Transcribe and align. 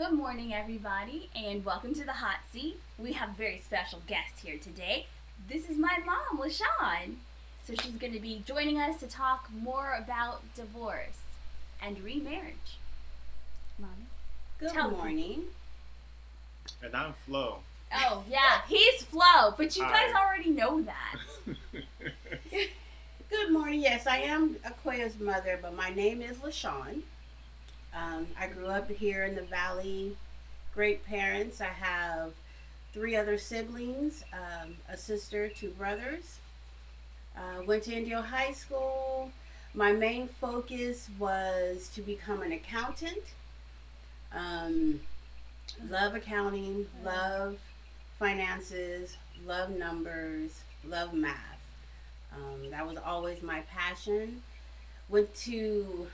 Good 0.00 0.12
morning, 0.12 0.54
everybody, 0.54 1.28
and 1.36 1.62
welcome 1.62 1.92
to 1.92 2.04
the 2.04 2.12
hot 2.12 2.38
seat. 2.50 2.80
We 2.98 3.12
have 3.12 3.28
a 3.28 3.34
very 3.34 3.58
special 3.58 4.00
guest 4.06 4.40
here 4.42 4.56
today. 4.56 5.08
This 5.46 5.68
is 5.68 5.76
my 5.76 5.98
mom, 6.06 6.38
LaShawn. 6.38 7.16
So 7.66 7.74
she's 7.74 7.96
going 7.96 8.14
to 8.14 8.18
be 8.18 8.42
joining 8.46 8.80
us 8.80 8.98
to 9.00 9.06
talk 9.06 9.50
more 9.52 9.94
about 10.02 10.40
divorce 10.54 11.20
and 11.82 12.02
remarriage. 12.02 12.78
Mommy? 13.78 14.06
Good 14.58 14.70
Tell 14.70 14.90
me. 14.90 14.96
morning. 14.96 15.42
And 16.82 16.96
I'm 16.96 17.12
Flo. 17.12 17.58
Oh, 17.94 18.24
yeah, 18.26 18.62
he's 18.68 19.02
Flo, 19.02 19.52
but 19.54 19.76
you 19.76 19.82
guys 19.82 20.12
Hi. 20.14 20.26
already 20.26 20.48
know 20.48 20.80
that. 20.80 21.16
Good 23.28 23.52
morning. 23.52 23.82
Yes, 23.82 24.06
I 24.06 24.20
am 24.20 24.56
Aquaya's 24.64 25.20
mother, 25.20 25.58
but 25.60 25.76
my 25.76 25.90
name 25.90 26.22
is 26.22 26.38
LaShawn. 26.38 27.02
Um, 27.94 28.26
I 28.38 28.46
grew 28.46 28.66
up 28.66 28.90
here 28.90 29.24
in 29.24 29.34
the 29.34 29.42
Valley. 29.42 30.16
Great 30.74 31.04
parents. 31.04 31.60
I 31.60 31.64
have 31.66 32.32
three 32.92 33.16
other 33.16 33.38
siblings 33.38 34.24
um, 34.32 34.76
a 34.88 34.96
sister, 34.96 35.48
two 35.48 35.70
brothers. 35.70 36.38
Uh, 37.36 37.62
went 37.64 37.84
to 37.84 37.96
Indio 37.96 38.20
High 38.20 38.52
School. 38.52 39.30
My 39.74 39.92
main 39.92 40.28
focus 40.28 41.08
was 41.18 41.88
to 41.94 42.02
become 42.02 42.42
an 42.42 42.52
accountant. 42.52 43.22
Um, 44.32 45.00
love 45.88 46.14
accounting, 46.14 46.86
love 47.04 47.58
finances, 48.18 49.16
love 49.46 49.70
numbers, 49.70 50.60
love 50.84 51.14
math. 51.14 51.36
Um, 52.34 52.70
that 52.70 52.86
was 52.86 52.96
always 52.98 53.42
my 53.42 53.60
passion. 53.62 54.42
Went 55.08 55.34
to 55.36 56.06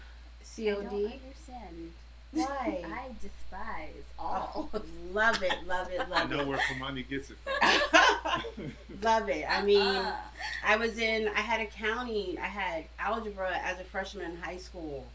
I 0.59 0.65
don't 0.65 0.83
COD. 0.85 0.95
understand. 0.95 1.93
Why? 2.33 2.85
I 2.87 3.09
despise 3.23 4.05
all. 4.19 4.71
Oh, 4.75 4.77
it, 4.77 4.85
love 5.13 5.43
it, 5.43 5.67
love 5.67 5.91
it, 5.91 6.01
I 6.13 6.25
know 6.27 6.47
where 6.47 6.59
Kamani 6.59 7.09
gets 7.09 7.31
it 7.31 7.37
from. 7.45 8.73
love 9.03 9.29
it. 9.29 9.47
I 9.49 9.63
mean, 9.63 9.81
Uh, 9.81 10.17
I 10.65 10.77
was 10.77 10.99
in, 10.99 11.29
I 11.29 11.41
had 11.41 11.61
accounting, 11.61 12.39
I 12.39 12.47
had 12.47 12.85
algebra 12.99 13.57
as 13.63 13.81
a 13.81 13.85
freshman 13.85 14.31
in 14.33 14.37
high 14.39 14.59
school, 14.59 15.07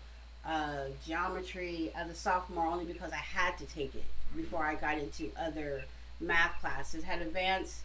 uh, 0.46 0.86
geometry 1.06 1.92
as 1.96 2.09
a 2.09 2.16
sophomore 2.16 2.66
only 2.68 2.86
because 2.86 3.12
I 3.12 3.18
had 3.18 3.58
to 3.59 3.66
take 3.66 3.94
it 3.96 4.06
before 4.36 4.64
I 4.66 4.76
got 4.76 4.98
into 4.98 5.30
other 5.40 5.84
math 6.20 6.59
classes. 6.62 7.04
Had 7.04 7.22
advanced 7.22 7.82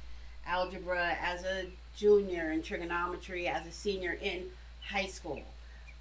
algebra 0.47 1.17
as 1.20 1.44
a 1.44 1.67
junior 1.97 2.50
and 2.50 2.64
trigonometry 2.64 3.48
as 3.48 3.67
a 3.67 3.72
senior 3.72 4.12
in 4.22 4.44
high 4.83 5.06
school. 5.06 5.42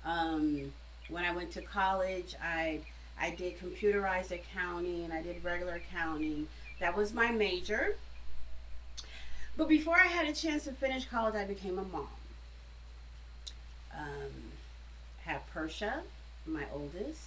Um, 0.06 0.72
when 1.10 1.24
I 1.26 1.32
went 1.32 1.52
to 1.52 1.62
college, 1.62 2.36
I 2.44 2.82
I 3.20 3.32
did 3.32 3.60
computerized 3.60 4.32
accounting 4.32 5.04
and 5.06 5.14
I 5.14 5.22
did 5.22 5.44
regular 5.44 5.76
accounting. 5.76 6.48
That 6.80 6.96
was 6.98 7.14
my 7.14 7.32
major. 7.32 7.96
But 9.58 9.70
before 9.70 9.96
I 9.96 10.08
had 10.08 10.28
a 10.28 10.34
chance 10.34 10.66
to 10.66 10.74
finish 10.74 11.06
college, 11.06 11.36
I 11.36 11.46
became 11.46 11.80
a 11.80 11.84
mom. 11.84 12.10
Um, 13.98 14.52
had 15.24 15.40
Persha, 15.54 16.02
my 16.46 16.64
oldest. 16.74 17.22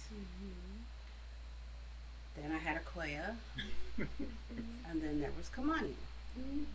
Then 2.35 2.51
I 2.51 2.57
had 2.59 2.79
Aquia, 2.85 3.35
and 3.97 5.01
then 5.01 5.19
there 5.19 5.31
was 5.35 5.49
Kamani. 5.49 5.93
mhm. 6.39 6.65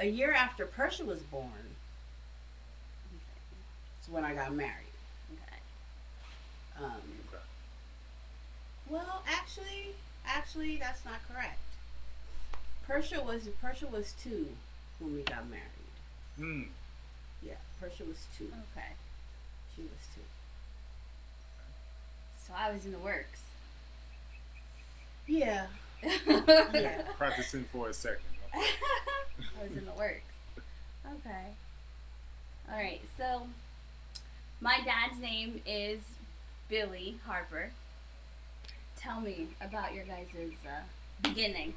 A 0.00 0.06
year 0.06 0.32
after 0.32 0.66
Persia 0.66 1.04
was 1.04 1.20
born, 1.20 1.73
is 4.04 4.12
when 4.12 4.24
I 4.24 4.34
got 4.34 4.52
married. 4.54 4.70
Okay. 5.32 6.84
Um, 6.84 6.92
Okay. 7.28 7.42
well, 8.88 9.22
actually, 9.28 9.94
actually, 10.26 10.76
that's 10.76 11.04
not 11.04 11.20
correct. 11.32 11.58
Persia 12.86 13.22
was 13.22 13.48
Persha 13.62 13.90
was 13.90 14.14
two 14.22 14.48
when 14.98 15.14
we 15.14 15.22
got 15.22 15.48
married. 15.48 15.64
Hmm. 16.38 16.62
Yeah, 17.42 17.54
Persia 17.80 18.04
was 18.04 18.26
two. 18.36 18.44
Okay. 18.76 18.88
She 19.74 19.82
was 19.82 20.06
two. 20.14 20.20
So 22.46 22.52
I 22.56 22.70
was 22.72 22.84
in 22.84 22.92
the 22.92 22.98
works. 22.98 23.40
Yeah. 25.26 25.66
yeah. 26.26 27.02
Practicing 27.16 27.64
for 27.64 27.88
a 27.88 27.94
second. 27.94 28.20
I 28.54 29.66
was 29.66 29.76
in 29.76 29.86
the 29.86 29.92
works. 29.92 30.20
Okay. 31.06 31.46
All 32.70 32.76
right. 32.78 33.00
So 33.16 33.46
my 34.60 34.78
dad's 34.84 35.20
name 35.20 35.60
is 35.66 36.00
Billy 36.68 37.18
Harper. 37.26 37.70
Tell 38.96 39.20
me 39.20 39.48
about 39.60 39.94
your 39.94 40.04
guys' 40.04 40.28
uh, 40.66 40.80
beginning. 41.22 41.74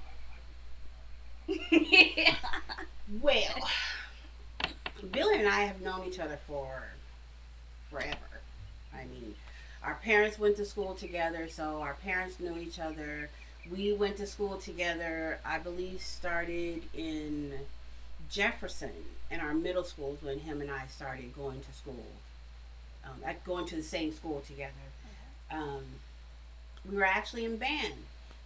Well, 3.21 3.69
Billy 5.11 5.39
and 5.39 5.47
I 5.47 5.61
have 5.61 5.79
known 5.79 6.05
each 6.05 6.19
other 6.19 6.37
for 6.45 6.83
forever. 7.89 8.41
I 8.93 9.05
mean, 9.05 9.33
our 9.81 9.95
parents 9.95 10.37
went 10.37 10.57
to 10.57 10.65
school 10.65 10.93
together, 10.93 11.47
so 11.47 11.81
our 11.81 11.93
parents 11.93 12.39
knew 12.41 12.57
each 12.57 12.79
other. 12.79 13.29
We 13.71 13.93
went 13.93 14.17
to 14.17 14.27
school 14.27 14.57
together, 14.57 15.39
I 15.45 15.57
believe, 15.59 16.01
started 16.01 16.83
in 16.93 17.53
Jefferson 18.29 18.91
in 19.31 19.39
our 19.39 19.53
middle 19.53 19.85
schools 19.85 20.19
when 20.21 20.39
him 20.39 20.59
and 20.59 20.69
I 20.69 20.87
started 20.87 21.33
going 21.33 21.61
to 21.61 21.73
school, 21.73 22.05
um, 23.07 23.21
at 23.25 23.43
going 23.45 23.65
to 23.67 23.75
the 23.75 23.83
same 23.83 24.13
school 24.13 24.41
together. 24.45 24.73
Um, 25.51 25.83
we 26.89 26.95
were 26.95 27.05
actually 27.05 27.45
in 27.45 27.57
band. 27.57 27.93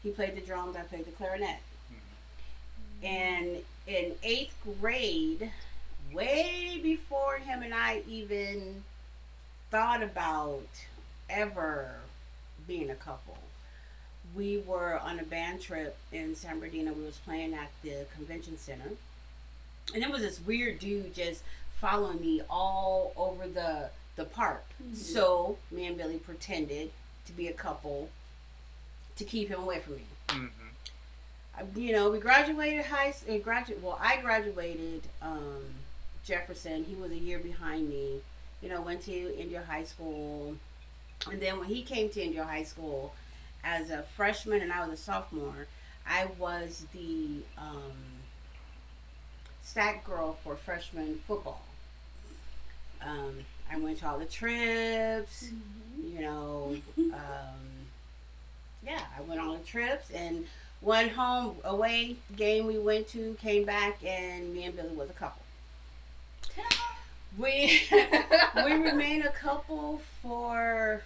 He 0.03 0.09
played 0.11 0.35
the 0.35 0.41
drums, 0.41 0.75
I 0.75 0.81
played 0.81 1.05
the 1.05 1.11
clarinet. 1.11 1.59
And 3.03 3.57
in 3.87 4.13
eighth 4.23 4.55
grade, 4.79 5.51
way 6.13 6.79
before 6.81 7.37
him 7.37 7.63
and 7.63 7.73
I 7.73 8.03
even 8.07 8.83
thought 9.71 10.03
about 10.03 10.67
ever 11.29 11.95
being 12.67 12.89
a 12.89 12.95
couple, 12.95 13.37
we 14.35 14.63
were 14.65 14.99
on 14.99 15.19
a 15.19 15.23
band 15.23 15.61
trip 15.61 15.97
in 16.11 16.35
San 16.35 16.59
Bernardino. 16.59 16.93
We 16.93 17.05
was 17.05 17.17
playing 17.17 17.53
at 17.53 17.69
the 17.83 18.05
convention 18.15 18.57
center, 18.57 18.91
and 19.93 20.03
it 20.03 20.09
was 20.11 20.21
this 20.21 20.39
weird 20.39 20.79
dude 20.79 21.13
just 21.15 21.43
following 21.79 22.21
me 22.21 22.41
all 22.49 23.13
over 23.17 23.47
the 23.47 23.89
the 24.15 24.25
park. 24.25 24.65
Mhm. 24.83 24.95
So 24.95 25.57
me 25.71 25.85
and 25.85 25.97
Billy 25.97 26.17
pretended 26.17 26.91
to 27.25 27.31
be 27.31 27.47
a 27.47 27.53
couple 27.53 28.09
to 29.15 29.23
keep 29.25 29.49
him 29.49 29.61
away 29.61 29.79
from 29.79 29.95
me. 29.97 30.05
hmm 30.29 30.47
Uh, 31.57 31.63
you 31.75 31.91
know, 31.91 32.09
we 32.09 32.17
graduated 32.19 32.85
high. 32.85 33.11
school. 33.11 33.37
Graduate. 33.39 33.81
Well, 33.81 33.97
I 34.01 34.17
graduated 34.21 35.03
um, 35.21 35.63
Jefferson. 36.23 36.85
He 36.85 36.95
was 36.95 37.11
a 37.11 37.17
year 37.17 37.39
behind 37.39 37.89
me. 37.89 38.21
You 38.61 38.69
know, 38.69 38.81
went 38.81 39.01
to 39.05 39.37
Indio 39.37 39.61
High 39.63 39.83
School, 39.83 40.55
and 41.29 41.41
then 41.41 41.59
when 41.59 41.67
he 41.67 41.81
came 41.83 42.09
to 42.11 42.21
Indio 42.23 42.43
High 42.43 42.63
School 42.63 43.13
as 43.63 43.89
a 43.89 44.03
freshman 44.15 44.61
and 44.61 44.71
I 44.71 44.85
was 44.87 44.97
a 44.99 45.03
sophomore, 45.03 45.67
I 46.07 46.25
was 46.37 46.85
the 46.93 47.41
um, 47.57 48.21
stat 49.63 50.03
girl 50.05 50.37
for 50.43 50.55
freshman 50.55 51.19
football. 51.27 51.63
Um, 53.01 53.45
I 53.71 53.77
went 53.77 53.99
to 53.99 54.07
all 54.09 54.19
the 54.19 54.25
trips 54.25 55.45
Mhm. 55.45 56.13
you 56.13 56.21
know, 56.21 56.75
um, 56.97 57.87
yeah, 58.83 59.01
I 59.17 59.21
went 59.21 59.39
on 59.39 59.57
the 59.57 59.63
trips 59.63 60.09
and 60.11 60.47
one 60.81 61.09
home 61.09 61.57
away 61.63 62.17
game 62.35 62.65
we 62.65 62.77
went 62.79 63.07
to 63.09 63.35
came 63.39 63.65
back 63.65 64.03
and 64.03 64.53
me 64.53 64.65
and 64.65 64.75
Billy 64.75 64.95
was 64.95 65.09
a 65.09 65.13
couple. 65.13 65.41
We 67.37 67.83
we 68.55 68.73
remained 68.73 69.23
a 69.23 69.31
couple 69.31 70.01
for 70.21 71.03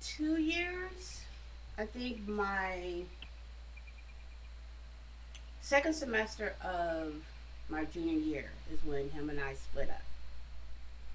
two 0.00 0.40
years. 0.40 1.22
I 1.76 1.84
think 1.86 2.26
my 2.28 3.02
second 5.60 5.94
semester 5.94 6.54
of 6.62 7.14
my 7.68 7.84
junior 7.86 8.18
year 8.18 8.50
is 8.72 8.84
when 8.84 9.10
him 9.10 9.30
and 9.30 9.40
I 9.40 9.54
split 9.54 9.90
up. 9.90 10.02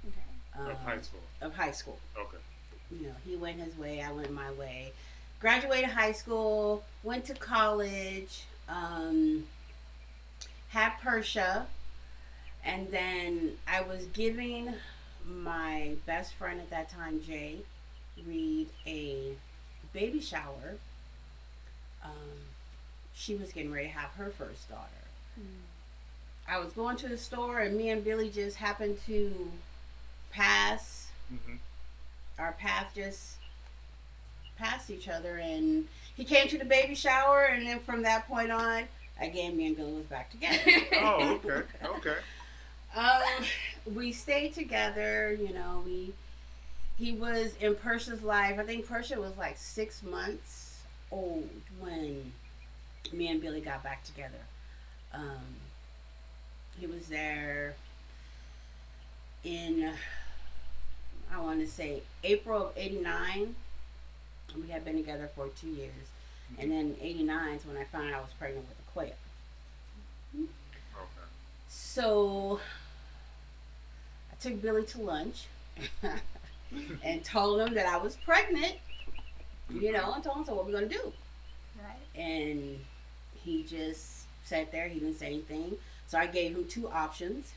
Okay. 0.07 0.71
Of 0.71 0.77
high 0.79 1.01
school. 1.01 1.19
Of 1.41 1.55
high 1.55 1.71
school. 1.71 1.99
Okay. 2.17 2.37
you 2.91 3.07
know, 3.07 3.15
he 3.25 3.35
went 3.35 3.59
his 3.59 3.77
way, 3.77 4.01
I 4.01 4.11
went 4.11 4.31
my 4.31 4.51
way. 4.51 4.91
Graduated 5.39 5.89
high 5.91 6.11
school, 6.11 6.83
went 7.03 7.25
to 7.25 7.33
college, 7.33 8.43
um, 8.67 9.45
had 10.69 10.93
Persia, 11.01 11.67
and 12.65 12.91
then 12.91 13.53
I 13.67 13.81
was 13.81 14.05
giving 14.07 14.73
my 15.25 15.91
best 16.05 16.33
friend 16.33 16.59
at 16.59 16.69
that 16.71 16.89
time, 16.89 17.21
Jay, 17.21 17.59
Reed, 18.27 18.67
a 18.85 19.33
baby 19.93 20.19
shower. 20.19 20.77
Um, 22.03 22.11
she 23.13 23.35
was 23.35 23.53
getting 23.53 23.71
ready 23.71 23.87
to 23.87 23.93
have 23.93 24.11
her 24.11 24.29
first 24.29 24.67
daughter. 24.69 24.89
I 26.49 26.59
was 26.59 26.73
going 26.73 26.97
to 26.97 27.07
the 27.07 27.17
store, 27.17 27.59
and 27.59 27.77
me 27.77 27.89
and 27.89 28.03
Billy 28.03 28.29
just 28.29 28.57
happened 28.57 28.97
to 29.05 29.51
pass 30.31 31.07
hmm 31.29 31.55
our 32.37 32.53
path 32.53 32.91
just 32.95 33.35
passed 34.57 34.89
each 34.89 35.09
other, 35.09 35.37
and 35.37 35.87
he 36.15 36.23
came 36.23 36.47
to 36.47 36.57
the 36.57 36.65
baby 36.65 36.95
shower, 36.95 37.43
and 37.43 37.67
then 37.67 37.79
from 37.79 38.03
that 38.03 38.27
point 38.27 38.51
on, 38.51 38.83
again, 39.21 39.57
me 39.57 39.67
and 39.67 39.75
Billy 39.77 39.93
was 39.93 40.05
back 40.05 40.31
together. 40.31 40.59
Oh, 40.95 41.39
okay, 41.45 41.63
okay. 41.85 42.15
Um, 42.95 43.45
we 43.93 44.11
stayed 44.11 44.53
together. 44.53 45.37
You 45.39 45.53
know, 45.53 45.83
we 45.85 46.13
he 46.97 47.13
was 47.13 47.55
in 47.61 47.75
Persia's 47.75 48.23
life. 48.23 48.59
I 48.59 48.63
think 48.63 48.87
Persia 48.87 49.19
was 49.19 49.37
like 49.37 49.57
six 49.57 50.03
months 50.03 50.81
old 51.11 51.49
when 51.79 52.31
me 53.13 53.27
and 53.29 53.41
Billy 53.41 53.61
got 53.61 53.83
back 53.83 54.03
together. 54.03 54.39
Um, 55.13 55.55
he 56.79 56.87
was 56.87 57.07
there 57.07 57.75
in 59.43 59.93
I 61.33 61.39
want 61.39 61.59
to 61.59 61.67
say 61.67 62.01
April 62.23 62.67
of 62.67 62.77
'89. 62.77 63.55
We 64.59 64.69
had 64.69 64.83
been 64.83 64.95
together 64.95 65.29
for 65.35 65.47
two 65.49 65.67
years, 65.67 65.91
and 66.57 66.71
mm-hmm. 66.71 66.89
then 66.89 66.95
'89 67.01 67.53
is 67.53 67.65
when 67.65 67.77
I 67.77 67.83
found 67.83 68.09
out 68.09 68.15
I 68.15 68.21
was 68.21 68.31
pregnant 68.37 68.67
with 68.67 68.77
a 68.79 68.91
quail. 68.91 69.13
Okay. 70.35 70.47
So 71.67 72.59
I 74.31 74.35
took 74.41 74.61
Billy 74.61 74.85
to 74.85 75.01
lunch 75.01 75.45
and 77.03 77.23
told 77.23 77.61
him 77.61 77.73
that 77.75 77.85
I 77.85 77.97
was 77.97 78.15
pregnant. 78.15 78.75
You 79.69 79.81
mm-hmm. 79.81 79.93
know, 79.93 80.13
I 80.17 80.19
told 80.21 80.37
him, 80.37 80.45
so 80.45 80.55
what 80.55 80.65
we 80.65 80.71
gonna 80.71 80.87
do? 80.87 81.13
Right. 81.77 82.21
And 82.21 82.79
he 83.43 83.63
just 83.63 84.23
sat 84.43 84.71
there, 84.71 84.87
he 84.87 84.99
didn't 84.99 85.19
say 85.19 85.27
anything. 85.27 85.77
So 86.09 86.17
I 86.17 86.25
gave 86.27 86.55
him 86.55 86.65
two 86.67 86.89
options. 86.89 87.53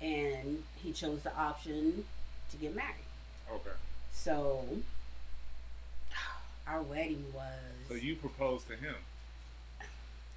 And 0.00 0.64
he 0.82 0.90
chose 0.92 1.22
the 1.22 1.32
option 1.36 2.04
to 2.50 2.56
get 2.56 2.74
married. 2.74 2.94
Okay. 3.52 3.70
So 4.12 4.64
our 6.66 6.82
wedding 6.82 7.24
was 7.34 7.52
So 7.88 7.94
you 7.94 8.16
proposed 8.16 8.66
to 8.68 8.74
him. 8.76 8.96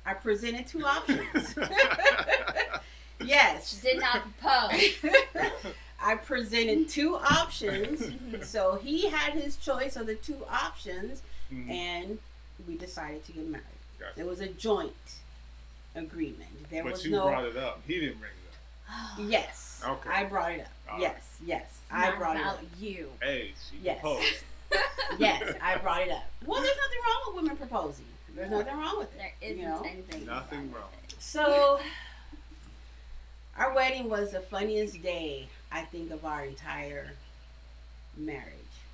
I 0.06 0.14
presented 0.14 0.68
two 0.68 0.86
options. 0.86 1.56
yes. 3.24 3.74
She 3.82 3.88
did 3.88 4.00
not 4.02 4.22
propose. 4.38 4.94
I 6.00 6.16
presented 6.16 6.88
two 6.90 7.16
options. 7.16 8.12
so 8.48 8.76
he 8.76 9.10
had 9.10 9.34
his 9.34 9.56
choice 9.56 9.96
of 9.96 10.06
the 10.06 10.14
two 10.16 10.46
options, 10.48 11.24
Mhm. 11.52 11.70
and 11.70 12.20
we 12.68 12.76
decided 12.78 13.26
to 13.26 13.32
get 13.32 13.48
married. 13.48 13.66
Gotcha. 14.00 14.12
There 14.16 14.26
was 14.26 14.42
a 14.42 14.48
joint 14.50 14.94
agreement. 15.96 16.70
There 16.70 16.84
But 16.84 16.94
was 16.94 17.06
you 17.06 17.12
no. 17.12 17.28
brought 17.28 17.46
it 17.46 17.58
up. 17.58 17.82
He 17.88 18.00
didn't 18.00 18.20
bring 18.20 18.32
it 18.32 18.90
up. 18.92 19.20
Yes. 19.30 19.82
Okay. 19.88 20.10
I 20.10 20.24
brought 20.26 20.52
it 20.52 20.62
up. 20.62 20.68
All 20.94 21.00
yes. 21.00 21.38
Yes. 21.46 21.64
It's 21.64 21.82
I 21.92 22.10
not 22.10 22.18
brought 22.18 22.36
it 22.38 22.46
up. 22.46 22.60
about 22.60 22.78
you. 22.80 23.10
Hey, 23.22 23.54
she 23.70 23.78
Yes. 23.82 24.00
proposed. 24.02 24.24
Yes, 25.20 25.54
I 25.62 25.78
brought 25.78 26.02
it 26.02 26.12
up. 26.12 26.24
Well, 26.46 26.62
there's 26.62 26.76
nothing 26.76 27.00
wrong 27.06 27.22
with 27.28 27.36
women 27.44 27.56
proposing. 27.58 28.06
There's 28.36 28.50
nothing 28.52 28.76
wrong 28.76 28.98
with 28.98 29.14
it. 29.14 29.18
There 29.20 29.32
isn't 29.42 29.60
You 29.60 29.66
know? 29.68 29.82
anything. 29.88 30.26
Nothing 30.26 30.72
wrong. 30.74 30.90
with 31.04 31.14
it. 31.14 31.22
So, 31.22 31.80
our 33.58 33.74
wedding 33.74 34.10
was 34.10 34.32
the 34.32 34.42
funniest 34.42 35.02
day 35.02 35.48
I 35.72 35.84
think 35.84 36.12
of 36.12 36.26
our 36.26 36.44
entire 36.46 37.12
marriage. 38.18 38.44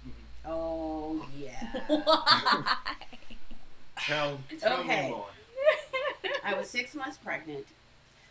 Mhm. 0.05 0.11
Oh 0.45 1.25
yeah. 1.37 1.71
Why? 1.87 2.77
Tell, 3.97 4.39
tell 4.59 4.79
Okay. 4.81 5.03
me 5.05 5.09
more. 5.11 5.27
I 6.43 6.53
was 6.53 6.69
six 6.69 6.93
months 6.95 7.17
pregnant, 7.17 7.65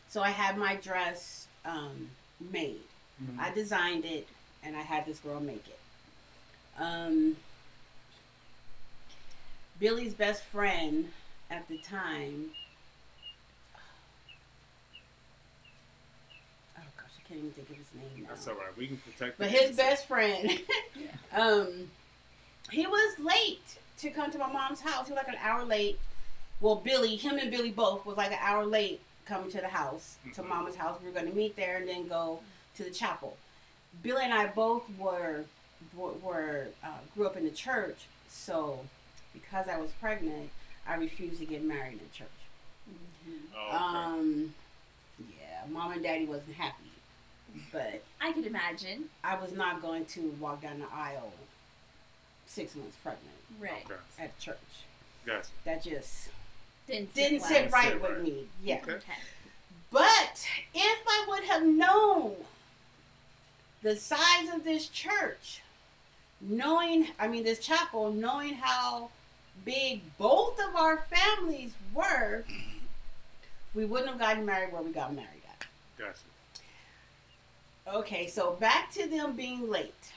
so 0.08 0.22
I 0.22 0.31
had 0.31 0.56
my 0.56 0.76
dress 0.76 1.46
um, 1.64 2.10
made. 2.40 2.81
Mhm. 3.22 3.38
I 3.38 3.50
designed 3.52 4.04
it, 4.04 4.28
and 4.62 4.76
I 4.76 4.82
had 4.82 5.06
this 5.06 5.19
girl 5.19 5.40
make 5.40 5.64
it. 5.69 5.78
Um, 6.78 7.37
Billy's 9.78 10.14
best 10.14 10.44
friend 10.44 11.10
at 11.50 11.66
the 11.69 11.78
time. 11.78 12.50
Oh 16.78 16.82
gosh, 16.96 17.10
I 17.19 17.28
can't 17.28 17.38
even 17.40 17.50
think 17.52 17.70
of 17.70 17.76
his 17.76 17.87
name 17.94 18.22
now. 18.25 18.28
That's 18.31 18.46
all 18.48 18.54
right. 18.54 18.76
We 18.76 18.87
can 18.87 18.96
protect. 18.98 19.38
But 19.38 19.48
his 19.50 19.76
best 19.76 20.06
friend, 20.06 20.60
um, 21.32 21.90
he 22.70 22.87
was 22.87 23.19
late 23.19 23.78
to 23.98 24.10
come 24.10 24.31
to 24.31 24.38
my 24.38 24.50
mom's 24.50 24.81
house. 24.81 25.06
He 25.06 25.12
was 25.12 25.19
like 25.25 25.28
an 25.28 25.40
hour 25.42 25.64
late. 25.64 25.98
Well, 26.60 26.76
Billy, 26.76 27.16
him 27.16 27.38
and 27.38 27.50
Billy 27.50 27.70
both 27.70 28.04
was 28.04 28.16
like 28.16 28.32
an 28.32 28.38
hour 28.40 28.64
late 28.66 29.00
coming 29.24 29.50
to 29.52 29.60
the 29.60 29.68
house, 29.68 30.16
to 30.34 30.42
mama's 30.42 30.76
house. 30.76 30.98
We 31.00 31.06
were 31.08 31.14
going 31.14 31.30
to 31.30 31.36
meet 31.36 31.56
there 31.56 31.78
and 31.78 31.88
then 31.88 32.06
go 32.08 32.40
to 32.76 32.84
the 32.84 32.90
chapel. 32.90 33.36
Billy 34.02 34.22
and 34.24 34.32
I 34.32 34.46
both 34.48 34.84
were 34.98 35.44
were, 35.96 36.12
were 36.22 36.66
uh, 36.84 36.88
grew 37.16 37.26
up 37.26 37.36
in 37.36 37.44
the 37.44 37.50
church, 37.50 38.06
so 38.28 38.80
because 39.32 39.68
I 39.68 39.78
was 39.80 39.90
pregnant, 39.92 40.50
I 40.86 40.94
refused 40.96 41.38
to 41.40 41.46
get 41.46 41.64
married 41.64 41.94
in 41.94 42.00
church. 42.12 42.28
Oh, 43.56 43.66
okay. 43.68 43.76
Um, 43.76 44.54
yeah, 45.18 45.62
mom 45.70 45.92
and 45.92 46.02
daddy 46.02 46.26
wasn't 46.26 46.54
happy, 46.56 46.90
but 47.72 48.02
I 48.20 48.32
could 48.32 48.46
imagine. 48.46 49.04
I 49.24 49.40
was 49.40 49.52
not 49.52 49.80
going 49.82 50.04
to 50.06 50.34
walk 50.40 50.62
down 50.62 50.80
the 50.80 50.86
aisle 50.94 51.32
six 52.46 52.74
months 52.76 52.96
pregnant 53.02 53.28
Right. 53.60 53.84
okay. 53.86 53.94
at 54.24 54.38
church. 54.38 54.56
Gotcha. 55.26 55.48
That 55.64 55.82
just 55.82 56.28
Didn't, 56.90 57.14
didn't 57.14 57.40
well. 57.40 57.48
sit 57.48 57.72
right 57.72 57.92
Sit 57.92 58.02
with 58.02 58.22
me. 58.22 58.46
Yeah. 58.64 58.81
Okay. 58.82 58.92
Okay. 58.92 59.12
But 59.92 60.46
if 60.75 60.98
I 61.06 61.25
would 61.28 61.44
have 61.44 61.64
known 61.64 62.34
the 63.82 63.96
size 63.96 64.48
of 64.54 64.64
this 64.64 64.88
church, 64.88 65.62
knowing, 66.40 67.08
I 67.19 67.28
mean, 67.28 67.44
this 67.44 67.58
chapel, 67.58 68.12
knowing 68.12 68.54
how 68.54 69.10
big 69.64 70.00
both 70.19 70.58
of 70.60 70.76
our 70.76 71.04
families 71.10 71.72
were, 71.94 72.44
we 73.75 73.84
wouldn't 73.84 74.10
have 74.10 74.19
gotten 74.19 74.44
married 74.44 74.72
where 74.72 74.82
we 74.82 74.90
got 74.90 75.14
married 75.14 75.28
at. 75.48 75.66
Gotcha. 75.98 76.19
Okay, 77.98 78.26
so 78.26 78.52
back 78.52 78.92
to 78.92 79.08
them 79.08 79.34
being 79.34 79.70
late. 79.70 80.12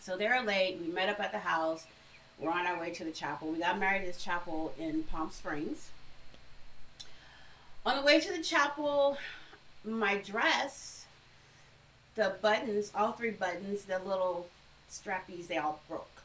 So 0.00 0.16
they're 0.16 0.42
late. 0.42 0.78
We 0.80 0.92
met 0.92 1.08
up 1.08 1.20
at 1.20 1.32
the 1.32 1.38
house. 1.38 1.86
We're 2.38 2.50
on 2.50 2.66
our 2.66 2.78
way 2.78 2.90
to 2.90 3.04
the 3.04 3.10
chapel. 3.12 3.48
We 3.52 3.58
got 3.60 3.78
married 3.78 4.00
at 4.02 4.06
this 4.06 4.22
chapel 4.22 4.74
in 4.78 5.04
Palm 5.04 5.30
Springs. 5.30 5.90
On 7.86 7.96
the 7.96 8.02
way 8.02 8.18
to 8.20 8.32
the 8.32 8.42
chapel, 8.42 9.18
my 9.84 10.16
dress, 10.16 11.06
the 12.14 12.34
buttons, 12.40 12.90
all 12.94 13.12
three 13.12 13.30
buttons, 13.30 13.84
the 13.84 13.98
little 13.98 14.48
strappies, 14.90 15.46
they 15.48 15.58
all 15.58 15.80
broke. 15.88 16.22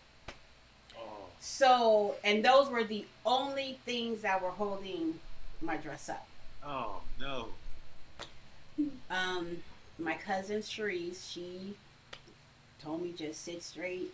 Oh, 0.98 1.28
So, 1.40 2.16
and 2.24 2.44
those 2.44 2.70
were 2.70 2.84
the 2.84 3.06
only 3.26 3.80
things 3.86 4.22
that 4.22 4.42
were 4.42 4.52
holding 4.52 5.20
my 5.62 5.78
dress 5.78 6.10
up. 6.10 6.28
oh 6.66 7.02
no. 7.20 7.50
Um, 9.12 9.58
my 9.98 10.14
cousin 10.14 10.62
Cherise, 10.62 11.30
she 11.30 11.76
told 12.82 13.02
me 13.02 13.12
just 13.12 13.44
sit 13.44 13.62
straight 13.62 14.14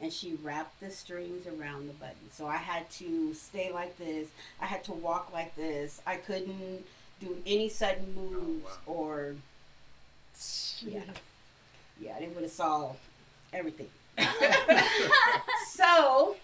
and 0.00 0.12
she 0.12 0.34
wrapped 0.42 0.80
the 0.80 0.90
strings 0.90 1.46
around 1.46 1.88
the 1.88 1.92
button. 1.94 2.30
So 2.32 2.46
I 2.46 2.56
had 2.56 2.88
to 2.92 3.34
stay 3.34 3.70
like 3.72 3.96
this. 3.98 4.28
I 4.60 4.66
had 4.66 4.82
to 4.84 4.92
walk 4.92 5.30
like 5.32 5.54
this. 5.56 6.00
I 6.06 6.16
couldn't 6.16 6.84
do 7.20 7.36
any 7.46 7.68
sudden 7.68 8.14
oh, 8.16 8.20
moves 8.20 8.64
wow. 8.86 8.94
or 8.94 9.34
yeah. 10.82 11.02
Yeah, 12.00 12.18
they 12.18 12.28
would 12.28 12.42
have 12.42 12.50
saw 12.50 12.92
everything. 13.52 13.88
so 15.70 16.36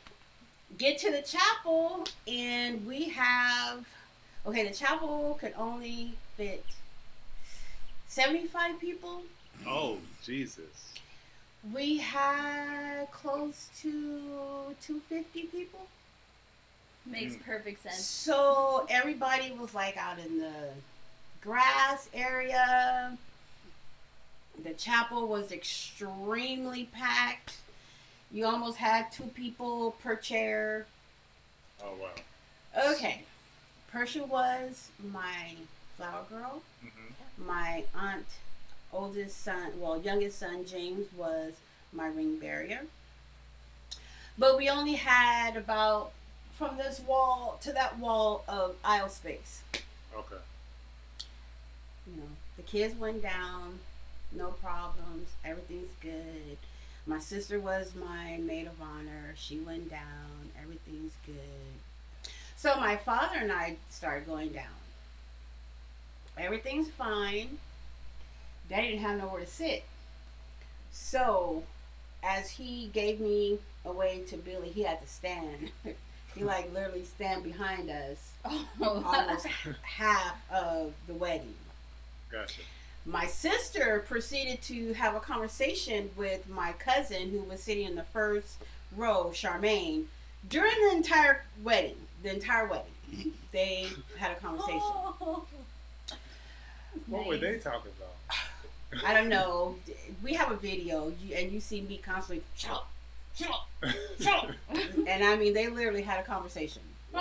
get 0.77 0.99
to 0.99 1.11
the 1.11 1.23
chapel 1.23 2.07
and 2.29 2.87
we 2.87 3.09
have 3.09 3.87
okay, 4.47 4.67
the 4.67 4.75
chapel 4.75 5.37
could 5.41 5.55
only 5.57 6.15
fit 6.37 6.65
75 8.09 8.79
people. 8.79 9.23
Oh 9.67 9.99
Jesus. 10.23 10.93
We 11.73 11.99
had 11.99 13.11
close 13.11 13.69
to 13.83 14.75
250 14.81 15.43
people. 15.45 15.87
Makes 17.05 17.35
Mm. 17.35 17.45
perfect 17.45 17.83
sense. 17.83 18.05
So 18.05 18.87
everybody 18.91 19.53
was 19.53 19.75
like 19.75 19.97
out 19.97 20.19
in 20.19 20.39
the 20.39 20.73
grass 21.41 22.09
area. 22.13 23.17
The 24.63 24.75
chapel 24.75 25.29
was 25.29 25.53
extremely 25.53 26.85
packed. 26.87 27.59
You 28.31 28.47
almost 28.47 28.79
had 28.79 29.13
two 29.13 29.29
people 29.29 29.93
per 30.03 30.17
chair. 30.17 30.87
Oh 31.83 31.95
wow. 31.95 32.11
Okay. 32.93 33.23
Persia 33.91 34.25
was 34.25 34.91
my 35.03 35.55
flower 35.97 36.25
girl. 36.29 36.63
hmm 36.81 37.13
My 37.47 37.85
aunt, 37.95 38.27
oldest 38.93 39.43
son, 39.43 39.73
well, 39.79 40.01
youngest 40.01 40.39
son, 40.39 40.65
James, 40.65 41.07
was 41.17 41.55
my 41.93 42.07
ring 42.07 42.39
barrier. 42.39 42.83
But 44.39 44.57
we 44.57 44.69
only 44.69 44.95
had 44.95 45.57
about 45.57 46.13
from 46.55 46.77
this 46.77 47.01
wall 47.01 47.59
to 47.63 47.73
that 47.73 47.99
wall 47.99 48.45
of 48.49 48.77
aisle 48.85 49.09
space. 49.09 49.63
Okay. 50.17 50.43
You 52.07 52.21
know, 52.21 52.29
the 52.57 52.63
kids 52.63 52.95
went 52.95 53.23
down, 53.23 53.81
no 54.33 54.49
problems, 54.49 55.29
everything's 55.45 55.93
good. 56.01 56.59
My 57.07 57.21
sister 57.21 57.61
was 57.61 57.95
my 57.95 58.37
maid 58.39 58.67
of 58.67 58.83
honor. 58.83 59.35
She 59.37 59.61
went 59.61 59.89
down. 59.89 60.51
Everything's 60.61 61.13
good. 61.25 62.33
So 62.57 62.75
my 62.81 62.97
father 62.97 63.37
and 63.39 63.53
I 63.53 63.77
started 63.91 64.27
going 64.27 64.49
down. 64.49 64.65
Everything's 66.37 66.91
fine. 66.91 67.59
Daddy 68.69 68.89
didn't 68.89 69.03
have 69.03 69.19
nowhere 69.19 69.41
to 69.41 69.47
sit. 69.47 69.85
So, 70.93 71.63
as 72.23 72.51
he 72.51 72.91
gave 72.93 73.21
me 73.21 73.59
away 73.85 74.23
to 74.29 74.37
Billy, 74.37 74.69
he 74.69 74.83
had 74.83 75.01
to 75.01 75.07
stand. 75.07 75.71
he 76.35 76.45
like 76.45 76.73
literally 76.73 77.05
stand 77.05 77.45
behind 77.45 77.91
us 77.91 78.33
almost 78.81 79.47
half 79.83 80.37
of 80.51 80.93
the 81.07 81.15
wedding. 81.15 81.55
Gotcha. 82.31 82.63
My 83.05 83.27
sister 83.27 84.05
proceeded 84.09 84.63
to 84.63 84.93
have 84.95 85.15
a 85.15 85.21
conversation 85.21 86.11
with 86.17 86.49
my 86.49 86.73
cousin 86.73 87.31
who 87.31 87.43
was 87.43 87.63
sitting 87.63 87.87
in 87.87 87.95
the 87.95 88.03
first 88.03 88.59
row, 88.97 89.31
Charmaine, 89.33 90.07
during 90.49 90.75
the 90.89 90.97
entire 90.97 91.45
wedding. 91.63 91.97
The 92.25 92.35
entire 92.35 92.67
wedding. 92.67 93.33
They 93.53 93.87
had 94.17 94.33
a 94.33 94.35
conversation. 94.37 94.81
What 97.07 97.27
were 97.27 97.37
they 97.37 97.59
talking 97.59 97.93
about? 97.97 98.16
I 99.05 99.13
don't 99.15 99.29
know. 99.29 99.77
We 100.23 100.35
have 100.35 100.51
a 100.51 100.57
video, 100.57 101.13
and 101.35 101.53
you 101.53 101.61
see 101.61 101.81
me 101.83 101.99
constantly, 101.99 102.45
shut 102.57 102.73
up, 102.73 102.91
shut 103.35 103.51
up, 103.51 103.69
shut 104.21 104.35
up. 104.45 104.51
And 105.07 105.23
I 105.25 105.37
mean, 105.37 105.55
they 105.55 105.69
literally 105.69 106.03
had 106.03 106.19
a 106.21 106.23
conversation. 106.25 106.83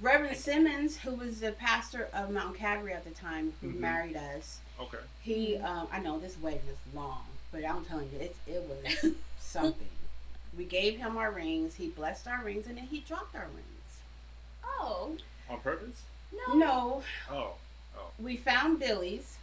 Reverend 0.00 0.36
Simmons, 0.36 0.98
who 0.98 1.12
was 1.14 1.40
the 1.40 1.52
pastor 1.52 2.08
of 2.12 2.30
Mount 2.30 2.56
Calvary 2.56 2.92
at 2.92 3.04
the 3.04 3.10
time, 3.10 3.52
who 3.60 3.68
Mhm. 3.68 3.78
married 3.78 4.16
us, 4.16 4.58
Okay. 4.80 4.98
he, 5.22 5.56
um, 5.58 5.86
I 5.92 6.00
know 6.00 6.18
this 6.18 6.36
wedding 6.38 6.62
is 6.68 6.94
long, 6.94 7.24
but 7.52 7.64
I'm 7.64 7.84
telling 7.84 8.10
you, 8.12 8.18
it's, 8.20 8.38
it 8.46 8.62
was 8.62 9.14
something. 9.40 9.88
We 10.56 10.64
gave 10.64 10.98
him 10.98 11.16
our 11.16 11.30
rings, 11.30 11.76
he 11.76 11.88
blessed 11.88 12.26
our 12.26 12.42
rings, 12.44 12.66
and 12.66 12.76
then 12.76 12.86
he 12.86 13.00
dropped 13.00 13.34
our 13.36 13.46
rings. 13.46 14.00
oh 14.64 15.16
On 15.48 15.60
purpose? 15.60 16.02
no. 16.48 16.54
No, 16.54 17.02
Oh. 17.30 17.54
Oh. 17.96 18.10
we 18.18 18.36
found 18.36 18.78
Billy's. 18.80 19.36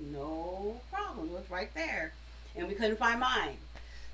No 0.00 0.80
problem. 0.92 1.26
It 1.28 1.32
was 1.32 1.44
right 1.50 1.72
there. 1.74 2.12
And 2.56 2.68
we 2.68 2.74
couldn't 2.74 2.98
find 2.98 3.20
mine. 3.20 3.56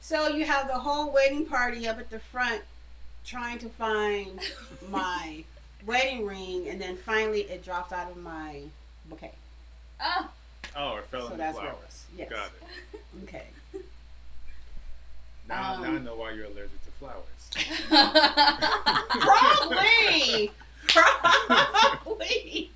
So 0.00 0.28
you 0.28 0.44
have 0.44 0.66
the 0.68 0.78
whole 0.78 1.12
wedding 1.12 1.46
party 1.46 1.86
up 1.86 1.98
at 1.98 2.10
the 2.10 2.18
front 2.18 2.62
trying 3.24 3.58
to 3.60 3.68
find 3.68 4.40
my 4.90 5.44
wedding 5.86 6.26
ring 6.26 6.68
and 6.68 6.80
then 6.80 6.96
finally 6.96 7.42
it 7.42 7.64
dropped 7.64 7.92
out 7.92 8.10
of 8.10 8.16
my 8.16 8.62
bouquet. 9.08 9.32
Oh, 10.00 10.28
Oh, 10.74 10.96
it 10.96 11.06
fell 11.06 11.20
So 11.20 11.26
in 11.26 11.32
the 11.32 11.36
that's 11.38 11.56
where 11.58 11.66
it 11.66 11.70
flowers. 11.70 11.84
was. 11.86 12.04
Yes. 12.16 12.30
Got 12.30 12.46
it. 12.46 13.00
Okay. 13.24 13.46
Now, 15.48 15.76
now 15.80 15.84
I 15.84 15.96
Um, 15.96 16.04
know 16.04 16.14
why 16.16 16.30
you're 16.32 16.46
allergic 16.46 16.80
to 16.84 16.90
flowers. 16.98 17.50
Probably. 19.20 20.50
Probably. 20.88 22.70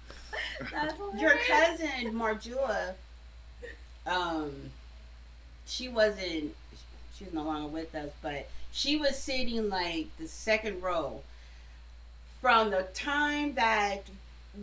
Your 1.19 1.37
cousin 1.47 2.13
Marjula, 2.15 2.95
um, 4.07 4.53
she 5.67 5.89
wasn't. 5.89 6.55
She's 7.17 7.33
no 7.33 7.45
longer 7.45 7.69
with 7.69 7.95
us, 7.95 8.11
but 8.23 8.49
she 8.73 8.97
was 8.97 9.17
sitting 9.17 9.69
like 9.69 10.09
the 10.19 10.29
second 10.29 10.83
row. 10.83 11.23
From 12.41 12.71
the 12.71 12.83
time 12.95 13.55
that 13.55 14.03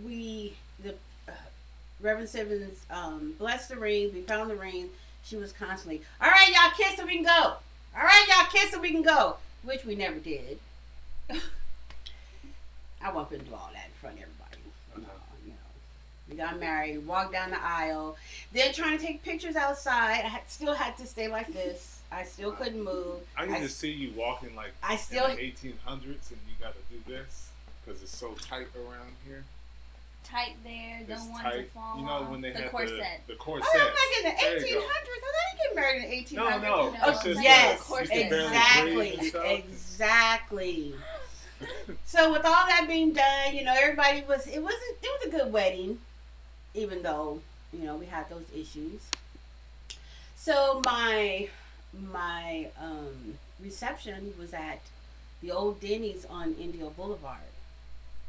we 0.05 0.53
the 0.81 0.91
uh, 1.27 1.31
Reverend 1.99 2.29
Simmons 2.29 2.85
um, 2.89 3.33
blessed 3.37 3.69
the 3.69 3.75
rings, 3.77 4.13
we 4.13 4.21
found 4.21 4.49
the 4.49 4.55
rings. 4.55 4.89
She 5.23 5.35
was 5.35 5.51
constantly, 5.51 6.01
"All 6.21 6.29
right, 6.29 6.49
y'all 6.49 6.71
kiss 6.77 6.97
so 6.97 7.05
we 7.05 7.15
can 7.15 7.23
go. 7.23 7.31
All 7.95 8.03
right, 8.03 8.25
y'all 8.27 8.47
kiss 8.51 8.71
so 8.71 8.79
we 8.79 8.91
can 8.91 9.01
go," 9.01 9.37
which 9.63 9.83
we 9.85 9.95
never 9.95 10.19
did. 10.19 10.59
I 13.01 13.11
wasn't 13.11 13.47
do 13.47 13.53
all 13.53 13.69
that 13.73 13.85
in 13.87 13.91
front 13.99 14.15
of 14.17 14.23
everybody. 14.23 14.32
No, 16.37 16.43
you 16.43 16.49
know. 16.49 16.51
We 16.51 16.51
got 16.51 16.59
married, 16.59 17.05
walked 17.07 17.31
down 17.33 17.51
the 17.51 17.63
aisle, 17.63 18.17
then 18.51 18.73
trying 18.73 18.97
to 18.97 19.03
take 19.05 19.23
pictures 19.23 19.55
outside. 19.55 20.21
I 20.25 20.27
had, 20.29 20.41
still 20.49 20.73
had 20.73 20.97
to 20.97 21.05
stay 21.07 21.27
like 21.27 21.51
this. 21.53 21.99
I 22.11 22.23
still 22.23 22.51
couldn't 22.51 22.83
move. 22.83 23.21
I 23.35 23.45
can 23.45 23.55
I- 23.55 23.59
just 23.61 23.79
see 23.79 23.91
you 23.91 24.11
walking 24.15 24.55
like 24.55 24.73
I 24.83 24.95
still- 24.97 25.25
in 25.27 25.35
the 25.37 25.41
1800s 25.41 26.29
and 26.31 26.39
you 26.47 26.55
got 26.59 26.73
to 26.75 26.93
do 26.93 27.01
this 27.07 27.49
because 27.85 28.01
it's 28.03 28.15
so 28.15 28.33
tight 28.33 28.67
around 28.75 29.13
here. 29.25 29.43
tight 30.23 30.55
there. 30.63 30.99
It's 31.01 31.09
Don't 31.09 31.31
want 31.31 31.47
it 31.47 31.49
to 31.51 31.57
tight. 31.57 31.71
fall 31.71 31.99
You 31.99 32.05
know 32.05 32.23
when 32.29 32.41
they 32.41 32.51
the 32.51 32.61
had 32.61 32.71
corset. 32.71 33.21
the 33.27 33.33
the 33.33 33.39
Oh. 33.45 33.53
I'm 33.55 33.59
like 33.59 34.17
in 34.17 34.23
the 34.23 34.29
1800s. 34.29 34.73
go. 34.73 34.79
I 34.79 35.03
didn't 35.03 35.57
get 35.57 35.75
married 35.75 36.03
in 36.03 36.09
the 36.09 36.15
1800s. 36.15 36.33
No, 36.35 36.59
no. 36.59 36.89
No, 36.91 37.09
it's 37.09 37.17
it's 37.17 37.23
just 37.25 37.39
uh, 37.39 37.41
yes, 37.43 37.79
a 37.79 37.83
corset. 37.83 38.15
You 38.15 38.21
can 38.21 38.29
barely 38.29 38.45
exactly, 38.47 38.93
breathe 38.95 39.19
and 39.19 39.27
stuff. 39.27 39.45
exactly. 39.45 40.93
So 42.05 42.31
with 42.31 42.45
all 42.45 42.65
that 42.67 42.85
being 42.89 43.13
done, 43.13 43.53
you 43.55 43.63
know, 43.63 43.73
everybody 43.77 44.23
was 44.27 44.45
it 44.47 44.61
wasn't 44.61 44.97
it 45.01 45.09
was 45.19 45.27
a 45.27 45.29
good 45.37 45.53
wedding, 45.53 45.97
even 46.73 47.01
though 47.03 47.41
you 47.71 47.79
know 47.85 47.95
we 47.95 48.05
had 48.05 48.29
those 48.29 48.45
issues. 48.55 49.01
So 50.35 50.81
my 50.83 51.47
my 52.09 52.67
um, 52.81 53.35
reception 53.61 54.33
was 54.39 54.53
at 54.53 54.79
the 55.41 55.51
old 55.51 55.79
Denny's 55.79 56.25
on 56.25 56.55
Indio 56.55 56.89
Boulevard, 56.91 57.37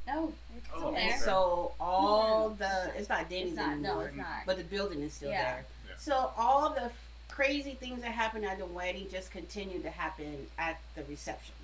Oh, 0.09 0.33
it's 0.57 0.67
still 0.69 0.89
Oh, 0.89 0.93
there. 0.93 1.01
and 1.13 1.21
so 1.23 1.73
all 1.81 2.51
No, 2.51 2.57
the 2.57 2.93
it's 2.99 3.09
not 3.09 3.31
Denny's 3.31 3.49
It's 3.53 3.57
not. 3.57 3.79
No, 3.79 4.01
it's 4.01 4.17
not. 4.17 4.43
but 4.47 4.59
the 4.59 4.65
building 4.65 5.01
is 5.03 5.15
still 5.15 5.31
Yeah. 5.31 5.43
there. 5.55 5.65
Yeah. 5.89 5.95
So 5.99 6.33
all 6.37 6.71
the 6.71 6.91
crazy 7.29 7.75
things 7.75 8.03
that 8.03 8.13
happened 8.13 8.45
at 8.45 8.59
the 8.59 8.67
wedding 8.67 9.09
just 9.11 9.31
continued 9.31 9.83
to 9.85 9.91
happen 9.91 10.47
at 10.59 10.79
the 10.95 11.05
reception. 11.05 11.55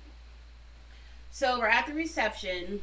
So 1.31 1.59
we're 1.59 1.67
at 1.67 1.85
the 1.85 1.93
reception. 1.93 2.81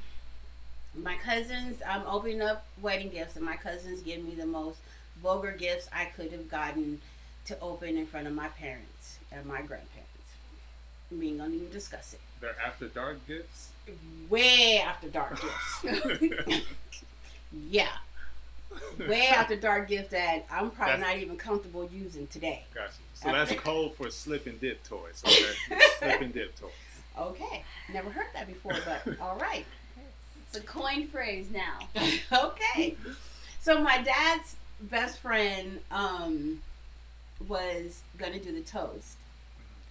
My 0.95 1.17
cousins, 1.17 1.81
I'm 1.87 2.03
opening 2.07 2.43
up 2.43 2.67
wedding 2.81 3.11
gifts, 3.11 3.37
and 3.37 3.45
my 3.45 3.57
cousins 3.57 4.01
give 4.03 4.23
me 4.25 4.35
the 4.35 4.47
most 4.47 4.79
vulgar 5.23 5.53
gifts 5.53 5.89
I 5.93 6.07
could 6.07 6.33
have 6.33 6.51
gotten 6.51 7.01
to 7.47 7.59
open 7.61 7.97
in 7.97 8.07
front 8.07 8.27
of 8.27 8.33
my 8.35 8.49
parents 8.49 9.19
and 9.31 9.47
my 9.47 9.59
grandparents. 9.63 10.09
We 11.11 11.29
ain't 11.29 11.39
gonna 11.39 11.55
even 11.55 11.71
discuss 11.71 12.15
it. 12.15 12.21
They're 12.41 12.57
after 12.65 12.89
dark 12.89 13.27
gifts. 13.27 13.69
Way 14.29 14.79
after 14.85 15.09
dark 15.09 15.41
gifts. 15.41 16.63
Yeah. 17.53 17.89
Way 18.99 19.27
after 19.35 19.57
dark 19.57 19.89
gifts 19.89 20.11
that 20.11 20.45
I'm 20.51 20.71
probably 20.71 20.97
That's- 20.97 21.01
not 21.15 21.23
even 21.23 21.37
comfortable 21.37 21.89
using 21.93 22.27
today. 22.27 22.65
Gotcha. 22.75 22.93
So 23.15 23.33
that's 23.33 23.53
code 23.53 23.95
for 23.95 24.11
slip 24.11 24.47
and 24.47 24.61
dip 24.61 24.85
toys. 24.85 25.23
Okay? 25.27 25.79
slip 25.99 26.21
and 26.21 26.33
dip 26.33 26.59
toys. 26.59 26.71
Okay. 27.19 27.65
Never 27.93 28.11
heard 28.11 28.27
that 28.35 28.47
before, 28.47 28.75
but 28.85 29.19
all 29.21 29.37
right. 29.37 29.65
It's 30.49 30.57
a 30.57 30.61
coined 30.67 31.11
phrase 31.11 31.49
now. 31.51 31.79
okay. 32.33 32.97
So 33.61 33.81
my 33.83 34.01
dad's 34.03 34.57
best 34.81 35.19
friend 35.19 35.81
um, 35.91 36.63
was 37.47 38.03
gonna 38.17 38.39
do 38.41 38.53
the 38.53 38.63
toast. 38.63 39.17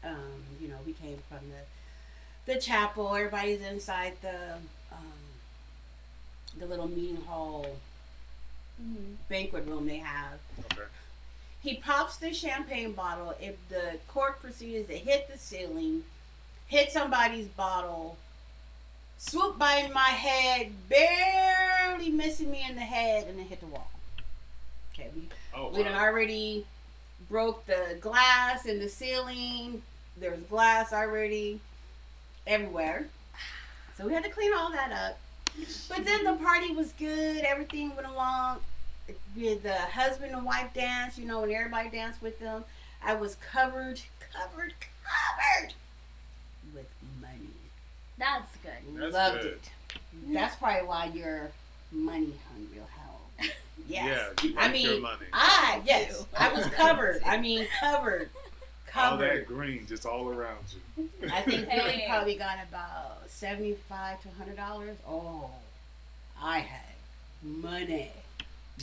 Um, 0.04 0.44
you 0.62 0.68
know, 0.68 0.78
we 0.86 0.94
came 0.94 1.20
from 1.30 1.40
the 1.50 2.54
the 2.54 2.60
chapel. 2.60 3.14
Everybody's 3.16 3.62
inside 3.62 4.14
the 4.22 4.56
um, 4.92 5.14
the 6.58 6.66
little 6.66 6.88
meeting 6.88 7.18
hall 7.18 7.68
Mm-hmm. 8.80 9.14
banquet 9.28 9.66
room 9.66 9.88
they 9.88 9.98
have. 9.98 10.38
Okay. 10.60 10.84
He 11.64 11.78
pops 11.78 12.18
the 12.18 12.32
champagne 12.32 12.92
bottle. 12.92 13.34
If 13.42 13.56
the 13.70 13.98
cork 14.08 14.40
proceeds 14.40 14.88
to 14.90 14.96
hit 14.96 15.28
the 15.32 15.38
ceiling, 15.40 16.04
hit 16.68 16.92
somebody's 16.92 17.48
bottle, 17.48 18.18
swoop 19.18 19.58
by 19.58 19.90
my 19.94 20.02
head, 20.10 20.72
barely 20.90 22.10
missing 22.10 22.52
me 22.52 22.66
in 22.68 22.76
the 22.76 22.82
head, 22.82 23.28
and 23.28 23.38
then 23.40 23.46
hit 23.46 23.60
the 23.60 23.66
wall. 23.68 23.90
Okay, 24.94 25.10
we, 25.16 25.30
Oh, 25.56 25.70
we 25.70 25.84
wow. 25.84 26.00
already 26.06 26.66
broke 27.30 27.66
the 27.66 27.98
glass 28.00 28.66
in 28.66 28.80
the 28.80 28.90
ceiling. 28.90 29.82
There's 30.20 30.40
glass 30.44 30.94
already 30.94 31.60
everywhere. 32.46 33.08
So 33.98 34.06
we 34.08 34.14
had 34.14 34.24
to 34.24 34.30
clean 34.30 34.54
all 34.54 34.72
that 34.72 34.92
up. 34.92 35.20
But 35.90 36.06
then 36.06 36.24
the 36.24 36.34
party 36.34 36.74
was 36.76 36.92
good. 36.94 37.38
Everything 37.44 37.96
went 37.96 38.08
along. 38.08 38.60
With 39.36 39.64
the 39.64 39.74
husband 39.74 40.34
and 40.34 40.46
wife 40.46 40.74
dance, 40.74 41.18
you 41.18 41.26
know, 41.26 41.42
when 41.42 41.52
everybody 41.52 41.90
danced 41.90 42.22
with 42.22 42.40
them, 42.40 42.64
I 43.04 43.14
was 43.16 43.36
covered, 43.36 44.02
covered, 44.34 44.74
covered. 45.04 45.74
That's 48.18 48.56
good. 48.58 48.72
That's 49.00 49.14
Loved 49.14 49.42
good. 49.42 49.52
it. 49.54 49.70
That's 50.34 50.56
probably 50.56 50.88
why 50.88 51.12
you're 51.14 51.52
money 51.92 52.34
hungry, 52.52 52.80
hell. 52.96 53.22
Yes. 53.88 54.34
Yeah, 54.44 54.50
you 54.50 54.56
I 54.58 54.68
mean, 54.72 54.86
your 54.90 55.00
money. 55.02 55.28
I 55.32 55.82
yes. 55.86 56.26
I 56.38 56.52
was 56.52 56.66
covered. 56.76 57.22
I 57.26 57.38
mean, 57.40 57.68
covered, 57.80 58.30
covered. 58.88 59.30
all 59.30 59.36
that 59.36 59.46
green 59.48 59.86
just 59.88 60.06
all 60.06 60.28
around 60.30 60.58
you. 60.98 61.10
I 61.32 61.42
think 61.44 61.68
Hey. 61.70 61.80
Billy 61.80 62.04
probably 62.08 62.36
got 62.36 62.58
about 62.68 63.30
seventy-five 63.30 64.22
to 64.24 64.30
hundred 64.38 64.58
dollars. 64.58 64.98
Oh, 65.08 65.52
I 66.42 66.60
had 66.60 66.82
money. 67.44 68.12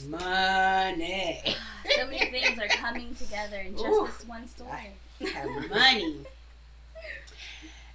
money. 0.07 1.41
Ah, 1.45 1.53
so 1.97 2.05
many 2.07 2.25
things 2.31 2.57
are 2.59 2.67
coming 2.69 3.13
together 3.15 3.57
in 3.57 3.73
just 3.73 3.85
Ooh. 3.85 4.07
this 4.07 4.27
one 4.27 4.47
story. 4.47 4.91
I 5.21 5.25
Have 5.27 5.69
money. 5.69 6.15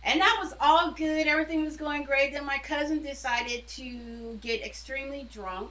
And 0.03 0.21
that 0.21 0.39
was 0.43 0.55
all 0.61 0.93
good. 0.93 1.27
Everything 1.27 1.63
was 1.65 1.77
going 1.77 2.05
great. 2.05 2.33
Then 2.33 2.45
my 2.47 2.59
cousin 2.59 3.03
decided 3.03 3.67
to 3.69 4.39
get 4.41 4.63
extremely 4.65 5.29
drunk. 5.33 5.71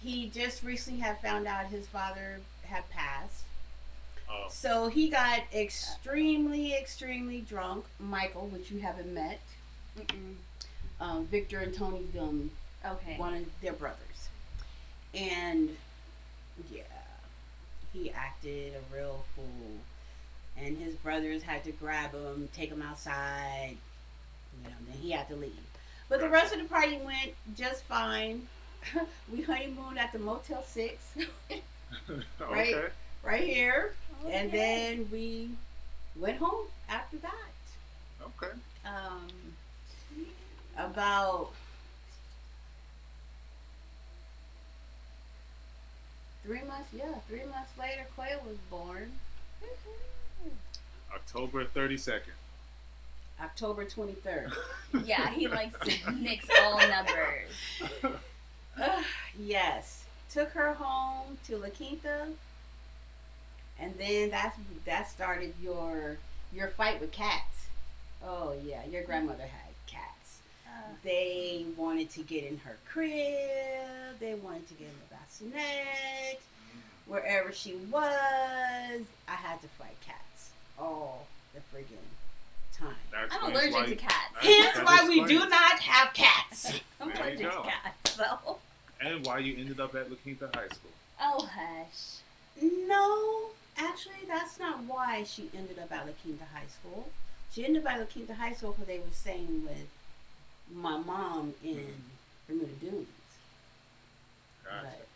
He 0.00 0.28
just 0.28 0.62
recently 0.62 1.00
had 1.00 1.18
found 1.20 1.46
out 1.46 1.66
his 1.66 1.86
father 1.88 2.40
had 2.64 2.88
passed. 2.90 3.44
Oh, 4.30 4.46
So 4.50 4.88
he 4.88 5.08
got 5.08 5.40
extremely, 5.54 6.74
extremely 6.74 7.40
drunk. 7.40 7.86
Michael, 7.98 8.46
which 8.48 8.70
you 8.70 8.80
haven't 8.80 9.12
met, 9.12 9.40
Mm-mm. 9.98 10.34
um, 11.00 11.26
Victor 11.26 11.60
and 11.60 11.74
Tony 11.74 12.04
Dum, 12.14 12.50
Okay. 12.86 13.16
one 13.16 13.34
of 13.34 13.44
their 13.62 13.72
brothers. 13.72 14.28
And 15.14 15.70
yeah, 16.70 16.82
he 17.94 18.10
acted 18.10 18.74
a 18.74 18.94
real 18.94 19.24
fool. 19.34 19.78
And 20.64 20.76
his 20.76 20.94
brothers 20.96 21.42
had 21.42 21.64
to 21.64 21.72
grab 21.72 22.12
him, 22.12 22.48
take 22.54 22.70
him 22.70 22.82
outside. 22.82 23.76
You 24.64 24.68
know, 24.70 24.76
then 24.88 24.98
he 25.00 25.12
had 25.12 25.28
to 25.28 25.36
leave. 25.36 25.52
But 26.08 26.20
the 26.20 26.28
rest 26.28 26.52
of 26.52 26.58
the 26.60 26.64
party 26.66 26.98
went 27.04 27.32
just 27.56 27.84
fine. 27.84 28.48
we 29.32 29.42
honeymooned 29.42 29.98
at 29.98 30.12
the 30.12 30.18
Motel 30.18 30.62
6 30.62 31.14
right. 31.50 31.62
okay. 32.74 32.84
right 33.22 33.42
here. 33.44 33.94
And 34.26 34.48
Okay. 34.48 34.56
then 34.96 35.08
we 35.12 35.50
went 36.16 36.38
home 36.38 36.66
after 36.88 37.18
that. 37.18 37.32
Okay. 38.22 38.52
Um, 38.84 39.28
about 40.76 41.50
three 46.44 46.62
months, 46.62 46.88
yeah, 46.96 47.14
three 47.28 47.44
months 47.44 47.70
later, 47.78 48.06
Quail 48.16 48.40
was 48.46 48.56
born. 48.70 49.12
October 51.14 51.64
32nd. 51.64 52.20
October 53.40 53.84
23rd. 53.84 54.52
yeah, 55.04 55.30
he 55.30 55.46
likes 55.46 55.78
to 55.86 56.10
mix 56.12 56.46
all 56.60 56.78
numbers. 56.78 58.18
yes. 59.38 60.04
Took 60.30 60.50
her 60.50 60.74
home 60.74 61.38
to 61.46 61.56
La 61.56 61.68
Quinta. 61.68 62.28
And 63.80 63.94
then 63.96 64.30
that's 64.30 64.56
that 64.84 65.08
started 65.08 65.54
your 65.62 66.18
your 66.52 66.68
fight 66.68 67.00
with 67.00 67.12
cats. 67.12 67.66
Oh 68.24 68.54
yeah, 68.64 68.84
your 68.90 69.04
grandmother 69.04 69.44
had 69.44 69.72
cats. 69.86 70.38
Uh, 70.66 70.70
They 71.04 71.64
wanted 71.76 72.10
to 72.10 72.22
get 72.22 72.44
in 72.44 72.58
her 72.58 72.76
crib. 72.90 74.18
They 74.18 74.34
wanted 74.34 74.66
to 74.68 74.74
get 74.74 74.88
in 74.88 74.94
the 75.08 75.14
bassinet. 75.14 76.40
Wherever 77.06 77.52
she 77.52 77.74
was, 77.90 79.00
I 79.28 79.34
had 79.34 79.62
to 79.62 79.68
fight 79.68 79.96
cats 80.04 80.27
all 80.78 81.26
the 81.54 81.60
friggin' 81.60 81.98
time. 82.78 82.94
That 83.10 83.28
I'm 83.32 83.50
allergic 83.50 83.74
why 83.74 83.86
to 83.86 83.96
cats. 83.96 84.14
that- 84.34 84.44
Hence 84.44 84.86
why 84.86 85.08
we 85.08 85.24
do 85.24 85.38
not 85.48 85.78
have 85.80 86.12
cats. 86.14 86.80
I'm 87.00 87.08
There 87.08 87.16
allergic 87.22 87.50
to 87.50 87.62
cats, 87.62 88.14
so. 88.14 88.58
And 89.00 89.24
why 89.24 89.38
you 89.38 89.56
ended 89.58 89.80
up 89.80 89.94
at 89.94 90.10
La 90.10 90.16
Quinta 90.16 90.48
High 90.54 90.68
School. 90.68 90.90
Oh, 91.20 91.48
hush. 91.52 92.20
No, 92.60 93.50
actually, 93.76 94.26
that's 94.26 94.58
not 94.58 94.84
why 94.84 95.24
she 95.24 95.50
ended 95.56 95.78
up 95.78 95.92
at 95.92 96.06
La 96.06 96.12
Quinta 96.22 96.44
High 96.52 96.66
School. 96.80 97.08
She 97.52 97.64
ended 97.64 97.84
up 97.84 97.92
at 97.92 98.00
La 98.00 98.06
Quinta 98.06 98.34
High 98.34 98.52
School 98.52 98.72
because 98.72 98.86
they 98.86 98.98
were 98.98 99.12
staying 99.12 99.64
with 99.64 99.88
my 100.72 100.98
mom 100.98 101.54
in 101.64 101.76
mm. 101.76 101.86
Bermuda 102.46 102.72
Dunes. 102.80 103.06
Gotcha. 104.64 104.82
But 104.82 105.06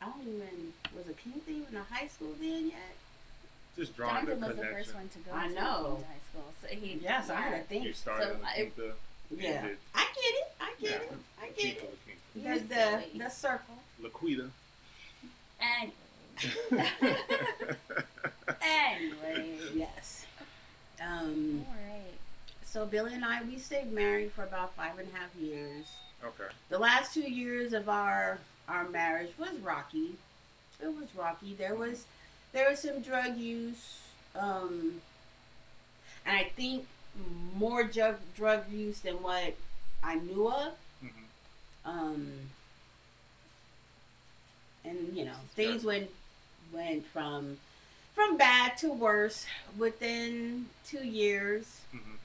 I 0.00 0.10
don't 0.10 0.22
even 0.22 0.72
was 0.94 1.06
La 1.06 1.12
Quinta 1.14 1.50
even 1.50 1.76
a 1.76 1.84
high 1.94 2.08
school 2.08 2.34
then 2.40 2.66
yet? 2.66 2.96
Just 3.76 3.96
drawing 3.96 4.26
the 4.26 4.32
Jonathan 4.32 4.48
was 4.48 4.56
the 4.58 4.64
first 4.72 4.94
one 4.94 5.08
to 5.08 5.18
go 5.20 5.30
I 5.34 5.48
to 5.48 5.54
know. 5.54 6.04
high 6.06 6.20
school, 6.30 6.52
so 6.60 6.66
he. 6.68 6.98
Yes, 7.02 7.30
I 7.30 7.40
had 7.40 7.58
to 7.62 7.64
think. 7.68 7.84
You 7.84 7.92
started 7.92 8.24
So 8.26 8.30
at 8.34 8.42
La 8.42 8.48
I- 8.48 8.54
Quinta. 8.74 8.92
Yeah, 9.34 9.48
ended 9.48 9.78
I 9.94 10.04
get 10.14 10.34
it. 10.34 10.52
I 10.60 10.72
get 10.78 10.90
Yeah. 10.90 10.96
it. 10.96 11.12
I 11.42 11.48
get 11.48 11.76
it. 11.78 11.98
La 12.34 12.42
You're 12.42 12.58
The, 12.58 12.64
the, 12.66 12.74
silly. 12.74 13.18
the 13.18 13.28
circle. 13.30 13.74
Quinta. 14.12 14.50
And 15.60 15.92
La 16.70 16.84
anyway. 18.62 19.56
Yes. 19.74 20.26
Um. 21.00 21.64
All 21.68 21.74
right. 21.74 22.12
So 22.64 22.86
Billy 22.86 23.14
and 23.14 23.24
I, 23.24 23.42
we 23.42 23.58
stayed 23.58 23.92
married 23.92 24.32
for 24.32 24.44
about 24.44 24.74
five 24.76 24.98
and 24.98 25.08
a 25.12 25.16
half 25.16 25.34
years. 25.36 25.86
okay. 26.24 26.50
The 26.70 26.78
last 26.78 27.12
two 27.14 27.20
years 27.30 27.72
of 27.72 27.88
our 27.88 28.38
our 28.68 28.88
marriage 28.88 29.30
was 29.38 29.50
rocky. 29.62 30.16
It 30.82 30.88
was 30.88 31.08
rocky. 31.16 31.54
There 31.54 31.74
was 31.74 32.04
there 32.52 32.68
was 32.70 32.80
some 32.80 33.00
drug 33.00 33.36
use, 33.36 34.00
um, 34.34 35.00
and 36.26 36.36
I 36.36 36.44
think 36.56 36.86
more 37.56 37.84
drug 37.84 38.16
drug 38.36 38.70
use 38.70 39.00
than 39.00 39.22
what 39.22 39.54
I 40.02 40.16
knew 40.16 40.48
of. 40.48 40.72
hmm 41.00 41.08
Um, 41.84 42.32
and 44.84 45.16
you 45.16 45.24
know 45.24 45.36
things 45.54 45.84
went 45.84 46.10
went 46.72 47.06
from 47.06 47.58
from 48.14 48.36
bad 48.36 48.76
to 48.78 48.92
worse 48.92 49.46
within 49.78 50.66
two 50.84 51.06
years. 51.06 51.80
hmm 51.92 52.16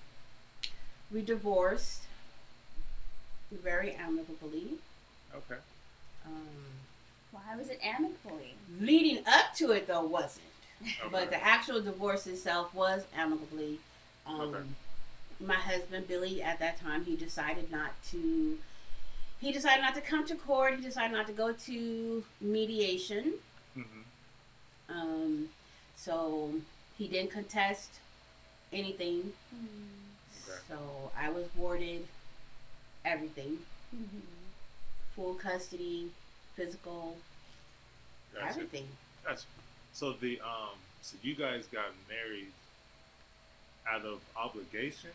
We 1.12 1.22
divorced 1.22 2.04
very 3.52 3.94
amicably. 3.94 4.80
Okay. 5.34 5.62
Um, 6.26 6.77
Why 7.48 7.56
was 7.56 7.70
it 7.70 7.80
amicably? 7.84 8.56
leading 8.80 9.20
up 9.26 9.54
to 9.56 9.72
it 9.72 9.88
though 9.88 10.04
wasn't, 10.06 10.46
okay. 10.84 11.08
but 11.12 11.30
the 11.30 11.42
actual 11.44 11.82
divorce 11.82 12.28
itself 12.28 12.74
was 12.74 13.06
amicably. 13.16 13.80
Um, 14.26 14.42
Okay. 14.42 14.64
My 15.40 15.54
husband 15.56 16.08
Billy 16.08 16.42
at 16.42 16.58
that 16.60 16.80
time 16.82 17.06
he 17.06 17.16
decided 17.16 17.72
not 17.72 17.92
to. 18.12 18.58
He 19.40 19.52
decided 19.52 19.84
not 19.84 19.94
to 19.96 20.02
come 20.02 20.26
to 20.26 20.36
court. 20.36 20.76
He 20.76 20.82
decided 20.82 21.16
not 21.16 21.28
to 21.28 21.34
go 21.34 21.54
to 21.54 22.24
mediation. 22.42 23.34
hmm 23.76 24.02
Um, 24.90 25.50
so 25.96 26.54
he 26.98 27.08
didn't 27.08 27.30
contest 27.32 28.00
anything. 28.74 29.34
Okay. 29.54 30.60
So 30.68 31.12
I 31.16 31.30
was 31.30 31.46
awarded 31.56 32.08
everything 33.06 33.60
Mhm. 33.96 34.22
full 35.16 35.36
custody, 35.36 36.10
physical, 36.56 37.18
Gotcha. 38.40 38.50
everything. 38.52 38.88
Gotcha. 39.26 39.44
So 39.94 40.14
the 40.14 40.40
um, 40.42 40.78
so 41.02 41.16
you 41.24 41.36
guys 41.36 41.66
got 41.72 41.86
married 42.10 42.52
out 43.90 44.04
of 44.06 44.20
obligation, 44.36 45.12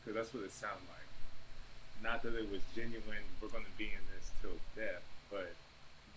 because 0.00 0.14
that's 0.16 0.34
what 0.34 0.44
it 0.44 0.52
sounded 0.52 0.82
like. 0.88 2.02
Not 2.02 2.22
that 2.22 2.34
it 2.34 2.50
was 2.50 2.60
genuine. 2.74 3.24
We're 3.42 3.48
going 3.48 3.64
to 3.64 3.78
be 3.78 3.84
in 3.84 4.00
this 4.14 4.30
till 4.40 4.56
death, 4.74 5.02
but 5.30 5.52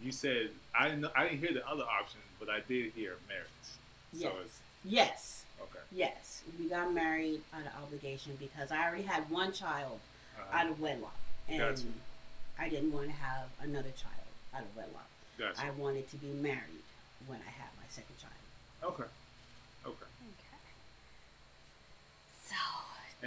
you 0.01 0.11
said 0.11 0.49
I 0.73 0.85
didn't. 0.89 1.01
Know, 1.01 1.11
I 1.15 1.23
didn't 1.27 1.39
hear 1.39 1.53
the 1.53 1.67
other 1.67 1.83
options, 1.83 2.23
but 2.39 2.49
I 2.49 2.59
did 2.67 2.93
hear 2.93 3.15
marriage. 3.27 3.47
So 4.13 4.19
Yes. 4.19 4.33
it's 4.45 4.59
Yes, 4.85 5.45
okay. 5.61 5.79
yes. 5.93 6.43
We 6.59 6.65
got 6.67 6.93
married 6.93 7.41
out 7.53 7.61
of 7.61 7.83
obligation 7.83 8.35
because 8.39 8.69
I 8.71 8.85
already 8.87 9.03
had 9.03 9.29
one 9.29 9.51
child 9.53 9.99
Uh, 10.37 10.55
out 10.57 10.67
of 10.67 10.79
wedlock. 10.79 11.15
And 11.47 11.59
Gotcha. 11.59 11.83
I 12.59 12.67
didn't 12.69 12.91
want 12.91 13.07
to 13.07 13.13
have 13.15 13.47
another 13.61 13.91
child 13.91 14.27
out 14.53 14.61
of 14.63 14.75
wedlock. 14.75 15.07
Gotcha. 15.37 15.61
I 15.65 15.71
wanted 15.71 16.09
to 16.11 16.17
be 16.17 16.27
married 16.27 16.83
when 17.27 17.39
I 17.39 17.51
had 17.51 17.69
my 17.77 17.87
second 17.89 18.15
child. 18.19 18.33
okay. 18.83 19.09
Okay. 19.85 20.05
Okay. 20.05 20.57
So, 22.47 22.55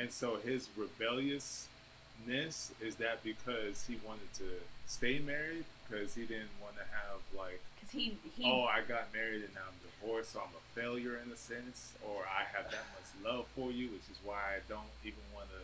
And 0.01 0.11
so 0.13 0.37
his 0.37 0.69
rebelliousness 0.77 2.73
is 2.81 2.97
that 2.97 3.23
because 3.23 3.85
he 3.87 3.99
wanted 4.07 4.33
to 4.35 4.45
stay 4.87 5.19
married 5.19 5.65
because 5.89 6.15
he 6.15 6.23
didn't 6.23 6.55
want 6.63 6.77
to 6.77 6.83
have 6.85 7.21
like 7.37 7.61
because 7.77 7.93
he 7.93 8.17
he 8.37 8.45
oh, 8.51 8.65
I 8.65 8.81
got 8.81 9.13
married 9.13 9.43
and 9.45 9.55
now 9.55 9.69
I'm 9.69 9.79
divorced, 9.85 10.33
so 10.33 10.41
I'm 10.41 10.55
a 10.57 10.65
failure 10.81 11.21
in 11.25 11.31
a 11.31 11.37
sense, 11.37 11.93
or 12.03 12.25
I 12.25 12.45
have 12.57 12.71
that 12.71 12.87
much 12.97 13.09
love 13.25 13.47
for 13.55 13.71
you, 13.71 13.89
which 13.89 14.09
is 14.11 14.19
why 14.25 14.57
I 14.57 14.61
don't 14.69 14.91
even 15.05 15.23
want 15.35 15.49
to 15.51 15.63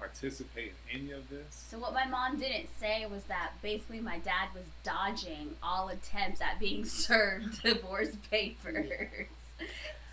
participate 0.00 0.72
in 0.90 1.00
any 1.02 1.12
of 1.12 1.28
this. 1.28 1.66
So 1.70 1.78
what 1.78 1.92
my 1.92 2.06
mom 2.06 2.38
didn't 2.38 2.68
say 2.80 3.06
was 3.06 3.22
that 3.24 3.52
basically 3.62 4.00
my 4.00 4.18
dad 4.18 4.48
was 4.54 4.64
dodging 4.82 5.54
all 5.62 5.88
attempts 5.88 6.40
at 6.40 6.58
being 6.58 6.84
served 7.04 7.62
divorce 7.62 8.16
papers. 8.30 9.26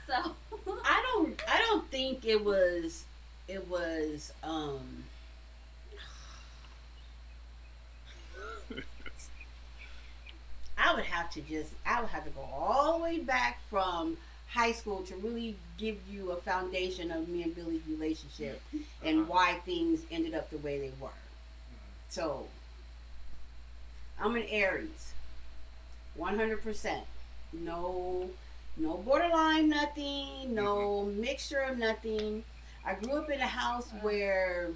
So 0.08 0.14
I 0.86 1.04
don't 1.14 1.42
I 1.50 1.58
don't 1.58 1.92
think 1.92 2.24
it 2.26 2.44
was 2.46 3.04
it 3.50 3.68
was 3.68 4.32
um 4.42 5.04
I 10.78 10.94
would 10.96 11.06
have 11.06 11.30
to 11.32 11.42
just 11.42 11.74
I 11.86 12.00
would 12.02 12.10
have 12.10 12.24
to 12.26 12.30
go 12.30 12.42
all 12.42 12.98
the 12.98 13.04
way 13.04 13.20
back 13.20 13.60
from 13.70 14.18
high 14.50 14.72
school 14.72 15.02
to 15.04 15.16
really 15.18 15.56
give 15.78 15.98
you 16.10 16.32
a 16.32 16.38
foundation 16.38 17.12
of 17.12 17.28
me 17.28 17.44
and 17.44 17.56
Billy's 17.56 17.82
relationship 17.88 18.62
and 19.04 19.20
Uh-huh. 19.22 19.32
why 19.34 19.54
things 19.66 20.02
ended 20.12 20.34
up 20.34 20.50
the 20.50 20.58
way 20.58 20.80
they 20.80 20.92
were. 21.00 21.10
So 22.10 22.48
I'm 24.20 24.36
an 24.36 24.44
Aries. 24.50 25.14
100%. 26.18 27.02
No 27.54 28.30
no 28.80 28.98
borderline 28.98 29.70
nothing, 29.70 30.54
no 30.54 31.06
mixture 31.06 31.60
of 31.62 31.78
nothing. 31.80 32.44
I 32.86 32.94
grew 32.94 33.14
up 33.18 33.30
in 33.30 33.40
a 33.42 33.48
house 33.48 33.90
where 34.02 34.70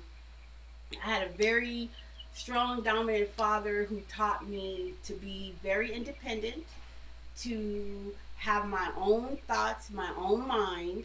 I 1.04 1.10
had 1.10 1.24
a 1.28 1.30
very 1.34 1.90
strong 2.34 2.82
dominant 2.82 3.32
father 3.36 3.84
who 3.84 4.02
taught 4.02 4.48
me 4.50 4.96
to 5.06 5.14
be 5.14 5.54
very 5.62 5.92
independent, 5.94 6.66
to 7.42 8.16
have 8.42 8.68
my 8.68 8.90
own 8.98 9.38
thoughts, 9.48 9.92
my 9.92 10.10
own 10.18 10.48
mind, 10.48 11.04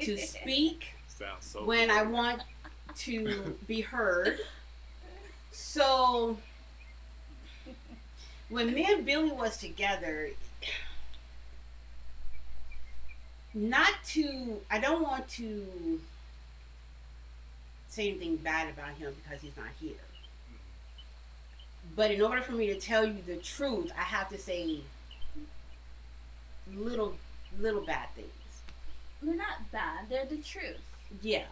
to 0.00 0.16
speak 0.16 0.94
so. 1.40 1.64
when 1.64 1.90
I 1.90 2.02
want 2.02 2.42
to 2.96 3.56
be 3.66 3.82
heard. 3.82 4.38
So 5.50 6.38
when 8.48 8.72
me 8.72 8.86
and 8.90 9.04
Billy 9.04 9.32
was 9.32 9.58
together, 9.58 10.30
not 13.52 13.92
to 14.06 14.56
I 14.70 14.78
don't 14.80 15.02
want 15.02 15.28
to 15.28 16.00
say 17.90 18.08
anything 18.08 18.36
bad 18.36 18.70
about 18.70 18.94
him 18.94 19.14
because 19.22 19.42
he's 19.42 19.56
not 19.58 19.66
here. 19.78 19.92
Mm. 19.92 20.56
But 21.94 22.10
in 22.12 22.22
order 22.22 22.40
for 22.40 22.52
me 22.52 22.68
to 22.68 22.80
tell 22.80 23.04
you 23.04 23.18
the 23.26 23.36
truth, 23.36 23.92
I 23.98 24.04
have 24.04 24.30
to 24.30 24.38
say 24.38 24.80
little 26.74 27.14
little 27.58 27.84
bad 27.84 28.08
things. 28.14 28.28
They're 29.22 29.34
not 29.36 29.70
bad. 29.70 30.08
They're 30.08 30.24
the 30.24 30.38
truth. 30.38 30.80
Yeah, 31.22 31.44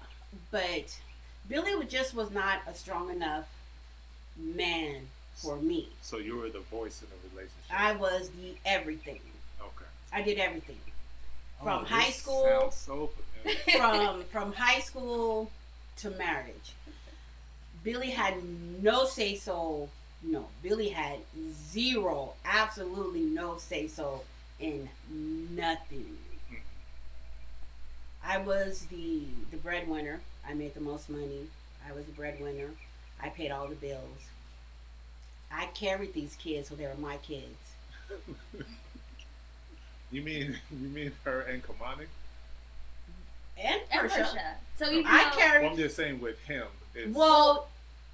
but 0.51 0.99
Billy 1.49 1.85
just 1.87 2.15
was 2.15 2.31
not 2.31 2.61
a 2.67 2.75
strong 2.75 3.11
enough 3.11 3.47
man 4.37 5.03
for 5.35 5.57
me. 5.57 5.89
So 6.03 6.19
you 6.19 6.37
were 6.37 6.49
the 6.49 6.61
voice 6.61 7.03
in 7.03 7.09
the 7.09 7.29
relationship. 7.35 7.65
I 7.71 7.93
was 7.93 8.31
the 8.31 8.55
everything. 8.65 9.21
okay. 9.61 9.85
I 10.13 10.23
did 10.23 10.39
everything 10.39 10.79
oh, 11.61 11.65
From 11.65 11.83
Oh, 11.83 11.85
high 11.85 12.07
this 12.07 12.17
school- 12.17 12.45
Sounds 12.45 12.75
so 12.77 13.11
familiar. 13.43 13.61
from 13.79 14.25
from 14.25 14.53
high 14.53 14.81
school 14.81 15.51
to 15.99 16.11
marriage. 16.11 16.75
Billy 17.83 18.11
had 18.11 18.35
no 18.83 19.07
say 19.07 19.37
so. 19.37 19.89
No, 20.23 20.49
Billy 20.63 20.91
had 20.91 21.21
zero, 21.73 22.35
absolutely 22.45 23.23
no 23.23 23.57
say 23.57 23.87
so 23.89 24.23
in 24.61 24.89
nothing. 25.09 26.19
I 28.25 28.39
was 28.39 28.87
the 28.87 29.23
the 29.51 29.57
breadwinner. 29.57 30.21
I 30.47 30.55
made 30.55 30.75
the 30.75 30.81
most 30.81 31.09
money. 31.09 31.47
I 31.89 31.93
was 31.93 32.05
the 32.05 32.13
breadwinner. 32.13 32.71
I 33.23 33.29
paid 33.29 33.51
all 33.51 33.67
the 33.69 33.75
bills. 33.75 34.29
I 35.51 35.67
carried 35.67 36.15
these 36.15 36.37
kids, 36.37 36.69
so 36.69 36.75
they 36.75 36.87
were 36.87 36.95
my 36.99 37.17
kids. 37.17 37.57
You 40.11 40.23
mean 40.23 40.57
you 40.71 40.89
mean 40.89 41.13
her 41.25 41.41
and 41.43 41.63
Kamani? 41.63 42.07
And 43.57 43.81
And 43.93 44.01
Persia. 44.01 44.25
Portia. 44.25 44.57
So 44.77 44.91
even 44.91 45.07
I 45.07 45.31
carried. 45.31 45.63
Well, 45.63 45.71
I'm 45.73 45.77
just 45.77 45.97
saying 45.97 46.21
with 46.21 46.41
him. 46.41 46.67
It's, 46.95 47.15
Well, 47.15 47.69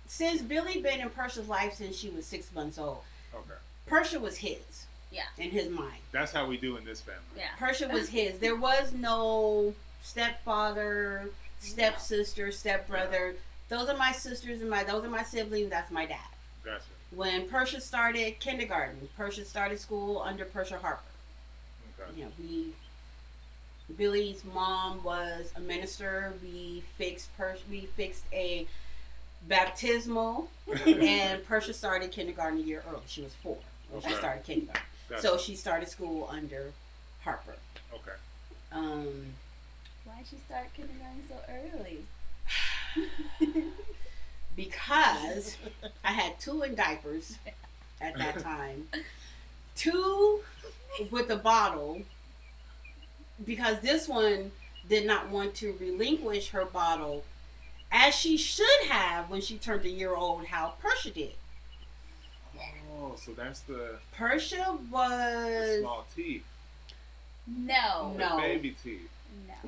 since 0.06 0.42
Billy 0.42 0.80
been 0.80 1.00
in 1.00 1.10
Persia's 1.10 1.48
life 1.48 1.74
since 1.74 1.96
she 1.96 2.10
was 2.10 2.26
six 2.26 2.54
months 2.54 2.78
old, 2.78 3.02
okay. 3.34 3.54
Persia 3.86 4.20
was 4.20 4.38
his. 4.38 4.86
Yeah. 5.16 5.44
In 5.44 5.50
his 5.50 5.70
mind, 5.70 5.96
That's 6.12 6.30
how 6.30 6.46
we 6.46 6.58
do 6.58 6.76
in 6.76 6.84
this 6.84 7.00
family. 7.00 7.20
Yeah. 7.36 7.48
Persia 7.58 7.88
was 7.88 8.08
his. 8.10 8.38
There 8.38 8.54
was 8.70 8.92
no 8.92 9.72
stepfather, 10.02 11.30
stepsister, 11.58 12.52
stepbrother. 12.52 13.34
Those 13.70 13.88
are 13.88 13.96
my 13.96 14.12
sisters 14.12 14.60
and 14.60 14.68
my. 14.68 14.84
Those 14.84 15.04
are 15.04 15.08
my 15.10 15.22
siblings. 15.22 15.70
That's 15.70 15.90
my 15.90 16.04
dad. 16.04 16.18
Gotcha. 16.64 16.82
When 17.12 17.48
Persia 17.48 17.80
started 17.80 18.38
kindergarten, 18.40 19.08
Persia 19.16 19.44
started 19.46 19.80
school 19.80 20.20
under 20.20 20.44
Persia 20.44 20.76
Harper. 20.78 21.00
Okay. 21.98 22.18
You 22.18 22.24
know, 22.26 22.30
we. 22.38 22.66
Billy's 23.96 24.44
mom 24.44 25.02
was 25.04 25.52
a 25.56 25.60
minister. 25.60 26.34
We 26.42 26.82
fixed 26.98 27.34
Pers- 27.38 27.62
We 27.70 27.86
fixed 27.96 28.24
a 28.32 28.66
baptismal, 29.48 30.48
and 30.86 31.44
Persia 31.46 31.72
started 31.72 32.10
kindergarten 32.10 32.58
a 32.58 32.62
year 32.62 32.82
early. 32.90 33.00
She 33.06 33.22
was 33.22 33.32
four 33.34 33.58
when 33.90 34.02
she 34.02 34.10
started 34.14 34.44
kindergarten. 34.44 34.82
Gotcha. 35.08 35.22
So 35.22 35.38
she 35.38 35.54
started 35.54 35.88
school 35.88 36.28
under 36.30 36.72
Harper. 37.22 37.56
okay. 37.94 38.16
Um, 38.72 39.34
Why'd 40.04 40.26
she 40.28 40.36
start 40.36 40.66
kindergarten 40.74 41.22
so 41.28 41.36
early? 41.48 42.04
because 44.56 45.56
I 46.04 46.12
had 46.12 46.38
two 46.40 46.62
in 46.62 46.74
diapers 46.74 47.38
at 48.00 48.16
that 48.16 48.38
time, 48.42 48.88
two 49.76 50.40
with 51.10 51.30
a 51.30 51.36
bottle, 51.36 52.02
because 53.44 53.80
this 53.80 54.08
one 54.08 54.52
did 54.88 55.06
not 55.06 55.28
want 55.28 55.54
to 55.56 55.76
relinquish 55.80 56.50
her 56.50 56.64
bottle 56.64 57.24
as 57.90 58.14
she 58.14 58.36
should 58.36 58.86
have 58.88 59.30
when 59.30 59.40
she 59.40 59.56
turned 59.58 59.84
a 59.84 59.88
year 59.90 60.14
old, 60.14 60.46
how 60.46 60.74
Persia 60.80 61.10
did. 61.10 61.32
Oh, 62.98 63.14
so 63.16 63.32
that's 63.32 63.60
the 63.60 63.96
Persia 64.12 64.78
was 64.90 65.80
small 65.80 66.06
teeth. 66.14 66.44
No. 67.46 68.12
the 68.16 68.18
No. 68.28 68.36
baby 68.38 68.74
teeth. 68.82 69.08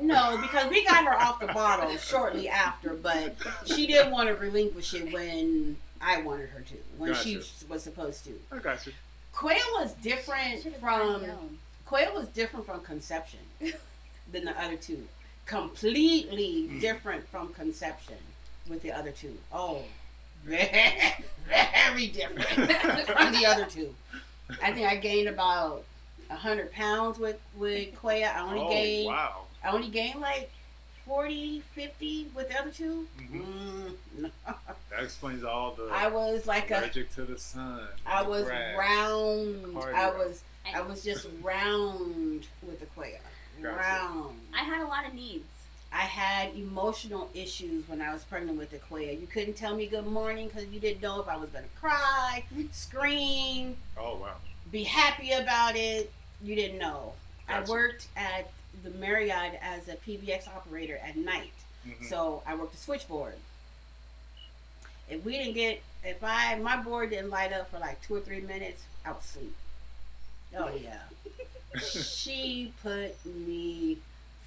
No. 0.01 0.33
no, 0.37 0.43
because 0.43 0.71
we 0.71 0.85
got 0.85 1.05
her 1.05 1.15
off 1.15 1.41
the 1.41 1.47
bottle 1.49 1.95
shortly 1.99 2.49
after, 2.49 2.95
but 2.95 3.35
she 3.67 3.87
didn't 3.87 4.13
want 4.13 4.29
to 4.29 4.35
relinquish 4.35 4.95
it 4.95 5.13
when 5.13 5.77
I 6.01 6.23
wanted 6.23 6.49
her 6.51 6.61
to, 6.61 6.75
when 6.97 7.15
she 7.15 7.37
was 7.37 7.83
supposed 7.83 8.25
to. 8.25 8.33
I 8.51 8.59
got 8.59 8.87
you. 8.87 8.93
Quail 9.33 9.59
was 9.75 9.93
different 9.95 10.63
from 10.81 11.23
known. 11.23 11.59
Quail 11.85 12.15
was 12.15 12.29
different 12.29 12.67
from 12.67 12.81
conception 12.81 13.41
than 14.33 14.45
the 14.47 14.59
other 14.61 14.77
two. 14.77 15.07
Completely 15.47 16.69
Mm. 16.71 16.81
different 16.81 17.29
from 17.29 17.53
conception 17.55 18.17
with 18.69 18.83
the 18.83 18.93
other 18.93 19.11
two. 19.11 19.37
Oh, 19.53 19.83
very, 20.49 21.15
very 21.49 22.07
different 22.09 23.07
from 23.07 23.33
the 23.33 23.47
other 23.47 23.67
two. 23.67 23.95
I 24.63 24.73
think 24.73 24.87
I 24.87 24.97
gained 24.97 25.29
about 25.29 25.85
hundred 26.31 26.73
pounds 26.73 27.19
with 27.19 27.39
with 27.57 27.95
Quail. 27.97 28.31
I 28.35 28.41
only 28.41 28.61
oh, 28.61 28.69
gained 28.71 29.07
wow. 29.07 29.43
I 29.65 29.71
only 29.71 29.89
gained 29.89 30.21
like 30.21 30.51
40, 31.07 31.63
50 31.73 32.31
with 32.35 32.49
the 32.51 32.61
other 32.61 32.71
2 32.71 33.07
Mhm. 33.19 33.43
Mm, 33.43 33.95
no. 34.19 34.31
That 34.91 35.03
explains 35.03 35.43
all 35.43 35.73
the 35.73 35.85
I 35.85 36.09
was 36.09 36.47
like 36.47 36.71
a 36.71 36.81
allergic 36.81 37.15
to 37.15 37.23
the 37.23 37.39
sun. 37.39 37.89
I 38.05 38.23
the 38.23 38.29
was 38.29 38.45
grass. 38.45 38.79
round. 38.79 39.79
I 39.95 40.11
was 40.11 40.43
I 40.75 40.81
was 40.83 41.03
just 41.03 41.27
round 41.43 42.47
with 42.63 42.81
the 42.81 42.87
quail. 42.87 43.19
Gotcha. 43.63 43.77
Round. 43.77 44.39
I 44.55 44.59
had 44.63 44.83
a 44.83 44.87
lot 44.87 45.07
of 45.07 45.15
needs. 45.15 45.47
I 45.93 46.03
had 46.03 46.55
emotional 46.55 47.31
issues 47.35 47.89
when 47.89 48.01
I 48.03 48.13
was 48.13 48.23
pregnant 48.25 48.59
with 48.59 48.71
the. 48.71 48.79
You 49.21 49.27
couldn't 49.27 49.55
tell 49.55 49.75
me 49.75 49.87
good 49.87 50.07
morning 50.07 50.49
because 50.49 50.67
you 50.69 50.81
didn't 50.81 51.01
know 51.03 51.21
if 51.21 51.29
I 51.29 51.37
was 51.37 51.49
going 51.51 51.65
to 51.65 51.71
cry, 51.81 52.45
scream, 52.73 53.77
Oh 53.99 54.17
wow. 54.17 54.35
be 54.71 54.85
happy 54.85 55.33
about 55.33 55.77
it. 55.77 56.13
You 56.43 56.55
didn't 56.55 56.79
know. 56.79 57.15
I 57.49 57.63
worked 57.63 58.09
at 58.17 58.51
the 58.85 58.91
Marriott 58.91 59.59
as 59.63 59.89
a 59.89 59.97
PBX 59.97 60.47
operator 60.49 60.99
at 61.03 61.17
night. 61.17 61.53
Mhm. 61.87 62.09
So 62.09 62.43
I 62.47 62.55
worked 62.55 62.73
the 62.73 62.79
switchboard. 62.79 63.37
If 65.09 65.25
we 65.25 65.39
didn't 65.39 65.55
get, 65.55 65.81
if 66.05 66.23
I, 66.23 66.57
my 66.57 66.77
board 66.77 67.11
didn't 67.11 67.31
light 67.31 67.53
up 67.53 67.71
for 67.71 67.79
like 67.79 68.01
two 68.03 68.15
or 68.17 68.21
three 68.21 68.43
minutes, 68.43 68.83
I 69.07 69.13
would 69.13 69.23
sleep. 69.23 69.55
Oh 70.57 70.71
yeah. 70.77 71.01
she 71.81 72.73
put 72.83 73.15
me 73.25 73.99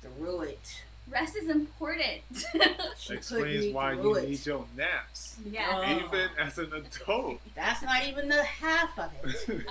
through 0.02 0.42
it. 0.42 0.84
Rest 1.12 1.36
is 1.36 1.50
important. 1.50 2.22
She 2.98 3.14
Explains 3.14 3.74
why 3.74 3.94
you 3.94 4.16
it. 4.16 4.30
need 4.30 4.46
your 4.46 4.66
naps, 4.78 5.36
yeah. 5.50 5.66
Oh. 5.72 6.06
even 6.06 6.30
as 6.40 6.58
an 6.60 6.72
adult. 6.72 7.40
That's 7.56 7.82
not 7.82 8.06
even 8.08 8.30
the 8.30 8.44
half 8.44 8.98
of 8.98 9.12
it. 9.24 9.66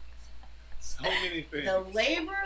so 0.80 1.02
many 1.04 1.42
things. 1.42 1.64
The 1.64 1.80
labor 1.94 2.36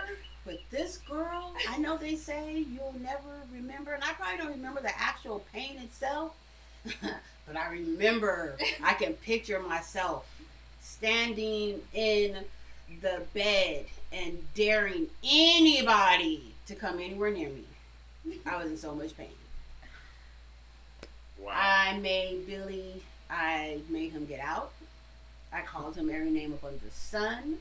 with 0.46 0.61
this 0.70 0.98
girl, 0.98 1.53
I 1.68 1.79
know 1.79 1.96
they 1.96 2.14
say 2.16 2.64
you'll 2.72 2.94
never 3.03 3.40
remember, 3.53 3.92
and 3.92 4.05
I 4.05 4.12
probably 4.12 4.38
don't 4.38 4.53
remember 4.53 4.81
the 4.81 4.98
actual 4.98 5.44
pain 5.53 5.79
itself, 5.79 6.35
but 7.03 7.57
I 7.57 7.70
remember, 7.70 8.57
I 8.83 8.94
can 8.94 9.14
picture 9.14 9.61
myself 9.61 10.26
standing 10.81 11.81
in 11.92 12.38
the 13.03 13.22
bed 13.35 13.87
and 14.12 14.38
daring 14.55 15.09
anybody 15.24 16.55
to 16.66 16.74
come 16.74 17.00
anywhere 17.00 17.31
near 17.31 17.48
me. 17.48 17.64
I 18.46 18.56
was 18.56 18.70
in 18.70 18.76
so 18.76 18.94
much 18.94 19.16
pain. 19.16 19.28
wow. 21.38 21.52
I 21.54 21.98
made 21.98 22.46
Billy, 22.46 23.02
I 23.28 23.78
made 23.88 24.12
him 24.12 24.26
get 24.26 24.40
out. 24.40 24.72
I 25.52 25.62
called 25.62 25.96
him 25.96 26.11
every 26.11 26.30
name 26.30 26.52
up 26.52 26.64
under 26.64 26.78
the 26.78 26.90
sun. 26.90 27.59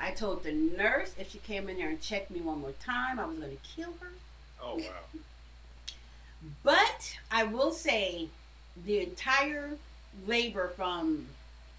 I 0.00 0.12
told 0.12 0.44
the 0.44 0.52
nurse 0.52 1.12
if 1.18 1.30
she 1.30 1.38
came 1.38 1.68
in 1.68 1.76
there 1.76 1.90
and 1.90 2.00
checked 2.00 2.30
me 2.30 2.40
one 2.40 2.60
more 2.60 2.72
time, 2.82 3.18
I 3.20 3.26
was 3.26 3.36
going 3.38 3.50
to 3.50 3.62
kill 3.62 3.92
her. 4.00 4.12
oh 4.62 4.76
wow. 4.76 5.20
But 6.62 7.16
I 7.30 7.44
will 7.44 7.72
say 7.72 8.28
the 8.84 9.00
entire 9.00 9.70
labor 10.26 10.72
from 10.76 11.26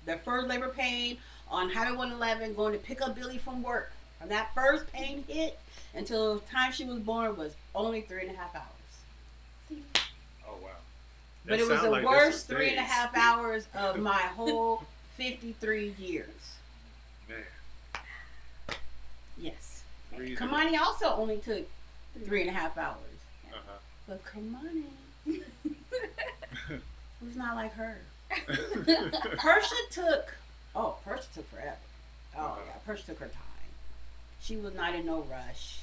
the 0.05 0.17
first 0.17 0.47
labor 0.47 0.69
pain 0.69 1.17
on 1.49 1.69
Highway 1.69 1.95
111, 1.97 2.53
going 2.53 2.73
to 2.73 2.79
pick 2.79 3.01
up 3.01 3.15
Billy 3.15 3.37
from 3.37 3.63
work. 3.63 3.91
From 4.19 4.29
that 4.29 4.53
first 4.53 4.91
pain 4.91 5.23
hit 5.27 5.59
until 5.93 6.35
the 6.35 6.41
time 6.41 6.71
she 6.71 6.85
was 6.85 6.99
born 6.99 7.37
was 7.37 7.55
only 7.77 8.01
three 8.01 8.23
and 8.23 8.31
a 8.31 8.37
half 8.37 8.55
hours. 8.55 8.63
Oh 10.47 10.55
wow. 10.61 10.69
But 11.45 11.59
it 11.59 11.67
was 11.67 11.81
the 11.81 11.89
like 11.89 12.05
worst 12.05 12.47
three 12.47 12.69
and 12.71 12.79
a 12.79 12.83
half 12.83 13.15
hours 13.15 13.67
of 13.73 13.97
my 14.13 14.13
whole 14.17 14.83
53 15.15 15.93
years. 15.99 16.55
Man. 17.29 17.37
Yes. 19.37 19.83
Three- 20.15 20.35
Kamani 20.35 20.77
also 20.79 21.07
only 21.15 21.37
took 21.37 21.67
three 22.25 22.41
and 22.41 22.49
a 22.49 22.53
half 22.53 22.77
hours. 22.77 22.97
Uh-huh. 23.53 23.77
But 24.07 24.21
Kamani 24.25 24.83
was 27.21 27.35
not 27.35 27.55
like 27.55 27.73
her. 27.73 27.97
Persia 29.37 29.75
took, 29.91 30.33
oh, 30.75 30.95
Persia 31.05 31.27
took 31.35 31.49
forever. 31.51 31.77
Oh, 32.37 32.39
Uh-huh. 32.45 32.59
yeah, 32.65 32.73
Persia 32.85 33.05
took 33.07 33.19
her 33.19 33.27
time. 33.27 33.43
She 34.47 34.55
was 34.55 34.73
not 34.75 34.95
in 34.95 35.05
no 35.05 35.23
rush. 35.29 35.79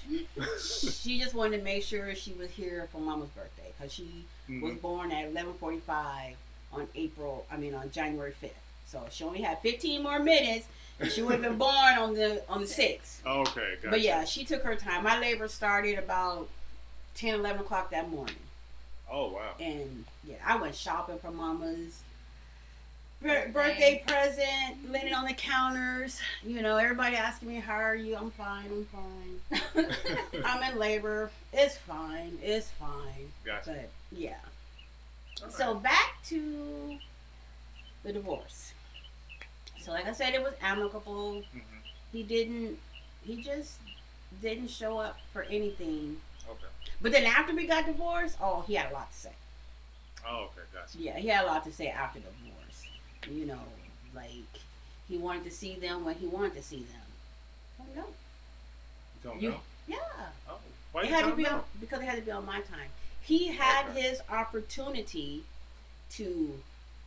she 1.03 1.21
just 1.21 1.35
wanted 1.35 1.59
to 1.59 1.63
make 1.63 1.83
sure 1.85 2.15
she 2.15 2.33
was 2.33 2.49
here 2.51 2.89
for 2.91 2.99
Mama's 2.99 3.29
birthday 3.31 3.73
because 3.77 3.93
she 3.93 4.25
was 4.49 4.73
Mhm. 4.73 4.81
born 4.81 5.13
at 5.13 5.27
11:45 5.29 6.37
on 6.73 6.89
April. 6.95 7.45
I 7.51 7.59
mean 7.59 7.75
on 7.75 7.91
January 7.91 8.33
5th. 8.33 8.55
So 8.87 9.07
she 9.11 9.23
only 9.25 9.43
had 9.43 9.61
15 9.61 10.03
more 10.03 10.19
minutes, 10.19 10.67
she 11.11 11.21
would 11.21 11.33
have 11.33 11.43
been 11.43 11.59
born 11.59 11.99
on 11.99 12.15
the 12.15 12.43
on 12.49 12.63
the 12.63 12.67
6th. 12.67 13.21
Okay, 13.27 13.75
gotcha. 13.77 13.91
But 13.91 14.01
yeah, 14.01 14.25
she 14.25 14.47
took 14.47 14.63
her 14.63 14.77
time. 14.77 15.03
My 15.05 15.19
labor 15.19 15.47
started 15.49 15.99
about 15.99 16.49
10, 17.15 17.35
11 17.35 17.61
o'clock 17.61 17.91
that 17.91 18.09
morning, 18.09 18.35
Oh 19.11 19.29
wow. 19.33 19.55
and 19.61 20.07
yeah, 20.25 20.37
I 20.45 20.57
went 20.57 20.75
shopping 20.75 21.19
for 21.19 21.31
Mama's. 21.31 22.01
Bir- 23.25 23.49
Birthday. 23.49 23.53
Birthday 23.53 24.05
present, 24.07 24.93
laying 24.93 25.13
on 25.15 25.25
the 25.25 25.35
counters. 25.35 26.21
You 26.45 26.63
know, 26.63 26.77
everybody 26.77 27.17
asking 27.17 27.49
me, 27.49 27.57
"How 27.57 27.75
are 27.77 27.97
you?" 27.97 28.17
I'm 28.17 28.31
fine. 28.31 28.67
I'm 28.67 28.87
fine. 28.87 29.87
I'm 30.45 30.73
in 30.73 30.79
labor. 30.79 31.31
It's 31.53 31.77
fine. 31.77 32.39
It's 32.43 32.71
fine. 32.71 33.33
Gotcha. 33.45 33.71
But 33.73 33.91
yeah. 34.13 34.37
All 35.43 35.51
So 35.51 35.75
back 35.75 36.23
to 36.27 36.99
the 38.05 38.13
divorce. 38.13 38.73
So 39.81 39.91
like 39.93 40.07
I 40.07 40.13
said, 40.13 40.35
it 40.35 40.43
was 40.43 40.55
amicable. 40.63 41.43
Mhm. 41.55 41.63
He 42.13 42.23
didn't. 42.23 42.79
He 43.25 43.43
just 43.43 43.79
didn't 44.41 44.69
show 44.69 44.99
up 44.99 45.19
for 45.33 45.43
anything. 45.45 46.21
Okay. 46.49 46.67
But 47.01 47.13
then 47.13 47.25
after 47.25 47.55
we 47.55 47.67
got 47.67 47.87
divorced, 47.87 48.37
oh, 48.41 48.63
he 48.67 48.75
had 48.75 48.91
a 48.91 48.95
lot 48.95 49.11
to 49.13 49.19
say. 49.19 49.33
Oh, 50.27 50.45
okay, 50.45 50.63
gotcha. 50.73 50.99
Yeah, 50.99 51.19
he 51.19 51.29
had 51.29 51.45
a 51.45 51.47
lot 51.47 51.65
to 51.65 51.73
say 51.73 51.89
after 51.89 52.19
the 52.19 52.27
divorce. 52.27 52.54
You 53.31 53.47
know, 53.47 53.59
like 54.15 54.31
he 55.09 55.17
wanted 55.17 55.45
to 55.45 55.51
see 55.51 55.75
them 55.75 56.05
when 56.05 56.15
he 56.17 56.27
wanted 56.27 56.55
to 56.55 56.63
see 56.63 56.85
them. 56.85 57.87
No. 57.97 58.03
You 58.03 59.31
don't 59.31 59.43
You- 59.43 59.51
know? 59.51 59.61
Yeah. 59.87 59.97
Oh, 60.49 60.59
why 60.93 61.03
It 61.03 61.09
had 61.11 61.25
to 61.27 61.35
be 61.37 61.47
on 61.47 61.63
because 61.81 62.01
it 62.01 62.05
had 62.07 62.17
to 62.17 62.23
be 62.23 62.31
on 62.31 62.45
my 62.47 62.61
time. 62.61 62.89
He 63.23 63.49
had 63.49 63.89
Okay. 63.91 64.03
his 64.03 64.21
opportunity 64.29 65.45
to 66.11 66.63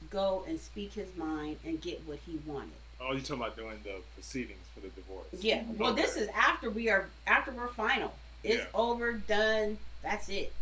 go 0.10 0.44
and 0.48 0.60
speak 0.60 0.94
his 0.94 1.16
mind 1.16 1.60
and 1.64 1.82
get 1.82 2.02
what 2.08 2.20
he 2.26 2.38
wanted. 2.46 2.72
Oh, 3.00 3.12
you're 3.12 3.22
talking 3.22 3.36
about 3.44 3.56
doing 3.56 3.80
the 3.84 4.02
proceedings 4.16 4.66
for 4.74 4.80
the 4.80 4.90
divorce? 4.90 5.28
Yeah. 5.34 5.64
Well, 5.76 5.94
this 5.94 6.16
is 6.16 6.28
after 6.30 6.70
we 6.70 6.90
are 6.90 7.10
after 7.28 7.52
we're 7.52 7.68
final. 7.68 8.14
It's 8.44 8.58
Yeah. 8.64 8.68
over, 8.74 9.14
done. 9.14 9.78
That's 10.02 10.30
it. 10.30 10.54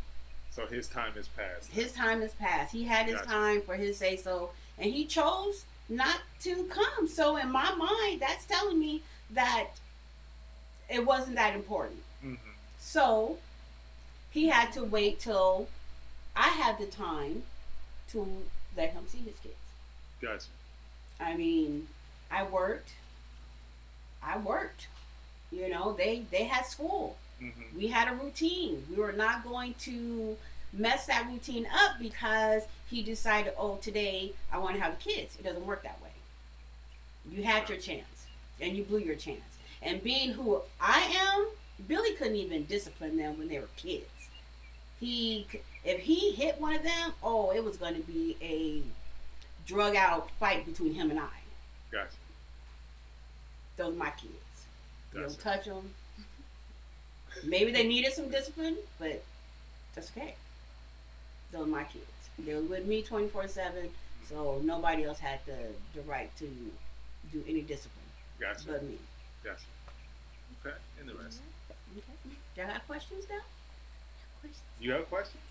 So 0.51 0.65
his 0.67 0.87
time 0.87 1.17
is 1.17 1.27
past. 1.29 1.69
His 1.71 1.91
time 1.91 2.21
is 2.21 2.31
past. 2.33 2.71
He 2.71 2.83
had 2.85 3.05
his 3.07 3.15
Gotcha. 3.15 3.27
time 3.29 3.61
for 3.61 3.75
his 3.75 3.97
say 3.97 4.15
so, 4.15 4.51
and 4.77 4.91
he 4.93 5.05
chose 5.05 5.65
not 5.89 6.21
to 6.41 6.63
come. 6.65 7.07
So 7.07 7.37
in 7.37 7.51
my 7.51 7.73
mind, 7.75 8.21
that's 8.21 8.45
telling 8.45 8.79
me 8.79 9.03
that 9.31 9.67
it 10.89 11.05
wasn't 11.05 11.35
that 11.35 11.55
important. 11.55 12.01
hmm 12.21 12.35
So 12.79 13.37
he 14.31 14.47
had 14.49 14.71
to 14.73 14.83
wait 14.83 15.19
till 15.19 15.67
I 16.35 16.49
had 16.49 16.77
the 16.77 16.85
time 16.87 17.43
to 18.09 18.27
let 18.77 18.91
him 18.93 19.03
see 19.07 19.19
his 19.19 19.37
kids. 19.41 19.55
Gotcha. 20.21 20.47
I 21.19 21.35
mean, 21.35 21.87
I 22.31 22.43
worked. 22.43 22.91
I 24.21 24.37
worked. 24.37 24.87
You 25.51 25.69
know, 25.69 25.93
they 25.93 26.23
they 26.31 26.45
had 26.45 26.65
school. 26.65 27.17
hmm 27.39 27.49
We 27.77 27.87
had 27.87 28.07
a 28.07 28.15
routine. 28.15 28.85
We 28.89 28.97
were 28.97 29.13
not 29.13 29.43
going 29.43 29.75
to 29.81 30.37
mess 30.77 31.05
that 31.07 31.27
routine 31.31 31.67
up 31.73 31.99
because 31.99 32.63
he 32.89 33.01
decided, 33.01 33.53
oh, 33.57 33.77
today 33.81 34.33
I 34.51 34.57
want 34.57 34.75
to 34.75 34.81
have 34.81 34.99
kids. 34.99 35.35
It 35.39 35.43
doesn't 35.43 35.65
work 35.65 35.83
that 35.83 36.01
way. 36.01 36.09
You 37.29 37.43
had 37.43 37.67
your 37.69 37.77
chance, 37.77 38.27
and 38.61 38.77
you 38.77 38.83
blew 38.83 38.99
your 38.99 39.15
chance. 39.15 39.41
And 39.81 40.03
being 40.03 40.31
who 40.31 40.61
I 40.79 41.01
am, 41.17 41.47
Billy 41.87 42.13
couldn't 42.13 42.35
even 42.35 42.65
discipline 42.65 43.17
them 43.17 43.37
when 43.37 43.47
they 43.47 43.59
were 43.59 43.69
kids. 43.77 44.05
He, 44.99 45.47
if 45.83 45.99
he 46.01 46.31
hit 46.31 46.59
one 46.61 46.75
of 46.75 46.83
them, 46.83 47.13
oh, 47.23 47.51
it 47.51 47.63
was 47.63 47.77
going 47.77 47.95
to 47.95 48.01
be 48.01 48.37
a 48.41 48.81
drug 49.67 49.95
out 49.95 50.29
fight 50.39 50.65
between 50.65 50.93
him 50.93 51.09
and 51.09 51.19
I. 51.19 51.29
Gotcha. 51.91 52.15
Those 53.77 53.93
are 53.93 53.97
my 53.97 54.11
kids. 54.11 54.33
Gotcha. 55.13 55.27
don't 55.27 55.39
touch 55.39 55.65
them. 55.65 55.93
Maybe 57.43 57.71
they 57.71 57.85
needed 57.85 58.13
some 58.13 58.29
discipline, 58.29 58.77
but 58.99 59.23
that's 59.93 60.11
okay. 60.11 60.35
Are 61.55 61.65
my 61.65 61.83
kids. 61.85 62.05
They 62.37 62.53
were 62.53 62.61
with 62.61 62.85
me 62.85 63.01
24 63.01 63.47
7, 63.47 63.89
so 64.27 64.59
nobody 64.63 65.05
else 65.05 65.19
had 65.19 65.39
the, 65.45 65.57
the 65.93 66.01
right 66.01 66.29
to 66.37 66.47
do 67.31 67.43
any 67.47 67.61
discipline 67.61 68.03
Gotcha. 68.39 68.67
but 68.67 68.83
me. 68.83 68.97
Gotcha. 69.43 69.61
Okay. 70.65 70.75
Interesting. 70.99 71.45
Okay. 71.97 72.35
Y'all 72.57 72.67
got 72.67 72.85
questions 72.87 73.25
now? 73.29 74.49
You 74.79 74.91
have 74.91 75.09
questions? 75.09 75.41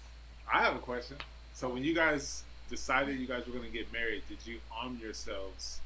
I 0.53 0.63
have 0.63 0.77
a 0.77 0.81
question. 0.81 1.17
So 1.55 1.69
when 1.69 1.83
you 1.83 1.95
guys 1.95 2.43
decided 2.69 3.19
you 3.19 3.27
guys 3.27 3.47
were 3.47 3.53
going 3.53 3.65
to 3.65 3.73
get 3.73 3.91
married, 3.93 4.23
did 4.29 4.39
you 4.45 4.59
arm 4.77 4.99
yourselves 5.03 5.81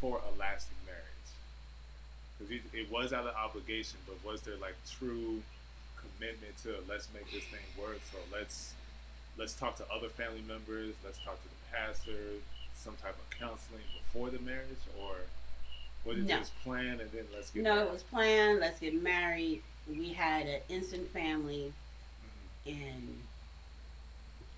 for 0.00 0.18
a 0.18 0.38
lasting 0.38 0.76
marriage? 0.84 1.02
Because 2.38 2.54
it, 2.54 2.62
it 2.78 2.92
was 2.92 3.12
out 3.12 3.26
of 3.26 3.34
obligation, 3.34 3.98
but 4.06 4.16
was 4.24 4.42
there 4.42 4.56
like 4.60 4.74
true 4.98 5.42
commitment 5.96 6.58
to 6.64 6.74
let's 6.88 7.08
make 7.14 7.24
this 7.32 7.44
thing 7.44 7.60
work? 7.80 8.00
So 8.12 8.18
let's 8.32 8.74
let's 9.36 9.54
talk 9.54 9.76
to 9.76 9.84
other 9.90 10.08
family 10.08 10.42
members, 10.46 10.94
let's 11.04 11.18
talk 11.18 11.40
to 11.42 11.48
the 11.48 11.76
pastor, 11.76 12.34
some 12.74 12.94
type 12.96 13.16
of 13.16 13.38
counseling 13.38 13.82
before 13.98 14.30
the 14.30 14.38
marriage, 14.40 14.78
or 15.00 15.14
was 16.04 16.18
it 16.18 16.24
No. 16.24 16.38
just 16.38 16.58
plan 16.62 17.00
and 17.00 17.10
then 17.12 17.26
let's 17.34 17.50
get 17.50 17.62
No, 17.62 17.74
married? 17.76 17.86
it 17.88 17.92
was 17.92 18.02
planned. 18.02 18.60
Let's 18.60 18.80
get 18.80 18.94
married. 19.02 19.62
We 19.88 20.12
had 20.12 20.46
an 20.46 20.60
instant 20.68 21.10
family, 21.12 21.72
Mhm. 22.66 22.72
and 22.72 23.22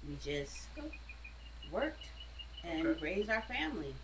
we 0.09 0.17
just 0.23 0.67
worked 1.71 2.07
and 2.63 2.87
Okay. 2.87 3.01
raised 3.01 3.31
our 3.31 3.43
family. 3.43 3.95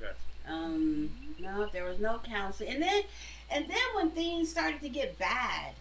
Gotcha. 0.00 0.16
Um, 0.46 1.36
no, 1.38 1.66
there 1.66 1.84
was 1.84 1.98
no 1.98 2.18
counseling, 2.18 2.70
and 2.74 2.82
then, 2.82 3.04
and 3.50 3.68
then 3.68 3.94
when 3.94 4.10
things 4.10 4.50
started 4.50 4.80
to 4.80 4.88
get 4.88 5.18
bad, 5.18 5.74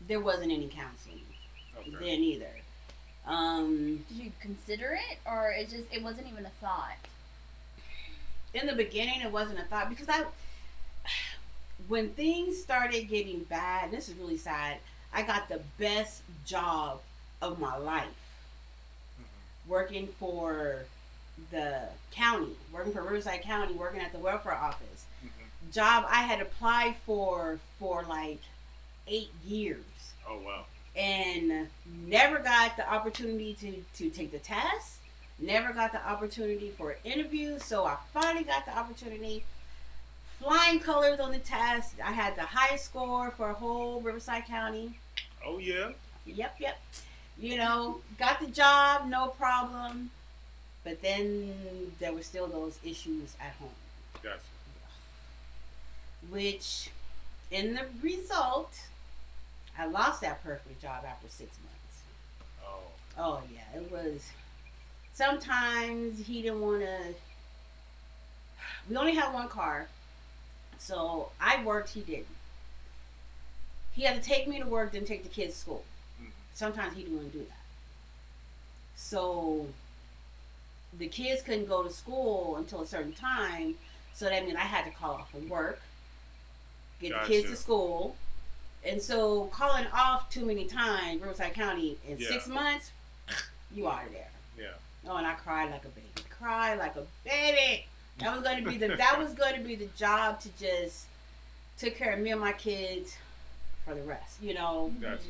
there 0.00 0.20
wasn't 0.20 0.52
any 0.52 0.68
counseling 0.68 1.24
Okay. 1.76 1.90
then 1.90 2.22
either. 2.22 2.60
Um, 3.28 4.04
Did 4.08 4.16
you 4.24 4.32
consider 4.40 4.98
it, 5.10 5.18
or 5.26 5.50
it 5.52 5.68
just 5.68 5.84
it 5.92 6.02
wasn't 6.02 6.28
even 6.28 6.46
a 6.46 6.50
thought? 6.60 6.96
in 8.54 8.66
the 8.66 8.74
beginning, 8.74 9.20
it 9.20 9.30
wasn't 9.30 9.58
a 9.58 9.64
thought 9.64 9.90
because 9.90 10.08
I, 10.08 10.24
when 11.86 12.10
things 12.14 12.60
started 12.60 13.06
getting 13.08 13.40
bad, 13.44 13.90
this 13.90 14.08
is 14.08 14.14
really 14.14 14.38
sad. 14.38 14.78
I 15.12 15.22
got 15.22 15.48
the 15.50 15.60
best 15.78 16.22
job 16.46 17.00
of 17.42 17.58
my 17.60 17.76
life 17.76 18.06
Mhm. 19.20 19.68
working 19.68 20.08
for 20.18 20.86
the 21.50 21.88
county, 22.10 22.56
working 22.72 22.92
for 22.94 23.02
Riverside 23.02 23.42
County, 23.42 23.74
working 23.74 24.00
at 24.00 24.12
the 24.12 24.18
welfare 24.18 24.54
office. 24.54 25.04
Mhm. 25.22 25.72
Job 25.72 26.06
I 26.08 26.22
had 26.22 26.40
applied 26.40 26.96
for 27.04 27.60
for 27.78 28.02
like 28.04 28.40
eight 29.06 29.30
years. 29.44 29.84
Oh 30.26 30.38
wow. 30.38 30.64
And 30.98 31.68
never 32.06 32.38
got 32.40 32.76
the 32.76 32.92
opportunity 32.92 33.54
to, 33.60 33.72
to 33.96 34.10
take 34.10 34.32
the 34.32 34.38
test, 34.38 34.96
never 35.38 35.72
got 35.72 35.92
the 35.92 36.06
opportunity 36.06 36.70
for 36.76 36.90
an 36.90 36.96
interview. 37.04 37.58
So 37.58 37.84
I 37.84 37.96
finally 38.12 38.44
got 38.44 38.66
the 38.66 38.76
opportunity. 38.76 39.44
Flying 40.40 40.80
colors 40.80 41.18
on 41.20 41.32
the 41.32 41.38
test. 41.38 41.94
I 42.04 42.12
had 42.12 42.36
the 42.36 42.42
highest 42.42 42.84
score 42.86 43.30
for 43.30 43.50
a 43.50 43.54
whole 43.54 44.00
Riverside 44.00 44.46
County. 44.46 44.94
Oh 45.44 45.58
yeah. 45.58 45.90
Yep, 46.26 46.56
yep. 46.60 46.78
You 47.38 47.56
know, 47.56 48.00
got 48.18 48.40
the 48.40 48.46
job, 48.48 49.08
no 49.08 49.28
problem. 49.28 50.10
But 50.84 51.02
then 51.02 51.54
there 51.98 52.12
were 52.12 52.22
still 52.22 52.46
those 52.46 52.78
issues 52.84 53.36
at 53.40 53.52
home, 53.54 53.68
Gotcha. 54.22 54.38
which 56.30 56.90
in 57.50 57.74
the 57.74 57.84
result, 58.02 58.72
I 59.78 59.86
lost 59.86 60.20
that 60.22 60.42
perfect 60.42 60.82
job 60.82 61.04
after 61.06 61.28
six 61.28 61.56
months. 61.62 62.02
Oh. 62.64 62.80
Oh 63.16 63.42
yeah, 63.52 63.80
it 63.80 63.90
was. 63.90 64.28
Sometimes 65.14 66.26
he 66.26 66.42
didn't 66.42 66.60
want 66.60 66.80
to 66.82 67.14
we 68.88 68.96
only 68.96 69.14
had 69.14 69.32
one 69.32 69.48
car, 69.48 69.88
so 70.78 71.30
I 71.40 71.62
worked. 71.62 71.90
He 71.90 72.00
didn't. 72.00 72.26
He 73.92 74.02
had 74.02 74.22
to 74.22 74.26
take 74.26 74.46
me 74.48 74.60
to 74.60 74.66
work, 74.66 74.92
then 74.92 75.04
take 75.04 75.22
the 75.24 75.28
kids 75.28 75.54
to 75.54 75.60
school. 75.60 75.84
Mhm. 76.20 76.30
Sometimes 76.54 76.96
he 76.96 77.02
didn't 77.02 77.18
want 77.18 77.32
to 77.32 77.38
do 77.38 77.44
that. 77.44 77.58
So 78.96 79.68
the 80.92 81.08
kids 81.08 81.42
couldn't 81.42 81.66
go 81.66 81.82
to 81.82 81.90
school 81.90 82.56
until 82.56 82.80
a 82.80 82.86
certain 82.86 83.12
time, 83.12 83.78
so 84.14 84.24
that 84.26 84.44
meant 84.44 84.56
I 84.56 84.62
had 84.62 84.84
to 84.84 84.90
call 84.90 85.14
off 85.16 85.30
from 85.30 85.48
work, 85.48 85.80
get 87.00 87.12
the 87.12 87.26
kids 87.26 87.50
to 87.50 87.56
school. 87.56 88.16
And 88.84 89.00
so 89.02 89.46
calling 89.46 89.86
off 89.92 90.30
too 90.30 90.44
many 90.46 90.64
times, 90.66 91.20
Riverside 91.20 91.54
County, 91.54 91.98
in 92.06 92.18
Yeah. 92.18 92.28
six 92.28 92.46
months, 92.46 92.92
you 93.74 93.88
out 93.88 94.06
of 94.06 94.12
there. 94.12 94.30
Yeah. 94.58 94.66
Oh, 95.10 95.16
and 95.16 95.26
I 95.26 95.34
cried 95.34 95.70
like 95.70 95.84
a 95.84 95.88
baby. 95.88 96.06
Cried 96.30 96.78
like 96.78 96.96
a 96.96 97.04
baby. 97.24 97.86
That 98.18 98.32
was 98.34 98.42
going 98.42 98.62
to 98.64 98.68
be 98.70 98.76
the 98.78 98.88
that 98.96 99.16
was 99.18 99.32
going 99.34 99.54
to 99.54 99.60
be 99.66 99.74
the 99.76 99.86
job 99.96 100.40
to 100.40 100.48
just 100.58 101.06
took 101.78 101.94
care 101.96 102.12
of 102.14 102.18
me 102.20 102.30
and 102.32 102.40
my 102.40 102.52
kids 102.52 103.16
for 103.84 103.94
the 103.94 104.02
rest. 104.02 104.42
You 104.42 104.54
know, 104.54 104.92
Gotcha. 105.00 105.22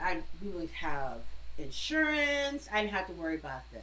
I 0.00 0.22
we 0.42 0.48
would 0.48 0.70
have 0.70 1.18
insurance. 1.58 2.68
I 2.72 2.82
didn't 2.82 2.94
have 2.94 3.06
to 3.08 3.12
worry 3.14 3.34
about 3.36 3.62
the 3.72 3.80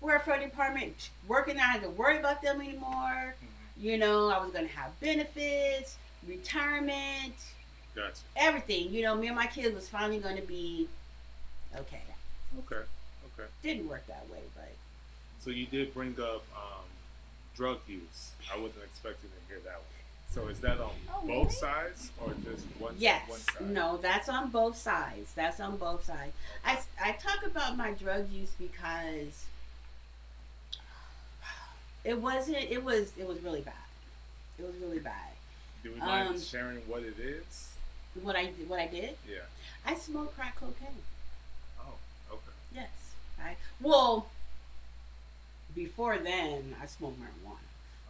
welfare 0.00 0.38
department 0.40 1.10
working. 1.28 1.58
I 1.58 1.64
had 1.64 1.82
to 1.82 1.90
worry 1.90 2.18
about 2.18 2.40
them 2.42 2.60
anymore. 2.60 3.34
Mhm. 3.42 3.82
You 3.82 3.98
know, 3.98 4.28
I 4.30 4.38
was 4.42 4.52
going 4.52 4.66
to 4.68 4.74
have 4.74 4.98
benefits, 5.00 5.96
retirement, 6.26 7.34
Gotcha. 8.00 8.20
everything. 8.36 8.92
You 8.92 9.02
know, 9.02 9.14
me 9.16 9.26
and 9.28 9.36
my 9.36 9.46
kids 9.46 9.74
was 9.74 9.88
finally 9.88 10.18
going 10.18 10.36
to 10.36 10.42
be 10.42 10.88
okay. 11.76 12.02
Okay. 12.60 12.82
Okay. 13.38 13.48
Didn't 13.62 13.88
work 13.88 14.06
that 14.08 14.26
way, 14.30 14.40
but 14.54 14.70
So 15.40 15.50
you 15.50 15.66
did 15.66 15.94
bring 15.94 16.16
up 16.20 16.44
um, 16.56 16.84
drug 17.56 17.78
use. 17.88 18.30
I 18.52 18.56
wasn't 18.58 18.84
expecting 18.84 19.30
to 19.30 19.48
hear 19.54 19.60
that 19.64 19.74
one. 19.74 19.84
So 20.32 20.46
is 20.48 20.60
that 20.60 20.78
on 20.80 20.90
Oh, 21.12 21.26
both 21.26 21.28
really? 21.28 21.50
sides 21.50 22.10
or 22.20 22.32
just 22.44 22.64
one? 22.78 22.94
Yes. 22.98 23.28
One 23.28 23.40
side? 23.40 23.70
No, 23.70 23.96
that's 23.96 24.28
on 24.28 24.50
both 24.50 24.76
sides. 24.76 25.32
That's 25.34 25.58
on 25.58 25.76
both 25.76 26.04
sides. 26.04 26.32
I, 26.64 26.78
I 27.02 27.12
talk 27.12 27.44
about 27.44 27.76
my 27.76 27.90
drug 27.92 28.30
use 28.30 28.52
because 28.58 29.44
it 32.04 32.20
wasn't 32.20 32.56
it 32.58 32.82
was 32.84 33.12
it 33.18 33.26
was 33.26 33.40
really 33.42 33.60
bad. 33.60 33.74
It 34.58 34.64
was 34.66 34.74
really 34.76 35.00
bad. 35.00 35.30
Do 35.82 35.92
we 35.92 35.98
mind 35.98 36.28
Um, 36.28 36.40
sharing 36.40 36.78
what 36.86 37.02
it 37.02 37.18
is? 37.18 37.69
What 38.22 38.36
I 38.36 38.46
what 38.66 38.80
I 38.80 38.86
did? 38.86 39.16
Yeah. 39.28 39.38
I 39.86 39.94
smoked 39.94 40.36
crack 40.36 40.56
cocaine. 40.56 40.88
Oh. 41.80 41.94
Okay. 42.32 42.40
Yes. 42.74 42.88
I 43.42 43.56
well 43.80 44.26
before 45.74 46.18
then 46.18 46.74
I 46.82 46.86
smoked 46.86 47.18
marijuana. 47.20 47.56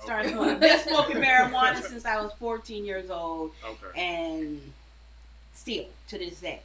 Started 0.02 0.26
Okay. 0.28 0.34
smoking, 0.34 0.58
been 0.60 0.78
smoking 0.80 1.16
marijuana 1.16 1.82
since 1.88 2.06
I 2.06 2.20
was 2.22 2.32
14 2.38 2.84
years 2.86 3.10
old 3.10 3.52
Okay. 3.64 4.00
and 4.00 4.72
still 5.52 5.84
to 6.08 6.18
this 6.18 6.40
day. 6.40 6.60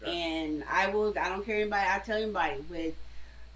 Gotcha. 0.00 0.12
And 0.12 0.64
I 0.70 0.88
will, 0.88 1.10
I 1.20 1.28
don't 1.28 1.44
care 1.44 1.56
anybody, 1.56 1.86
I 1.86 1.98
tell 1.98 2.16
anybody 2.16 2.64
with 2.70 2.94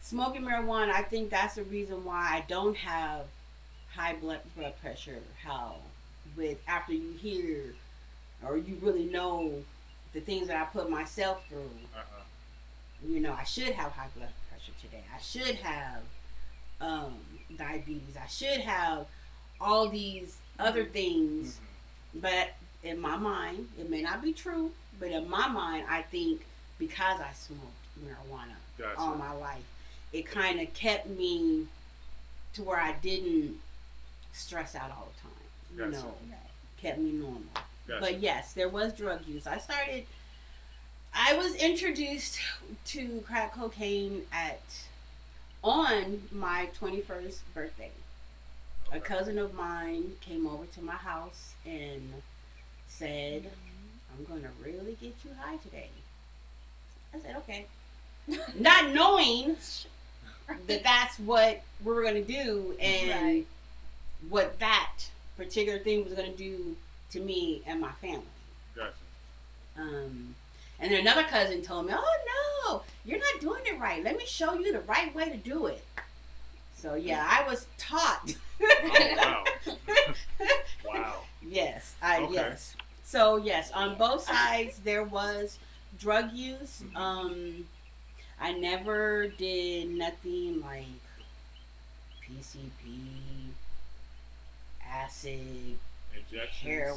smoking 0.03 0.43
marijuana, 0.43 0.91
I 0.91 1.01
think 1.03 1.31
that's 1.31 1.55
the 1.55 1.63
reason 1.65 2.05
why 2.05 2.17
I 2.35 2.45
don't 2.47 2.77
have 2.77 3.23
high 3.97 4.15
blood 4.15 4.41
blood 4.55 4.75
pressure. 4.83 5.21
How 5.43 5.77
with 6.37 6.59
after 6.69 6.93
you 6.93 7.13
hear 7.19 7.75
or 8.47 8.57
you 8.57 8.77
really 8.83 9.05
know 9.05 9.63
the 10.13 10.21
things 10.21 10.47
that 10.49 10.57
I 10.57 10.65
put 10.67 10.89
myself 10.91 11.47
through, 11.49 11.71
Uh-huh. 11.95 12.23
you 13.07 13.21
know, 13.21 13.33
I 13.33 13.45
should 13.45 13.73
have 13.75 13.93
high 13.93 14.09
blood 14.17 14.29
pressure 14.49 14.73
today. 14.81 15.03
I 15.15 15.21
should 15.21 15.57
have 15.57 16.03
um, 16.81 17.19
diabetes. 17.57 18.17
I 18.23 18.27
should 18.27 18.61
have 18.61 19.07
all 19.61 19.89
these 19.89 20.37
other 20.59 20.85
things 20.85 21.59
Mhm. 21.59 22.21
but 22.21 22.55
in 22.83 23.01
my 23.01 23.17
mind, 23.17 23.71
it 23.79 23.89
may 23.89 24.03
not 24.03 24.21
be 24.23 24.33
true, 24.33 24.73
but 25.01 25.11
in 25.11 25.29
my 25.29 25.49
mind, 25.49 25.87
I 25.89 26.03
think 26.03 26.45
because 26.79 27.21
I 27.21 27.33
smoked 27.33 27.73
marijuana 28.05 28.57
Gotcha. 28.77 29.01
all 29.01 29.15
my 29.15 29.33
life, 29.33 29.65
it 30.13 30.27
kind 30.27 30.61
of 30.61 30.73
kept 30.75 31.07
me 31.09 31.67
to 32.53 32.63
where 32.63 32.79
I 32.79 32.93
didn't 32.93 33.61
stress 34.33 34.75
out 34.75 34.91
all 34.91 35.09
the 35.15 35.21
time. 35.23 35.31
You 35.73 35.93
Gotcha. 35.93 36.07
know, 36.07 36.17
kept 36.77 36.99
me 36.99 37.13
normal. 37.13 37.43
Gotcha. 37.87 38.01
But 38.01 38.21
yes, 38.21 38.53
there 38.53 38.69
was 38.69 38.93
drug 38.93 39.27
use. 39.27 39.47
I 39.47 39.59
started. 39.59 40.05
I 41.13 41.37
was 41.37 41.55
introduced 41.55 42.41
to 42.87 43.23
crack 43.27 43.55
cocaine 43.55 44.23
at 44.33 44.61
on 45.63 46.23
my 46.33 46.69
twenty 46.75 47.01
first 47.01 47.43
birthday 47.55 47.91
a 48.93 49.01
cousin 49.01 49.39
of 49.39 49.55
mine 49.55 50.13
came 50.21 50.47
over 50.47 50.67
to 50.67 50.83
my 50.83 50.95
house 50.95 51.55
and 51.67 52.13
said, 52.87 53.43
mm-hmm. 53.43 54.19
I'm 54.19 54.25
going 54.25 54.43
to 54.43 54.49
really 54.63 54.97
get 55.01 55.15
you 55.25 55.31
high 55.41 55.57
today. 55.57 55.91
I 57.13 57.19
said, 57.19 57.37
okay. 57.39 57.67
Not 58.59 58.91
knowing 58.93 59.57
that 60.67 60.83
that's 60.85 61.19
what 61.19 61.63
we 61.85 61.93
were 61.93 62.03
going 62.03 62.25
to 62.25 62.33
do 62.33 62.77
and 62.81 63.11
Right. 63.11 63.47
what 64.29 64.59
that 64.61 64.93
particular 65.37 65.79
thing 65.79 66.05
was 66.05 66.15
going 66.15 66.31
to 66.31 66.39
do 66.39 66.77
to 67.15 67.21
me 67.21 67.63
and 67.67 67.81
my 67.81 67.93
family. 67.93 68.23
Gotcha. 68.77 68.93
Um, 69.79 70.35
and 70.81 70.91
then 70.93 71.01
another 71.01 71.25
cousin 71.25 71.63
told 71.63 71.87
me, 71.87 71.93
"Oh 71.97 72.17
no, 72.67 72.83
you're 73.05 73.19
not 73.19 73.41
doing 73.41 73.63
it 73.67 73.79
right. 73.79 74.03
Let 74.05 74.17
me 74.17 74.27
show 74.27 74.55
you 74.55 74.73
the 74.73 74.81
right 74.81 75.15
way 75.15 75.29
to 75.31 75.37
do 75.37 75.67
it." 75.67 75.85
So 76.77 76.95
yeah, 76.95 77.27
I 77.29 77.49
was 77.49 77.67
taught. 77.79 78.35
Oh, 78.61 79.15
wow. 79.17 79.45
wow. 80.85 81.15
yes, 81.43 81.95
I 82.03 82.23
Okay. 82.23 82.35
yes. 82.35 82.77
So 83.05 83.37
yes, 83.37 83.71
on 83.73 83.97
both 83.97 84.23
sides 84.25 84.79
there 84.85 85.05
was 85.05 85.59
drug 85.99 86.33
use. 86.33 86.83
Mhm. 86.93 86.97
Um, 86.97 87.67
I 88.41 88.53
never 88.53 89.29
did 89.29 89.91
nothing 89.91 90.61
like 90.61 90.87
PCP, 92.23 93.51
acid. 94.87 95.79
Hair- 96.63 96.95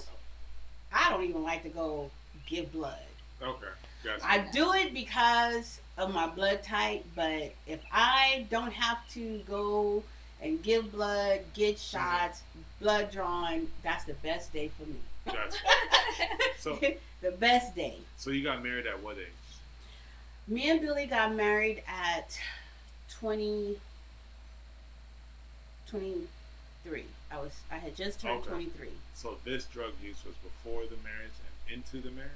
I 0.93 1.09
don't 1.09 1.23
even 1.23 1.43
like 1.43 1.63
to 1.63 1.69
go 1.69 2.09
give 2.45 2.71
blood. 2.71 2.97
Okay. 3.41 3.67
Gotcha. 4.03 4.25
I 4.25 4.47
do 4.51 4.73
it 4.73 4.93
because 4.93 5.79
of 5.97 6.13
my 6.13 6.27
blood 6.27 6.63
type, 6.63 7.05
but 7.15 7.53
if 7.65 7.83
I 7.91 8.45
don't 8.49 8.71
have 8.73 9.07
to 9.09 9.41
go 9.47 10.03
and 10.41 10.61
give 10.61 10.91
blood, 10.91 11.41
get 11.53 11.75
mm-hmm. 11.75 11.97
shots, 11.97 12.43
blood 12.79 13.11
drawn, 13.11 13.67
that's 13.83 14.05
the 14.05 14.13
best 14.13 14.53
day 14.53 14.71
for 14.77 14.87
me. 14.87 14.99
Gotcha. 15.25 15.57
So, 16.59 16.79
the 17.21 17.31
best 17.31 17.75
day. 17.75 17.97
so 18.17 18.31
you 18.31 18.43
got 18.43 18.63
married 18.63 18.87
at 18.87 19.01
what 19.01 19.17
age? 19.17 19.27
Me 20.47 20.69
and 20.69 20.81
Billy 20.81 21.05
got 21.05 21.33
married 21.35 21.83
at 21.87 22.37
20, 23.19 23.77
23. 25.89 27.03
I 27.31 27.37
was 27.39 27.51
I 27.71 27.77
had 27.77 27.95
just 27.95 28.21
turned 28.21 28.39
Okay. 28.41 28.49
23. 28.49 28.89
So 29.13 29.37
this 29.43 29.65
drug 29.65 29.93
use 30.01 30.23
was 30.25 30.35
before 30.35 30.83
the 30.83 30.97
marriage 31.03 31.33
and 31.67 31.75
into 31.75 31.97
the 32.01 32.11
marriage. 32.13 32.31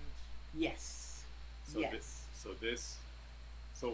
Yes. 0.53 1.23
So 1.67 1.79
yes. 1.79 1.91
This, 1.91 2.21
so 2.35 2.49
this, 2.59 2.97
so 3.73 3.93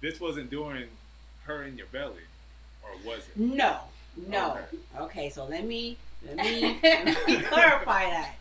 this 0.00 0.20
wasn't 0.20 0.50
during 0.50 0.88
her 1.44 1.62
in 1.62 1.78
your 1.78 1.86
belly, 1.86 2.24
or 2.82 2.90
was 3.04 3.20
it? 3.28 3.36
No, 3.36 3.78
no. 4.28 4.52
Okay. 4.52 4.76
Okay, 4.98 5.30
so 5.30 5.46
let 5.46 5.64
me 5.64 5.96
let 6.26 6.36
me, 6.36 6.78
let 6.82 7.26
me 7.26 7.40
clarify 7.40 8.10
that. 8.10 8.34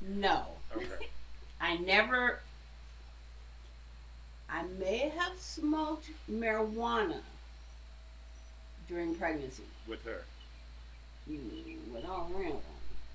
No, 0.00 0.44
Okay. 0.76 1.08
I 1.60 1.76
never. 1.78 2.40
I 4.48 4.62
may 4.78 5.12
have 5.16 5.38
smoked 5.38 6.08
marijuana 6.30 7.20
during 8.90 9.14
pregnancy. 9.14 9.62
With 9.88 10.04
her, 10.04 10.24
Mm, 11.30 11.92
With 11.94 12.04
all 12.06 12.26
three 12.26 12.46
of 12.46 12.52
them. 12.54 12.60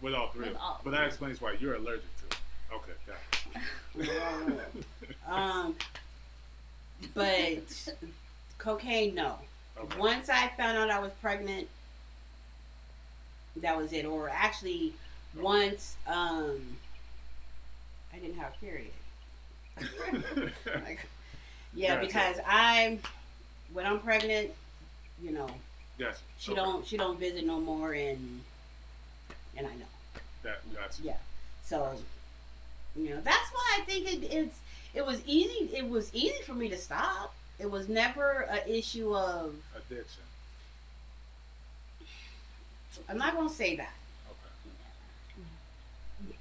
with 0.01 0.13
all 0.13 0.29
three. 0.29 0.43
of 0.43 0.47
With 0.49 0.53
them. 0.53 0.61
all 0.63 0.81
But 0.83 0.91
that 0.91 1.07
explains 1.07 1.41
why 1.41 1.55
you're 1.59 1.75
allergic 1.75 2.05
to 2.19 2.25
it. 2.27 2.37
Okay. 2.73 2.91
Got 3.05 3.61
With 3.95 4.09
all 4.09 4.39
three 4.39 4.53
of 4.53 4.57
them. 4.57 4.85
it. 5.01 5.15
Um, 5.27 5.75
but 7.13 7.89
cocaine, 8.57 9.15
no. 9.15 9.39
okay. 9.77 9.99
Once 9.99 10.29
I 10.29 10.47
found 10.55 10.77
out 10.77 10.89
I 10.89 10.99
was 10.99 11.11
pregnant, 11.21 11.67
that 13.57 13.75
was 13.75 13.91
it. 13.91 14.05
Or 14.05 14.29
actually, 14.29 14.93
Okay. 15.35 15.43
once 15.43 15.97
um, 16.07 16.77
I 18.13 18.17
didn't 18.19 18.37
have 18.37 18.53
a 18.53 18.65
period. 18.65 18.91
Like, 20.85 21.07
yeah, 21.73 21.95
Gotcha. 21.95 22.07
because 22.07 22.37
I'm 22.47 22.99
when 23.73 23.85
I'm 23.85 23.99
pregnant, 23.99 24.51
you 25.21 25.31
know, 25.31 25.49
Gotcha. 25.97 26.17
she 26.37 26.51
Okay. 26.51 26.61
don't 26.61 26.85
she 26.85 26.97
don't 26.97 27.19
visit 27.19 27.45
no 27.45 27.59
more, 27.59 27.93
and 27.93 28.41
and 29.57 29.65
I 29.67 29.71
know. 29.75 29.85
That 30.43 30.59
gotcha. 30.73 31.01
Yeah, 31.03 31.17
so 31.63 31.95
you 32.95 33.09
know 33.11 33.21
that's 33.21 33.51
why 33.51 33.79
I 33.79 33.85
think 33.85 34.07
it, 34.11 34.23
it's 34.31 34.59
it 34.93 35.05
was 35.05 35.21
easy. 35.25 35.69
It 35.75 35.89
was 35.89 36.13
easy 36.13 36.41
for 36.43 36.53
me 36.53 36.69
to 36.69 36.77
stop. 36.77 37.33
It 37.59 37.69
was 37.71 37.87
never 37.87 38.41
an 38.41 38.61
issue 38.67 39.15
of 39.15 39.55
Addiction. 39.75 40.21
I'm 43.09 43.17
not 43.17 43.35
gonna 43.35 43.49
say 43.49 43.75
that, 43.77 43.93
Okay. 44.29 45.45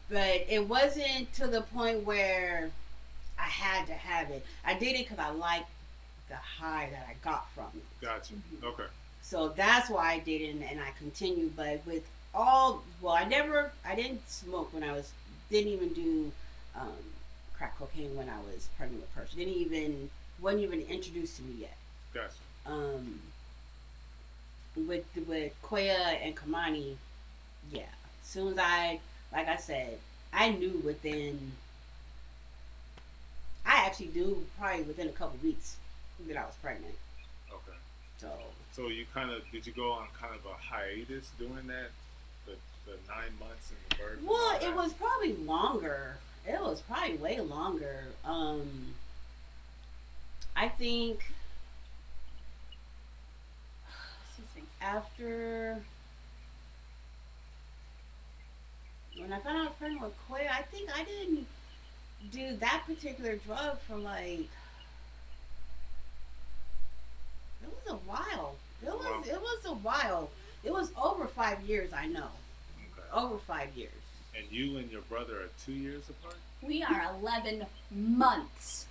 but 0.08 0.52
it 0.52 0.68
wasn't 0.68 1.32
to 1.34 1.46
the 1.46 1.62
point 1.62 2.04
where 2.04 2.70
I 3.38 3.42
had 3.42 3.86
to 3.86 3.92
have 3.94 4.30
it. 4.30 4.44
I 4.64 4.74
did 4.74 4.94
it 4.96 5.08
because 5.08 5.18
I 5.18 5.30
liked 5.30 5.68
the 6.28 6.36
high 6.36 6.88
that 6.92 7.06
I 7.08 7.14
got 7.24 7.50
from 7.54 7.66
it. 7.76 7.82
Gotcha. 8.00 8.34
Mm-hmm. 8.34 8.66
Okay. 8.66 8.84
So 9.34 9.48
that's 9.48 9.90
why 9.90 10.12
I 10.12 10.18
did 10.20 10.42
it, 10.42 10.50
and, 10.54 10.62
and 10.62 10.78
I 10.78 10.92
continued. 10.96 11.56
But 11.56 11.80
with 11.84 12.06
all, 12.32 12.84
well, 13.02 13.14
I 13.14 13.24
never, 13.24 13.72
I 13.84 13.96
didn't 13.96 14.30
smoke 14.30 14.72
when 14.72 14.84
I 14.84 14.92
was, 14.92 15.10
didn't 15.50 15.72
even 15.72 15.88
do 15.88 16.30
um, 16.76 16.92
crack 17.52 17.76
cocaine 17.76 18.14
when 18.14 18.28
I 18.28 18.38
was 18.38 18.68
pregnant 18.76 19.00
with 19.00 19.12
Perch. 19.12 19.34
Didn't 19.34 19.54
even, 19.54 20.08
wasn't 20.40 20.62
even 20.62 20.82
introduced 20.82 21.38
to 21.38 21.42
me 21.42 21.62
yet. 21.62 21.76
Gotcha. 22.14 22.28
Um, 22.64 23.18
with 24.76 25.04
with 25.26 25.52
Koya 25.64 26.24
and 26.24 26.36
Kamani, 26.36 26.94
yeah. 27.72 27.90
As 28.22 28.28
soon 28.28 28.52
as 28.52 28.58
I, 28.60 29.00
like 29.32 29.48
I 29.48 29.56
said, 29.56 29.98
I 30.32 30.50
knew 30.50 30.80
within. 30.84 31.50
I 33.66 33.84
actually 33.84 34.10
knew 34.14 34.46
probably 34.56 34.84
within 34.84 35.08
a 35.08 35.12
couple 35.12 35.40
weeks 35.42 35.76
that 36.28 36.36
I 36.36 36.44
was 36.44 36.54
pregnant. 36.62 36.94
Okay. 37.50 37.76
So 38.18 38.28
So 38.74 38.88
you 38.88 39.04
kind 39.14 39.30
of 39.30 39.42
did 39.52 39.68
you 39.68 39.72
go 39.72 39.92
on 39.92 40.06
kind 40.20 40.34
of 40.34 40.44
a 40.46 40.54
hiatus 40.54 41.30
doing 41.38 41.68
that, 41.68 41.90
the 42.44 42.52
the 42.86 42.96
nine 43.08 43.30
months 43.38 43.70
in 43.70 43.76
the 43.88 43.94
birth? 43.94 44.18
Well, 44.24 44.58
it 44.60 44.74
was 44.74 44.92
probably 44.94 45.34
longer. 45.34 46.16
It 46.44 46.60
was 46.60 46.80
probably 46.80 47.16
way 47.16 47.38
longer. 47.38 48.06
Um, 48.24 48.94
I 50.56 50.68
think 50.68 51.20
Excuse 54.28 54.48
me. 54.56 54.62
after 54.80 55.78
when 59.16 59.32
I 59.32 59.38
found 59.38 59.56
out 59.56 59.62
I 59.62 59.66
was 59.66 59.72
pregnant 59.78 60.02
with 60.02 60.14
Koya, 60.28 60.50
I 60.50 60.62
think 60.62 60.90
I 60.92 61.04
didn't 61.04 61.46
do 62.32 62.56
that 62.56 62.82
particular 62.86 63.36
drug 63.36 63.78
for 63.82 63.96
like 63.96 64.48
it 67.62 67.68
was 67.68 67.94
a 67.94 67.96
while. 68.08 68.56
It 68.86 68.92
was 68.92 69.04
Wow. 69.04 69.22
it 69.26 69.40
was 69.40 69.64
a 69.66 69.74
while. 69.74 70.30
It 70.62 70.72
was 70.72 70.90
over 70.96 71.26
five 71.26 71.62
years. 71.62 71.92
I 71.92 72.06
know, 72.06 72.28
Okay. 72.92 73.08
over 73.12 73.38
five 73.38 73.74
years. 73.76 73.92
And 74.36 74.50
you 74.50 74.78
and 74.78 74.90
your 74.90 75.02
brother 75.02 75.42
are 75.42 75.48
two 75.64 75.72
years 75.72 76.08
apart. 76.08 76.36
We 76.62 76.82
are 76.82 77.14
11 77.20 77.66
months. 77.90 78.86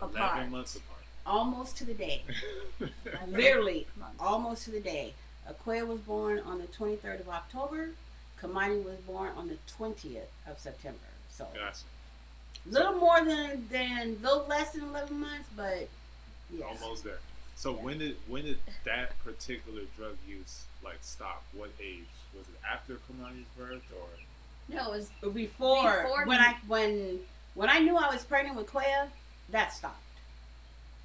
Eleven 0.00 0.16
Apart. 0.22 0.48
months 0.50 0.76
apart. 0.76 1.00
Almost 1.26 1.76
to 1.78 1.84
the 1.84 1.94
day. 1.94 2.22
Eleven 2.80 3.32
Literally, 3.32 3.86
almost 4.18 4.64
to 4.64 4.70
the 4.70 4.80
day. 4.80 5.14
Aquia 5.48 5.86
was 5.86 6.00
born 6.00 6.38
on 6.40 6.58
the 6.58 6.66
23rd 6.68 7.20
of 7.20 7.28
October. 7.28 7.90
Kamani 8.40 8.82
was 8.84 8.96
born 9.00 9.30
on 9.36 9.48
the 9.48 9.56
20th 9.78 10.28
of 10.46 10.58
September. 10.58 10.98
So 11.30 11.46
Gotcha. 11.54 11.80
little 12.66 12.94
more 12.94 13.22
than 13.24 13.68
than 13.70 14.20
little 14.22 14.46
less 14.46 14.72
than 14.72 14.82
11 14.84 15.18
months, 15.20 15.48
but 15.56 15.88
yes. 16.50 16.80
Almost 16.82 17.04
there. 17.04 17.18
So 17.60 17.74
when 17.74 17.98
did 17.98 18.16
when 18.26 18.44
did 18.46 18.56
that 18.86 19.22
particular 19.22 19.82
drug 19.94 20.16
use 20.26 20.64
like 20.82 20.96
stop? 21.02 21.42
What 21.52 21.68
age 21.78 22.06
was 22.34 22.46
it? 22.48 22.54
After 22.66 22.94
Kamani's 22.94 23.44
birth 23.54 23.82
or? 23.94 24.08
No, 24.74 24.94
it 24.94 24.96
was 24.96 25.10
before, 25.34 26.04
Before 26.04 26.24
when 26.24 26.38
me- 26.38 26.46
I 26.46 26.54
when 26.66 27.20
when 27.52 27.68
I 27.68 27.80
knew 27.80 27.98
I 27.98 28.10
was 28.10 28.24
pregnant 28.24 28.56
with 28.56 28.66
Koya, 28.66 29.08
that 29.50 29.74
stopped. 29.74 30.00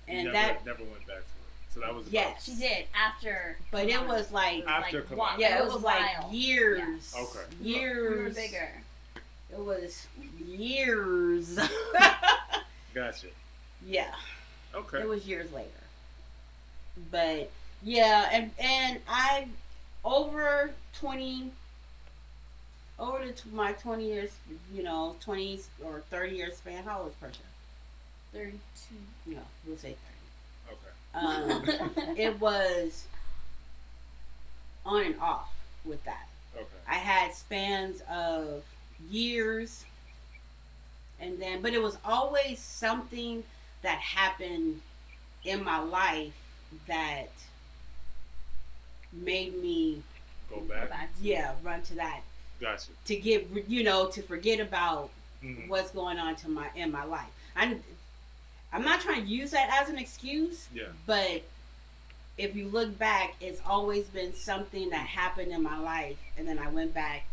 And 0.08 0.32
never, 0.32 0.34
that 0.34 0.66
never 0.66 0.84
went 0.86 1.06
back 1.06 1.18
to 1.18 1.22
it. 1.24 1.74
So 1.74 1.82
that 1.82 1.94
was 1.94 2.04
about- 2.04 2.14
Yes. 2.14 2.46
she 2.46 2.56
did 2.56 2.86
after. 2.96 3.58
but 3.70 3.90
it 3.90 4.08
was 4.08 4.32
like 4.32 4.64
After 4.66 5.00
like, 5.02 5.10
Kamani. 5.10 5.40
yeah, 5.40 5.60
it 5.60 5.66
was 5.66 5.74
was 5.74 5.84
like 5.84 6.22
while. 6.22 6.32
years. 6.34 7.14
Okay. 7.20 7.40
Years. 7.62 8.18
We 8.18 8.24
were 8.24 8.30
bigger. 8.30 8.82
It 9.52 9.60
was 9.60 10.08
years. 10.48 11.60
Gotcha. 12.94 13.28
yeah. 13.86 14.16
Okay. 14.74 15.00
It 15.02 15.08
was 15.10 15.28
years 15.28 15.52
later. 15.52 15.68
But 17.12 17.50
yeah, 17.84 18.30
and 18.32 18.52
and 18.60 19.00
I 19.08 19.48
over 20.04 20.72
twenty 21.00 21.52
over 22.98 23.26
the, 23.26 23.34
my 23.54 23.74
twenty 23.74 24.08
years, 24.08 24.32
you 24.74 24.84
know, 24.84 25.16
twenty 25.20 25.60
or 25.84 26.02
thirty 26.10 26.36
years 26.36 26.58
span. 26.58 26.84
How 26.84 27.00
old 27.00 27.10
is 27.10 27.14
Persia? 27.22 27.40
32. 28.34 28.60
No, 29.28 29.38
we'll 29.66 29.78
say 29.78 29.96
thirty. 30.66 30.74
Okay. 30.74 31.92
Um, 32.08 32.16
it 32.18 32.40
was 32.40 33.06
on 34.86 35.06
and 35.06 35.20
off 35.20 35.54
with 35.84 36.04
that. 36.06 36.28
Okay. 36.56 36.66
I 36.88 36.96
had 36.96 37.34
spans 37.34 38.02
of 38.10 38.64
years, 39.10 39.86
and 41.20 41.40
then, 41.40 41.62
but 41.62 41.74
it 41.74 41.82
was 41.82 41.98
always 42.06 42.60
something 42.60 43.44
that 43.82 44.00
happened 44.00 44.82
in 45.44 45.64
my 45.64 45.80
life 45.80 46.34
that 46.88 47.30
made 49.14 49.62
me, 49.62 50.02
Go 50.50 50.60
back. 50.62 50.90
back 50.90 51.10
yeah, 51.22 51.54
run 51.64 51.82
to 51.84 51.96
that 51.96 52.22
Gotcha. 52.60 52.92
to 53.06 53.16
get, 53.16 53.48
you 53.68 53.84
know, 53.84 54.08
to 54.10 54.22
forget 54.22 54.60
about 54.60 55.10
Mhm. 55.44 55.68
what's 55.68 55.92
going 55.92 56.18
on 56.20 56.36
to 56.38 56.50
my 56.50 56.70
in 56.76 56.92
my 56.92 57.04
life. 57.04 57.30
I'm, 57.56 57.84
I'm 58.74 58.84
not 58.84 59.02
trying 59.02 59.24
to 59.24 59.28
use 59.28 59.52
that 59.52 59.70
as 59.82 59.90
an 59.90 59.98
excuse, 59.98 60.68
Yeah. 60.74 60.88
but 61.06 61.44
if 62.38 62.56
you 62.56 62.68
look 62.68 62.98
back, 62.98 63.36
it's 63.40 63.62
always 63.66 64.08
been 64.08 64.34
something 64.36 64.90
that 64.90 65.08
happened 65.08 65.52
in 65.52 65.64
my 65.64 65.78
life, 65.78 66.18
and 66.38 66.48
then 66.48 66.60
I 66.60 66.68
went 66.70 66.94
back. 66.94 67.26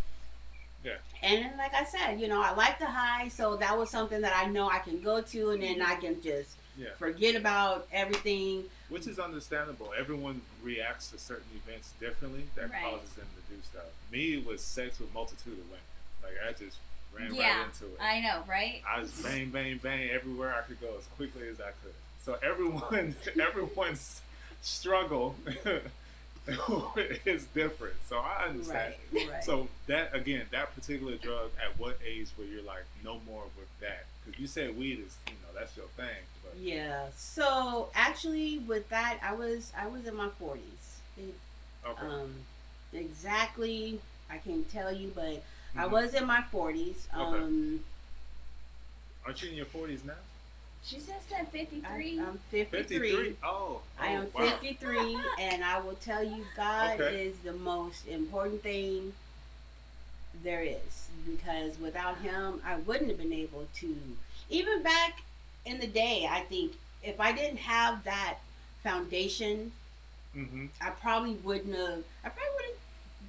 Yeah. 0.85 0.97
And 1.23 1.57
like 1.59 1.75
I 1.75 1.85
said, 1.85 2.21
you 2.21 2.29
know, 2.29 2.41
I 2.43 2.53
like 2.55 2.79
the 2.79 2.87
high, 2.87 3.29
so 3.29 3.57
that 3.57 3.77
was 3.77 3.91
something 3.91 4.21
that 4.21 4.37
I 4.37 4.47
know 4.47 4.69
I 4.69 4.79
can 4.79 5.01
go 5.01 5.21
to, 5.21 5.51
and 5.51 5.63
then 5.63 5.83
I 5.83 5.97
can 5.97 6.21
just 6.23 6.57
Yeah. 6.77 6.89
forget 6.99 7.35
about 7.37 7.87
everything. 7.93 8.65
Which 8.89 9.07
is 9.07 9.19
understandable. 9.19 9.93
Everyone 9.99 10.41
reacts 10.63 11.11
to 11.11 11.19
certain 11.19 11.47
events 11.67 11.93
differently 12.01 12.45
that 12.55 12.71
Right. 12.71 12.83
causes 12.83 13.11
them 13.15 13.27
to 13.37 13.55
do 13.55 13.61
stuff. 13.63 13.85
Me, 14.11 14.35
it 14.39 14.47
was 14.47 14.63
sex 14.63 14.99
with 14.99 15.13
multitude 15.13 15.53
of 15.59 15.65
women. 15.67 15.81
Like 16.23 16.35
I 16.49 16.53
just 16.53 16.79
ran 17.13 17.35
Yeah, 17.35 17.59
right 17.59 17.67
into 17.67 17.87
it. 17.87 18.01
I 18.01 18.21
know, 18.21 18.43
right? 18.49 18.83
I 18.89 19.01
was 19.01 19.11
bang, 19.23 19.51
bang, 19.51 19.79
bang 19.83 20.11
everywhere 20.11 20.55
I 20.55 20.63
could 20.63 20.81
go 20.81 20.97
as 20.99 21.05
quickly 21.17 21.49
as 21.49 21.61
I 21.61 21.73
could. 21.83 21.95
So 22.25 22.39
everyone, 22.43 23.15
everyone's 23.41 24.23
struggle 24.63 25.37
is 26.47 27.45
different. 27.55 27.95
So 28.09 28.19
I 28.19 28.47
understand. 28.49 28.95
Right, 29.13 29.31
right. 29.31 29.45
So 29.45 29.69
that 29.87 30.15
again, 30.15 30.47
that 30.53 30.75
particular 30.75 31.17
drug, 31.17 31.51
at 31.63 31.79
what 31.79 31.99
age 32.07 32.29
where 32.37 32.47
you're 32.47 32.63
like, 32.63 32.85
no 33.05 33.21
more 33.27 33.45
with 33.57 33.69
that? 33.81 34.07
Because 34.25 34.41
you 34.41 34.47
said 34.47 34.77
weed 34.79 35.01
is, 35.07 35.17
you 35.27 35.35
know, 35.43 35.59
that's 35.59 35.77
your 35.77 35.87
thing. 35.97 36.07
But 36.53 36.61
Yeah. 36.61 37.07
So 37.17 37.89
actually, 37.95 38.59
with 38.59 38.89
that, 38.91 39.19
I 39.23 39.35
was 39.35 39.73
I 39.77 39.87
was 39.87 40.07
in 40.07 40.15
my 40.15 40.29
forties. 40.39 40.99
okay, 41.85 42.07
Um, 42.07 42.35
exactly, 42.93 44.01
I 44.31 44.39
can't 44.39 44.71
tell 44.71 44.93
you, 44.93 45.11
but 45.15 45.43
I 45.77 45.85
Mhm. 45.85 45.91
was 45.91 46.15
in 46.15 46.27
my 46.27 46.43
forties. 46.43 47.09
Okay. 47.15 47.43
Um, 47.43 47.85
aren't 49.25 49.43
you 49.43 49.49
in 49.51 49.55
your 49.57 49.67
40s 49.67 50.05
now? 50.05 50.15
She 50.85 50.97
just 50.97 51.29
said 51.29 51.49
53. 51.51 52.19
I'm 52.21 52.39
53. 52.51 52.83
53. 52.83 53.37
Oh, 53.43 53.83
I 53.99 54.09
am 54.09 54.27
oh, 54.35 54.41
wow. 54.41 54.51
53, 54.51 55.17
and 55.39 55.65
I 55.65 55.79
will 55.79 55.95
tell 55.95 56.23
you, 56.25 56.45
God 56.57 57.01
Okay. 57.01 57.25
is 57.25 57.39
the 57.39 57.53
most 57.53 58.07
important 58.09 58.63
thing 58.63 59.13
there 60.43 60.63
is. 60.63 61.09
Because 61.25 61.79
without 61.79 62.19
Him, 62.19 62.61
I 62.65 62.77
wouldn't 62.77 63.09
have 63.11 63.19
been 63.19 63.33
able 63.33 63.69
to. 63.77 63.97
Even 64.51 64.83
back 64.83 65.23
in 65.65 65.79
the 65.81 65.87
day, 65.87 66.27
I 66.31 66.41
think 66.41 66.73
if 67.03 67.21
I 67.21 67.33
didn't 67.33 67.59
have 67.59 68.05
that 68.05 68.39
foundation, 68.83 69.73
Mhm. 70.35 70.71
I 70.81 70.91
probably 70.91 71.35
wouldn't 71.35 71.75
have. 71.77 72.05
I 72.25 72.29
probably 72.31 72.55
would 72.57 72.65
have 72.67 72.77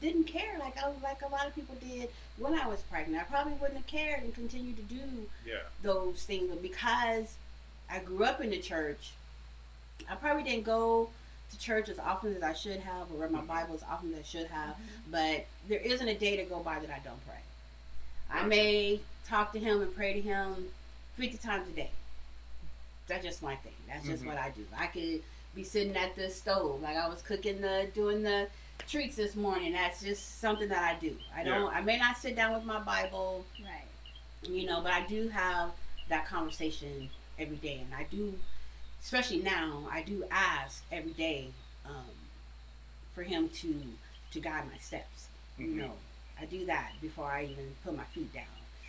didn't 0.01 0.25
care 0.25 0.57
like 0.59 0.77
I 0.77 0.87
like 1.01 1.21
a 1.21 1.27
lot 1.27 1.47
of 1.47 1.55
people 1.55 1.75
did 1.75 2.09
when 2.37 2.59
I 2.59 2.67
was 2.67 2.81
pregnant. 2.83 3.21
I 3.21 3.25
probably 3.25 3.53
wouldn't 3.53 3.77
have 3.77 3.87
cared 3.87 4.21
and 4.23 4.33
continued 4.35 4.75
to 4.77 4.83
do 4.83 5.29
Yeah. 5.45 5.61
those 5.81 6.23
things, 6.23 6.49
but 6.49 6.61
because 6.61 7.35
I 7.89 7.99
grew 7.99 8.23
up 8.25 8.41
in 8.41 8.49
the 8.49 8.59
church, 8.61 9.11
I 10.09 10.15
probably 10.15 10.43
didn't 10.43 10.63
go 10.65 11.09
to 11.51 11.57
church 11.59 11.87
as 11.87 11.99
often 11.99 12.35
as 12.35 12.41
I 12.43 12.53
should 12.53 12.79
have, 12.81 13.11
or 13.11 13.17
read 13.19 13.31
my 13.31 13.41
Bible 13.41 13.75
as 13.75 13.83
often 13.83 14.11
as 14.13 14.19
I 14.19 14.23
should 14.23 14.47
have. 14.47 14.75
But 15.07 15.45
there 15.67 15.79
isn't 15.79 16.07
a 16.07 16.17
day 16.17 16.35
to 16.37 16.43
go 16.45 16.59
by 16.59 16.79
that 16.79 16.89
I 16.89 16.99
don't 16.99 17.25
pray. 17.27 17.39
I 18.29 18.43
may 18.45 19.01
talk 19.27 19.53
to 19.53 19.59
Him 19.59 19.81
and 19.81 19.93
pray 19.95 20.13
to 20.13 20.21
Him 20.21 20.73
fifty 21.15 21.37
times 21.37 21.69
a 21.69 21.71
day. 21.71 21.91
That's 23.07 23.23
just 23.23 23.41
my 23.43 23.55
thing. 23.57 23.73
That's 23.87 24.05
just 24.05 24.23
Mhm. 24.23 24.27
what 24.27 24.37
I 24.37 24.49
do. 24.51 24.65
I 24.77 24.87
could 24.87 25.23
be 25.55 25.63
sitting 25.63 25.95
at 25.97 26.15
the 26.15 26.29
stove, 26.29 26.81
like 26.81 26.97
I 26.97 27.07
was 27.07 27.21
cooking 27.21 27.61
the 27.61 27.89
doing 27.93 28.23
the 28.23 28.49
treats 28.87 29.15
this 29.15 29.35
morning. 29.35 29.73
That's 29.73 30.01
just 30.01 30.39
something 30.39 30.67
that 30.69 30.83
I 30.83 30.99
do. 30.99 31.17
I 31.35 31.43
don't. 31.43 31.73
I 31.73 31.81
may 31.81 31.97
not 31.97 32.17
sit 32.17 32.35
down 32.35 32.53
with 32.53 32.63
my 32.63 32.79
Bible 32.79 33.45
Right. 33.61 34.49
you 34.49 34.65
know 34.65 34.81
but 34.81 34.91
i 34.91 35.05
do 35.05 35.29
have 35.29 35.71
that 36.09 36.25
conversation 36.25 37.09
every 37.39 37.55
day 37.55 37.79
and 37.79 37.95
i 37.95 38.03
do 38.03 38.37
especially 39.01 39.37
now 39.41 39.87
i 39.89 40.01
do 40.01 40.25
ask 40.29 40.83
every 40.91 41.13
day 41.13 41.53
um, 41.85 42.11
for 43.13 43.23
him 43.23 43.47
to 43.49 43.93
to 44.31 44.39
guide 44.39 44.65
my 44.71 44.77
steps. 44.79 45.27
Mhm. 45.59 45.65
You 45.65 45.75
know, 45.81 45.93
I 46.39 46.45
do 46.45 46.65
that 46.65 46.93
before 47.01 47.31
I 47.31 47.45
even 47.45 47.75
put 47.83 47.95
my 47.95 48.03
feet 48.05 48.33
down. 48.33 48.45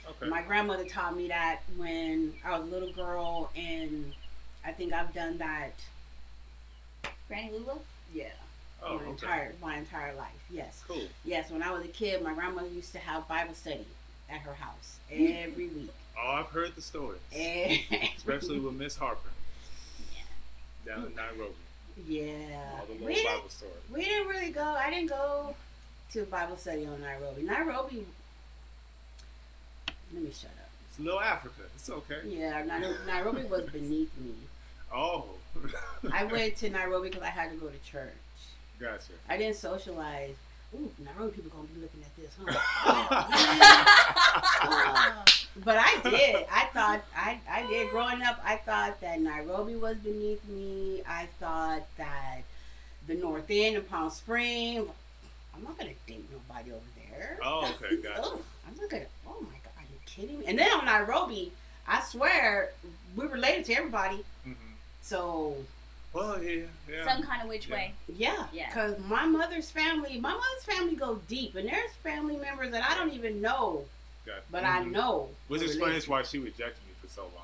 Okay. 0.09 0.29
My 0.29 0.43
grandmother 0.43 0.85
taught 0.85 1.17
me 1.17 1.29
that 1.29 1.61
when 1.77 2.35
I 2.45 2.59
was 2.59 2.69
a 2.69 2.71
little 2.71 2.93
girl, 2.93 3.51
and 3.57 4.13
I 4.65 4.73
think 4.73 4.93
I've 4.93 5.13
done 5.15 5.39
that. 5.39 5.73
Granny 7.29 7.53
Lula? 7.53 7.79
Yeah, 8.13 8.29
oh, 8.83 8.97
my 8.97 9.03
okay. 9.03 9.11
entire 9.11 9.53
my 9.63 9.77
entire 9.79 10.15
life. 10.15 10.29
Yes, 10.51 10.83
Cool. 10.87 11.03
yes. 11.25 11.51
When 11.51 11.63
I 11.63 11.73
was 11.73 11.85
a 11.85 11.89
kid, 11.89 12.23
my 12.23 12.35
grandmother 12.35 12.69
used 12.69 12.93
to 12.93 12.99
have 12.99 13.27
Bible 13.29 13.55
study 13.55 13.87
at 14.31 14.41
her 14.41 14.55
house 14.55 14.99
hmm. 15.13 15.27
every 15.27 15.69
week. 15.69 15.93
Oh, 16.23 16.31
I've 16.31 16.47
heard 16.47 16.75
the 16.77 16.83
stories, 16.83 17.19
especially 18.17 18.61
with 18.61 18.75
Miss 18.75 18.97
Harper 18.97 19.29
Yeah. 20.15 20.95
down 20.95 21.07
in 21.07 21.15
Nairobi. 21.15 21.55
yeah. 22.07 22.79
All 22.79 22.87
the 22.87 22.93
We 22.93 22.99
little 23.01 23.15
didn't, 23.15 23.25
Bible 23.37 23.49
stories. 23.49 23.75
we 23.91 24.05
didn't 24.05 24.29
really 24.29 24.51
go. 24.51 24.63
I 24.65 24.91
didn't 24.91 25.09
go 25.09 25.55
to 26.13 26.25
Bible 26.27 26.57
study 26.57 26.87
on 26.87 27.01
Nairobi. 27.01 27.43
Nairobi. 27.43 28.07
Let 30.15 30.23
me 30.23 30.31
shut 30.31 30.51
up. 30.51 30.71
It's 30.89 30.99
little 31.01 31.21
Africa. 31.21 31.63
It's 31.75 31.91
okay. 31.91 32.21
Yeah, 32.27 32.63
Nairobi, 32.63 32.97
Nairobi 33.07 33.45
was 33.45 33.65
beneath 33.71 34.17
me. 34.19 34.35
Oh. 34.97 35.25
I 36.13 36.23
went 36.23 36.55
to 36.59 36.71
Nairobi 36.71 37.09
because 37.09 37.25
I 37.25 37.31
had 37.31 37.51
to 37.51 37.57
go 37.57 37.67
to 37.67 37.79
church. 37.91 38.13
Gotcha. 38.79 39.15
I 39.29 39.37
didn't 39.37 39.57
socialize. 39.57 40.37
Ooh, 40.73 40.89
Nairobi 41.05 41.33
people 41.33 41.51
gonna 41.51 41.67
be 41.69 41.81
looking 41.81 42.01
at 42.03 42.15
this, 42.17 42.33
huh? 42.39 43.25
but 45.65 45.79
I 45.79 46.01
did. 46.05 46.47
I 46.51 46.67
thought 46.73 47.03
I, 47.17 47.41
I 47.51 47.67
did. 47.67 47.91
Growing 47.91 48.23
up, 48.23 48.41
I 48.45 48.57
thought 48.57 49.01
that 49.01 49.21
Nairobi 49.21 49.75
was 49.75 49.97
beneath 49.97 50.45
me. 50.49 51.03
I 51.09 51.27
thought 51.41 51.87
that 51.97 52.43
the 53.09 53.15
North 53.15 53.47
End 53.51 53.77
and 53.77 53.89
Palm 53.89 54.11
Springs. 54.11 54.89
I'm 55.57 55.63
not 55.65 55.79
gonna 55.79 55.91
date 56.07 56.29
nobody 56.31 56.73
over 56.73 56.83
there. 56.97 57.39
Oh, 57.43 57.73
okay, 57.81 57.97
gotcha. 58.03 58.23
Oh, 58.25 58.41
I'm 58.67 58.77
not 58.77 58.91
gonna. 58.91 59.07
Oh 59.27 59.41
my 59.41 59.57
god, 59.63 59.73
are 59.79 59.85
you 59.91 59.99
kidding 60.15 60.39
me? 60.41 60.47
And 60.47 60.59
then 60.59 60.71
on 60.73 60.85
Nairobi, 60.87 61.53
I 61.87 62.03
swear 62.03 62.71
we 63.17 63.27
related 63.27 63.65
to 63.67 63.75
everybody. 63.75 64.25
hmm 64.45 64.53
So 65.03 65.57
Well, 66.13 66.41
yeah, 66.43 66.63
yeah. 66.89 67.05
Some 67.05 67.23
kind 67.25 67.43
of 67.43 67.49
which 67.49 67.69
Yeah. 67.69 67.75
way. 67.75 67.95
yeah, 68.09 68.47
Yeah. 68.53 68.69
because 68.69 68.99
my 69.01 69.27
mother's 69.27 69.71
family, 69.71 70.21
my 70.21 70.33
mother's 70.33 70.65
family 70.65 70.95
go 70.95 71.17
deep, 71.29 71.57
and 71.57 71.69
there's 71.69 71.91
family 72.03 72.37
members 72.37 72.71
that 72.71 72.89
I 72.89 72.95
don't 72.97 73.13
even 73.13 73.41
know, 73.41 73.85
Gotcha. 74.25 74.43
but 74.51 74.63
I 74.65 74.83
Mhm. 74.83 74.93
know. 74.93 75.31
Which 75.49 75.63
are 75.63 75.65
explains 75.67 76.07
why 76.07 76.23
she 76.23 76.39
rejected 76.39 76.87
me 76.87 76.93
for 77.03 77.09
so 77.09 77.23
long. 77.23 77.41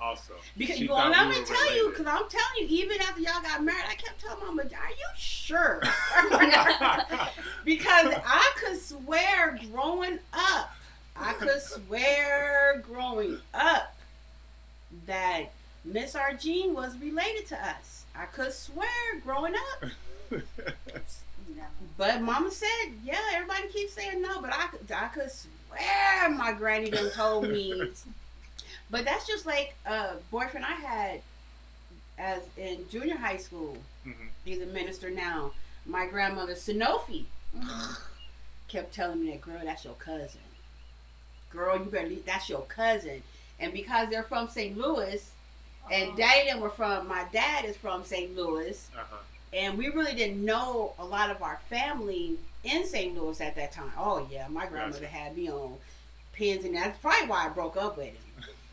Also, 0.00 0.32
Because 0.56 0.78
she 0.78 0.88
well, 0.88 0.96
thought 0.96 1.10
let 1.12 1.28
we 1.28 1.34
me 1.34 1.40
were 1.40 1.46
tell 1.46 1.76
you, 1.76 1.90
because 1.90 2.06
I'm 2.06 2.28
telling 2.28 2.56
you, 2.58 2.66
even 2.70 3.00
after 3.02 3.20
y'all 3.20 3.40
got 3.42 3.62
married, 3.62 3.84
I 3.88 3.94
kept 3.94 4.20
telling 4.20 4.40
Mama, 4.44 4.62
"Are 4.62 4.90
you 4.90 5.08
sure?" 5.16 5.80
because 7.64 8.12
I 8.26 8.52
could 8.56 8.80
swear 8.80 9.58
growing 9.70 10.18
up, 10.32 10.74
I 11.16 11.34
could 11.34 11.60
swear 11.60 12.82
growing 12.86 13.38
up 13.54 13.94
that 15.06 15.44
Miss 15.84 16.14
Argene 16.14 16.74
was 16.74 16.96
related 16.98 17.46
to 17.48 17.56
us. 17.68 18.04
I 18.16 18.26
could 18.26 18.52
swear 18.52 18.88
growing 19.24 19.54
up. 19.54 19.90
No. 20.30 20.40
But 21.98 22.22
Mama 22.22 22.50
said, 22.50 22.68
yeah, 23.04 23.18
everybody 23.34 23.68
keeps 23.68 23.92
saying 23.92 24.22
no, 24.22 24.40
but 24.40 24.52
I, 24.52 24.68
could- 24.68 24.90
I 24.92 25.08
could 25.08 25.30
swear 25.30 26.30
my 26.30 26.52
granny 26.52 26.90
done 26.90 27.10
told 27.10 27.48
me. 27.48 27.90
but 28.90 29.04
that's 29.04 29.26
just 29.26 29.44
like 29.46 29.74
a 29.86 30.14
boyfriend 30.30 30.64
I 30.64 30.72
had 30.72 31.20
as 32.18 32.40
in 32.56 32.88
junior 32.88 33.16
high 33.16 33.36
school. 33.36 33.76
Mhm. 34.06 34.14
He's 34.44 34.60
a 34.62 34.66
minister 34.66 35.10
now. 35.10 35.52
My 35.84 36.06
grandmother, 36.06 36.54
Sanofi, 36.54 37.24
kept 38.68 38.94
telling 38.94 39.22
me 39.24 39.30
that, 39.32 39.40
girl, 39.42 39.60
that's 39.62 39.84
your 39.84 39.94
cousin. 39.94 40.40
Girl, 41.52 41.76
you 41.78 41.84
better 41.84 42.08
leave, 42.08 42.24
that's 42.24 42.48
your 42.48 42.62
cousin. 42.62 43.22
And 43.60 43.72
because 43.72 44.08
they're 44.10 44.22
from 44.22 44.48
St. 44.48 44.76
Louis, 44.76 45.30
and 45.90 46.16
daddy 46.16 46.48
and 46.48 46.56
them 46.56 46.60
were 46.60 46.70
from, 46.70 47.06
my 47.08 47.24
dad 47.32 47.64
is 47.64 47.76
from 47.76 48.04
St. 48.04 48.34
Louis, 48.36 48.88
Uh-huh. 48.96 49.16
and 49.52 49.76
we 49.76 49.88
really 49.88 50.14
didn't 50.14 50.44
know 50.44 50.94
a 50.98 51.04
lot 51.04 51.30
of 51.30 51.42
our 51.42 51.60
family 51.68 52.38
in 52.64 52.86
St. 52.86 53.14
Louis 53.16 53.40
at 53.40 53.54
that 53.56 53.72
time. 53.72 53.92
Oh 53.98 54.26
yeah, 54.30 54.46
my 54.48 54.66
grandmother 54.66 55.00
Gotcha. 55.02 55.12
had 55.12 55.36
me 55.36 55.50
on 55.50 55.76
pins, 56.32 56.64
and 56.64 56.74
that's 56.74 56.98
probably 57.00 57.28
why 57.28 57.46
I 57.46 57.48
broke 57.50 57.76
up 57.76 57.96
with 57.98 58.06
him 58.14 58.16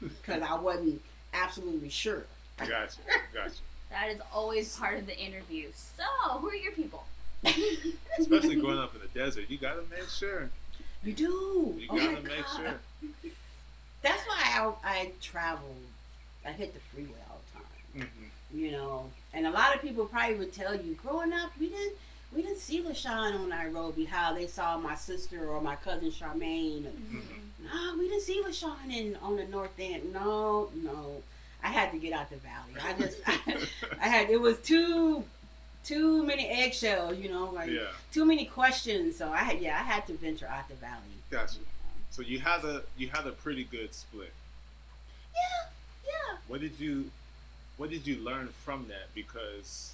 because 0.21 0.41
I 0.41 0.55
wasn't 0.55 1.01
absolutely 1.33 1.89
sure. 1.89 2.23
Gotcha. 2.57 2.99
Gotcha. 3.33 3.51
That 3.91 4.09
is 4.11 4.21
always 4.31 4.77
part 4.77 4.99
of 4.99 5.07
the 5.07 5.17
interview. 5.17 5.69
So, 5.73 6.03
who 6.37 6.49
are 6.49 6.53
your 6.55 6.73
people? 6.73 7.05
Especially 8.19 8.55
growing 8.55 8.77
up 8.77 8.93
in 8.93 9.01
the 9.01 9.07
desert, 9.19 9.45
you 9.49 9.57
gotta 9.57 9.81
make 9.89 10.07
sure. 10.09 10.51
You 11.03 11.13
do. 11.13 11.75
You 11.79 11.87
oh 11.89 11.95
gotta 11.97 12.21
make 12.21 12.45
God. 12.45 12.57
sure. 12.57 13.11
That's 14.01 14.21
why 14.27 14.37
I, 14.37 14.73
I 14.83 15.11
traveled. 15.21 15.75
I 16.45 16.51
hit 16.51 16.73
the 16.73 16.79
freeway 16.93 17.19
all 17.29 17.39
the 17.53 17.99
time. 17.99 18.09
hmm 18.09 18.57
You 18.57 18.71
know, 18.71 19.09
and 19.33 19.45
a 19.45 19.51
lot 19.51 19.75
of 19.75 19.81
people 19.81 20.05
probably 20.05 20.35
would 20.35 20.53
tell 20.53 20.75
you, 20.75 20.95
growing 20.95 21.33
up, 21.33 21.51
we 21.59 21.69
didn't 21.69 21.95
we 22.33 22.43
didn't 22.43 22.59
see 22.59 22.83
LaShawn 22.83 23.35
on 23.35 23.49
Nairobi. 23.49 24.05
How 24.05 24.33
they 24.33 24.47
saw 24.47 24.77
my 24.77 24.95
sister 24.95 25.47
or 25.47 25.61
my 25.61 25.75
cousin 25.75 26.11
Charmaine. 26.11 26.83
Mm-hmm. 26.83 27.65
No, 27.65 27.97
we 27.97 28.07
didn't 28.07 28.23
see 28.23 28.41
LaShawn 28.43 28.91
in 28.91 29.15
on 29.21 29.35
the 29.35 29.45
north 29.45 29.71
end. 29.79 30.13
No, 30.13 30.69
no. 30.75 31.21
I 31.63 31.67
had 31.67 31.91
to 31.91 31.97
get 31.97 32.13
out 32.13 32.29
the 32.29 32.37
valley. 32.37 32.73
I 32.81 32.93
just 32.93 33.17
I, 34.01 34.07
had 34.07 34.29
it 34.29 34.39
was 34.39 34.59
too 34.59 35.23
too 35.89 36.23
many 36.23 36.45
eggshells, 36.47 37.17
you 37.17 37.29
know, 37.29 37.45
like 37.45 37.69
Yeah. 37.69 37.87
too 38.11 38.23
many 38.25 38.45
questions. 38.45 39.17
So 39.17 39.31
I 39.31 39.39
had 39.49 39.59
yeah, 39.59 39.79
I 39.79 39.83
had 39.83 40.05
to 40.07 40.13
venture 40.13 40.47
out 40.47 40.67
the 40.69 40.75
valley. 40.75 41.17
Gotcha. 41.31 41.59
So 42.11 42.21
you 42.21 42.39
had 42.39 42.63
a 42.63 42.83
you 42.97 43.09
had 43.09 43.25
a 43.25 43.31
pretty 43.31 43.63
good 43.63 43.93
split. 43.93 44.33
Yeah, 45.35 45.69
yeah. 46.05 46.37
What 46.47 46.61
did 46.61 46.79
you 46.79 47.11
what 47.77 47.89
did 47.89 48.05
you 48.05 48.17
learn 48.17 48.49
from 48.65 48.87
that? 48.89 49.07
Because 49.15 49.93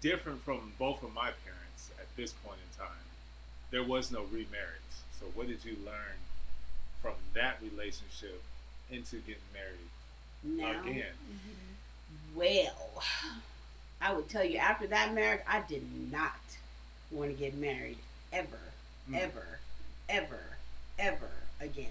different 0.00 0.42
from 0.44 0.72
both 0.78 1.02
of 1.02 1.12
my 1.12 1.30
parents 1.44 1.90
at 1.98 2.06
this 2.16 2.32
point 2.32 2.58
in 2.66 2.78
time, 2.84 3.04
there 3.70 3.82
was 3.84 4.10
no 4.12 4.22
remarriage. 4.24 4.94
So 5.18 5.26
what 5.34 5.48
did 5.48 5.64
you 5.64 5.76
learn 5.84 6.18
from 7.02 7.14
that 7.34 7.58
relationship 7.62 8.42
into 8.90 9.16
getting 9.18 9.50
married 9.52 9.90
Now 10.44 10.80
again? 10.82 11.16
well 12.34 13.02
I 14.00 14.12
would 14.14 14.28
tell 14.28 14.44
you 14.44 14.58
after 14.58 14.86
that 14.88 15.14
marriage 15.14 15.42
I 15.46 15.60
did 15.68 15.84
not 16.10 16.32
want 17.10 17.30
to 17.32 17.36
get 17.36 17.54
married 17.54 17.98
ever, 18.32 18.58
Mm. 19.10 19.18
ever, 19.18 19.58
ever, 20.08 20.40
ever 20.98 21.30
again. 21.60 21.86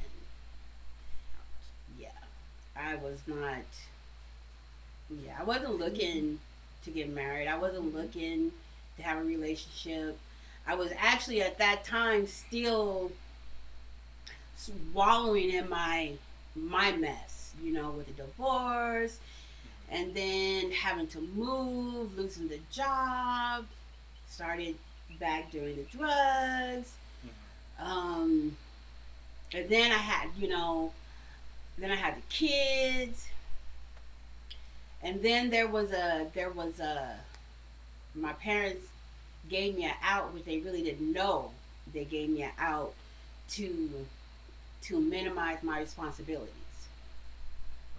Yeah. 1.99 2.09
I 2.75 2.95
was 2.95 3.19
not 3.27 3.63
yeah, 5.25 5.35
I 5.39 5.43
wasn't 5.43 5.79
looking 5.79 6.39
to 6.85 6.91
get 6.91 7.09
married. 7.09 7.47
I 7.47 7.57
wasn't 7.57 7.95
looking 7.95 8.51
to 8.97 9.03
have 9.03 9.17
a 9.17 9.23
relationship. 9.23 10.17
I 10.67 10.75
was 10.75 10.91
actually 10.99 11.41
at 11.41 11.57
that 11.57 11.83
time 11.83 12.27
still 12.27 13.11
swallowing 14.55 15.49
in 15.51 15.69
my 15.69 16.11
my 16.55 16.91
mess, 16.91 17.51
you 17.63 17.71
know, 17.73 17.91
with 17.91 18.07
the 18.07 18.23
divorce 18.23 19.17
and 19.91 20.13
then 20.13 20.71
having 20.71 21.07
to 21.07 21.19
move, 21.19 22.17
losing 22.17 22.47
the 22.47 22.59
job, 22.71 23.65
started 24.29 24.75
back 25.19 25.51
doing 25.51 25.75
the 25.75 25.97
drugs. 25.97 26.93
Um, 27.79 28.55
and 29.53 29.69
then 29.69 29.91
I 29.91 29.95
had, 29.97 30.29
you 30.37 30.47
know, 30.47 30.91
then 31.77 31.91
I 31.91 31.95
had 31.95 32.15
the 32.17 32.21
kids. 32.29 33.27
And 35.01 35.23
then 35.23 35.49
there 35.49 35.67
was 35.67 35.91
a, 35.91 36.27
there 36.33 36.51
was 36.51 36.79
a, 36.79 37.15
my 38.13 38.33
parents 38.33 38.85
gave 39.49 39.75
me 39.75 39.85
an 39.85 39.93
out, 40.03 40.33
which 40.33 40.45
they 40.45 40.59
really 40.59 40.83
didn't 40.83 41.11
know. 41.11 41.51
They 41.93 42.03
gave 42.05 42.29
me 42.29 42.43
an 42.43 42.51
out 42.59 42.93
to, 43.51 43.89
to 44.83 44.99
minimize 44.99 45.63
my 45.63 45.79
responsibilities 45.79 46.53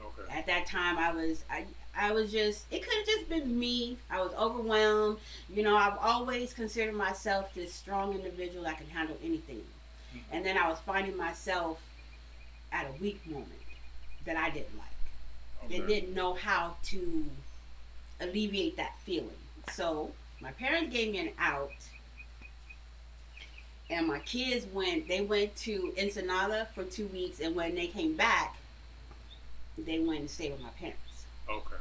Okay. 0.03 0.39
at 0.39 0.47
that 0.47 0.67
time 0.67 0.97
I 0.97 1.13
was 1.13 1.45
I 1.51 1.65
I 1.97 2.13
was 2.13 2.31
just 2.33 2.67
it 2.71 2.83
could 2.83 2.95
have 2.95 3.07
just 3.07 3.29
been 3.29 3.59
me. 3.59 3.99
I 4.11 4.21
was 4.21 4.33
overwhelmed. 4.35 5.19
You 5.53 5.63
know, 5.63 5.77
I've 5.77 5.99
always 5.99 6.53
considered 6.55 6.95
myself 6.95 7.53
this 7.55 7.75
strong 7.75 8.15
individual 8.15 8.65
that 8.65 8.79
can 8.79 8.89
handle 8.89 9.17
anything. 9.23 9.65
Mhm. 10.15 10.21
And 10.33 10.47
then 10.47 10.57
I 10.57 10.69
was 10.69 10.79
finding 10.81 11.17
myself 11.17 11.81
at 12.73 12.87
a 12.87 12.93
weak 12.93 13.25
moment 13.27 13.51
that 14.25 14.37
I 14.37 14.51
didn't 14.51 14.77
like. 14.79 14.87
And 15.73 15.87
didn't 15.87 16.15
know 16.15 16.35
how 16.35 16.77
to 16.85 17.27
alleviate 18.21 18.77
that 18.77 18.99
feeling. 19.05 19.37
So 19.73 20.13
my 20.41 20.53
parents 20.53 20.93
gave 20.93 21.13
me 21.13 21.19
an 21.19 21.33
out. 21.39 21.73
And 23.91 24.07
my 24.07 24.21
kids 24.21 24.67
went 24.67 25.09
they 25.09 25.21
went 25.21 25.57
to 25.57 25.93
Ensenada 25.99 26.69
for 26.75 26.85
two 26.85 27.09
weeks 27.09 27.41
and 27.41 27.55
when 27.57 27.75
they 27.75 27.89
came 27.89 28.15
back 28.17 28.57
they 29.77 29.99
went 29.99 30.21
and 30.21 30.31
stayed 30.31 30.53
with 30.53 30.61
my 30.61 30.69
parents. 30.71 31.01
Okay. 31.51 31.77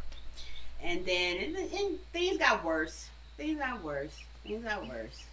And 0.82 1.06
then 1.06 1.38
and, 1.38 1.56
and 1.58 2.00
things 2.14 2.38
got 2.38 2.64
worse. 2.64 3.10
Things 3.38 3.60
got 3.60 3.84
worse. 3.84 4.16
Things 4.44 4.64
got 4.64 4.88
worse. 4.88 5.24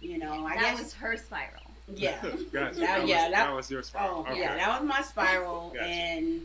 You 0.00 0.18
know, 0.18 0.46
I 0.46 0.54
that 0.54 0.62
guess 0.76 0.78
was 0.80 0.92
her 0.94 1.16
spiral. 1.16 1.62
yeah. 1.94 2.20
gotcha. 2.22 2.44
That- 2.52 2.74
That, 2.76 2.76
yeah, 2.80 3.00
was, 3.00 3.06
that- 3.06 3.30
that 3.32 3.54
was 3.54 3.70
your 3.70 3.82
spiral. 3.82 4.24
Oh 4.28 4.30
okay. 4.32 4.40
yeah, 4.40 4.56
that 4.56 4.80
was 4.80 4.88
my 4.88 5.02
spiral, 5.02 5.70
Gotcha. 5.74 5.86
and 5.86 6.42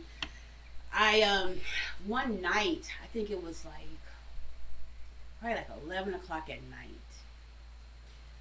I 0.92 1.22
um 1.22 1.54
one 2.06 2.40
night 2.40 2.88
I 3.02 3.06
think 3.12 3.30
it 3.30 3.42
was 3.42 3.64
like 3.64 3.74
probably 5.40 5.56
like 5.58 5.68
eleven 5.84 6.14
o'clock 6.14 6.48
at 6.50 6.62
night. 6.70 6.88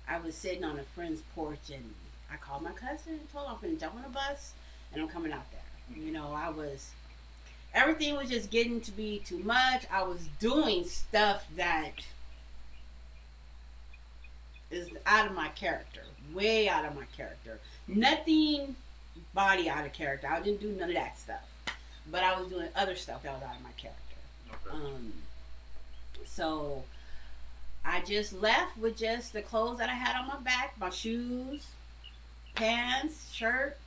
I 0.07 0.19
was 0.19 0.35
sitting 0.35 0.63
on 0.63 0.79
a 0.79 0.83
friend's 0.95 1.21
porch 1.35 1.69
and 1.73 1.93
I 2.31 2.37
called 2.37 2.63
my 2.63 2.71
cousin 2.71 3.13
and 3.13 3.31
told 3.33 3.47
him 3.47 3.53
I'm 3.55 3.61
gonna 3.61 3.75
jump 3.79 3.95
on 3.95 4.05
a 4.05 4.09
bus 4.09 4.53
and 4.93 5.01
I'm 5.01 5.09
coming 5.09 5.31
out 5.33 5.45
there. 5.51 5.97
You 6.01 6.11
know, 6.11 6.31
I 6.33 6.49
was 6.49 6.91
everything 7.77 8.15
was 8.15 8.29
just 8.29 8.49
getting 8.49 8.81
to 8.81 8.91
be 8.91 9.21
too 9.23 9.37
much. 9.39 9.85
I 9.91 10.03
was 10.03 10.27
doing 10.39 10.83
stuff 10.83 11.45
that 11.55 11.91
is 14.71 14.89
out 15.05 15.27
of 15.27 15.33
my 15.33 15.49
character, 15.49 16.01
way 16.33 16.67
out 16.67 16.85
of 16.85 16.95
my 16.95 17.05
character. 17.15 17.59
Nothing 17.87 18.75
body 19.33 19.69
out 19.69 19.85
of 19.85 19.93
character. 19.93 20.27
I 20.27 20.41
didn't 20.41 20.59
do 20.59 20.69
none 20.71 20.89
of 20.89 20.95
that 20.95 21.19
stuff. 21.19 21.47
But 22.09 22.23
I 22.23 22.39
was 22.39 22.49
doing 22.49 22.67
other 22.75 22.95
stuff 22.95 23.23
that 23.23 23.33
was 23.33 23.43
out 23.43 23.55
of 23.55 23.63
my 23.63 23.71
character. 23.77 24.01
Okay. 24.49 24.75
Um, 24.75 25.13
so 26.25 26.83
I 27.85 28.01
just 28.01 28.33
left 28.33 28.77
with 28.77 28.97
just 28.97 29.33
the 29.33 29.41
clothes 29.41 29.77
that 29.77 29.89
I 29.89 29.93
had 29.93 30.19
on 30.19 30.27
my 30.27 30.39
back, 30.39 30.73
my 30.79 30.89
shoes, 30.89 31.67
pants, 32.55 33.31
shirt, 33.31 33.77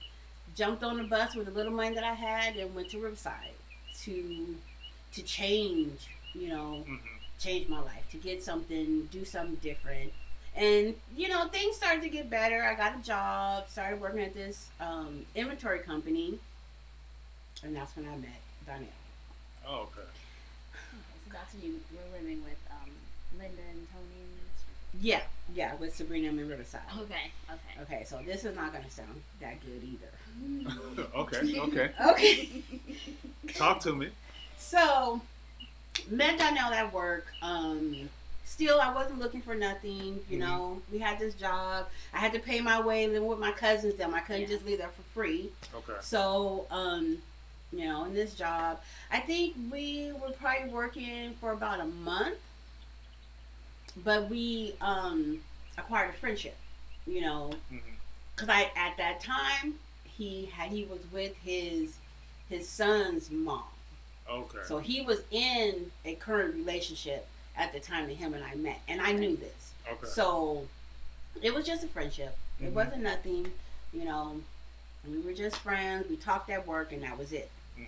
jumped 0.55 0.85
on 0.85 0.97
the 0.97 1.05
bus 1.05 1.35
with 1.35 1.47
the 1.47 1.53
little 1.53 1.73
money 1.73 1.95
that 1.95 2.05
I 2.05 2.15
had 2.15 2.57
and 2.57 2.75
went 2.75 2.91
to 2.91 2.99
Riverside 2.99 3.55
to 4.05 4.57
to 5.15 5.23
change, 5.23 6.09
you 6.35 6.49
know, 6.49 6.85
Mhm. 6.89 7.01
change 7.39 7.69
my 7.69 7.81
life, 7.81 8.09
to 8.11 8.17
get 8.17 8.43
something, 8.45 9.07
do 9.07 9.25
something 9.25 9.57
different. 9.57 10.13
And 10.55 10.95
you 11.17 11.29
know, 11.29 11.49
things 11.49 11.77
started 11.77 12.03
to 12.03 12.09
get 12.09 12.29
better. 12.31 12.63
I 12.65 12.75
got 12.75 12.99
a 12.99 13.03
job, 13.03 13.69
started 13.69 14.01
working 14.01 14.21
at 14.21 14.35
this 14.35 14.69
um, 14.81 15.27
inventory 15.35 15.81
company, 15.81 16.39
and 17.63 17.75
that's 17.77 17.95
when 17.97 18.07
I 18.09 18.17
met 18.17 18.41
Donnell. 18.67 18.89
Oh, 19.67 19.81
okay. 19.83 20.01
Okay, 20.03 21.19
so 21.25 21.31
that's 21.33 21.53
when 21.55 21.63
you 21.63 21.81
were 21.93 22.19
living 22.19 22.43
with 22.45 22.59
um, 22.71 22.91
Linda 23.39 23.63
and 23.71 23.87
Tony. 23.93 24.27
Yeah, 25.01 25.23
yeah, 25.55 25.75
with 25.77 25.95
Sabrina 25.95 26.29
in 26.29 26.49
Riverside. 26.49 26.81
Okay, 26.99 27.31
okay. 27.51 27.83
Okay, 27.83 28.05
so 28.07 28.19
this 28.25 28.45
is 28.45 28.55
not 28.57 28.73
gonna 28.73 28.91
sound 28.91 29.23
that 29.41 29.57
good 29.65 29.83
either. 29.85 31.07
okay. 31.17 31.59
Okay. 31.61 31.91
Okay. 32.11 32.49
Talk 33.55 33.81
to 33.81 33.93
me. 33.95 34.09
So, 34.59 35.21
met 36.11 36.39
Donnell 36.39 36.73
at 36.73 36.93
work. 36.93 37.27
Um, 37.43 38.09
still, 38.45 38.81
I 38.81 38.93
wasn't 38.95 39.19
looking 39.19 39.43
for 39.43 39.55
nothing. 39.55 40.21
You 40.29 40.37
Mhm. 40.37 40.41
know, 40.41 40.83
we 40.93 40.99
had 40.99 41.19
this 41.19 41.35
job. 41.35 41.89
I 42.15 42.19
had 42.19 42.33
to 42.35 42.39
pay 42.39 42.61
my 42.61 42.81
way, 42.81 43.05
and 43.05 43.13
live 43.13 43.23
with 43.25 43.39
my 43.39 43.53
cousins. 43.53 43.97
Them, 43.97 44.15
I 44.15 44.21
couldn't 44.21 44.43
Yeah. 44.43 44.49
just 44.49 44.65
leave 44.67 44.79
there 44.79 44.89
for 44.91 45.03
free. 45.15 45.51
Okay. 45.75 45.95
So, 46.01 46.67
um, 46.71 47.19
you 47.73 47.87
know, 47.89 48.05
in 48.05 48.15
this 48.15 48.35
job, 48.35 48.81
I 49.11 49.21
think 49.21 49.57
we 49.71 50.13
were 50.13 50.31
probably 50.33 50.69
working 50.71 51.35
for 51.41 51.53
about 51.53 51.81
a 51.81 51.87
month, 51.87 52.39
but 53.97 54.29
we 54.31 54.75
um, 54.81 55.41
acquired 55.79 56.11
a 56.11 56.19
friendship. 56.19 56.57
You 57.07 57.23
know, 57.23 57.51
because 58.37 58.49
I 58.49 58.71
at 58.77 58.97
that 58.99 59.21
time 59.21 59.75
he 60.05 60.47
had 60.47 60.71
he 60.71 60.85
was 60.85 61.01
with 61.13 61.35
his 61.39 61.97
his 62.49 62.69
son's 62.69 63.31
mom. 63.31 63.63
Okay. 64.31 64.59
So 64.67 64.79
he 64.79 65.01
was 65.01 65.23
in 65.31 65.91
a 66.05 66.15
current 66.17 66.55
relationship 66.55 67.27
at 67.57 67.73
the 67.73 67.81
time 67.81 68.07
that 68.07 68.15
him 68.17 68.35
and 68.35 68.45
I 68.45 68.55
met, 68.55 68.81
and 68.87 69.01
I 69.01 69.13
knew 69.13 69.37
this. 69.37 69.73
okay. 69.91 70.07
So 70.07 70.69
it 71.43 71.53
was 71.55 71.67
just 71.67 71.83
a 71.85 71.89
friendship. 71.89 72.37
It 72.61 72.67
Mhm. 72.67 72.73
wasn't 72.75 73.03
nothing, 73.03 73.51
you 73.93 74.05
know. 74.05 74.41
We 75.09 75.19
were 75.21 75.33
just 75.33 75.57
friends. 75.57 76.09
We 76.11 76.17
talked 76.17 76.51
at 76.51 76.67
work, 76.67 76.93
and 76.93 77.03
that 77.03 77.17
was 77.19 77.33
it. 77.33 77.51
Mhm. 77.79 77.87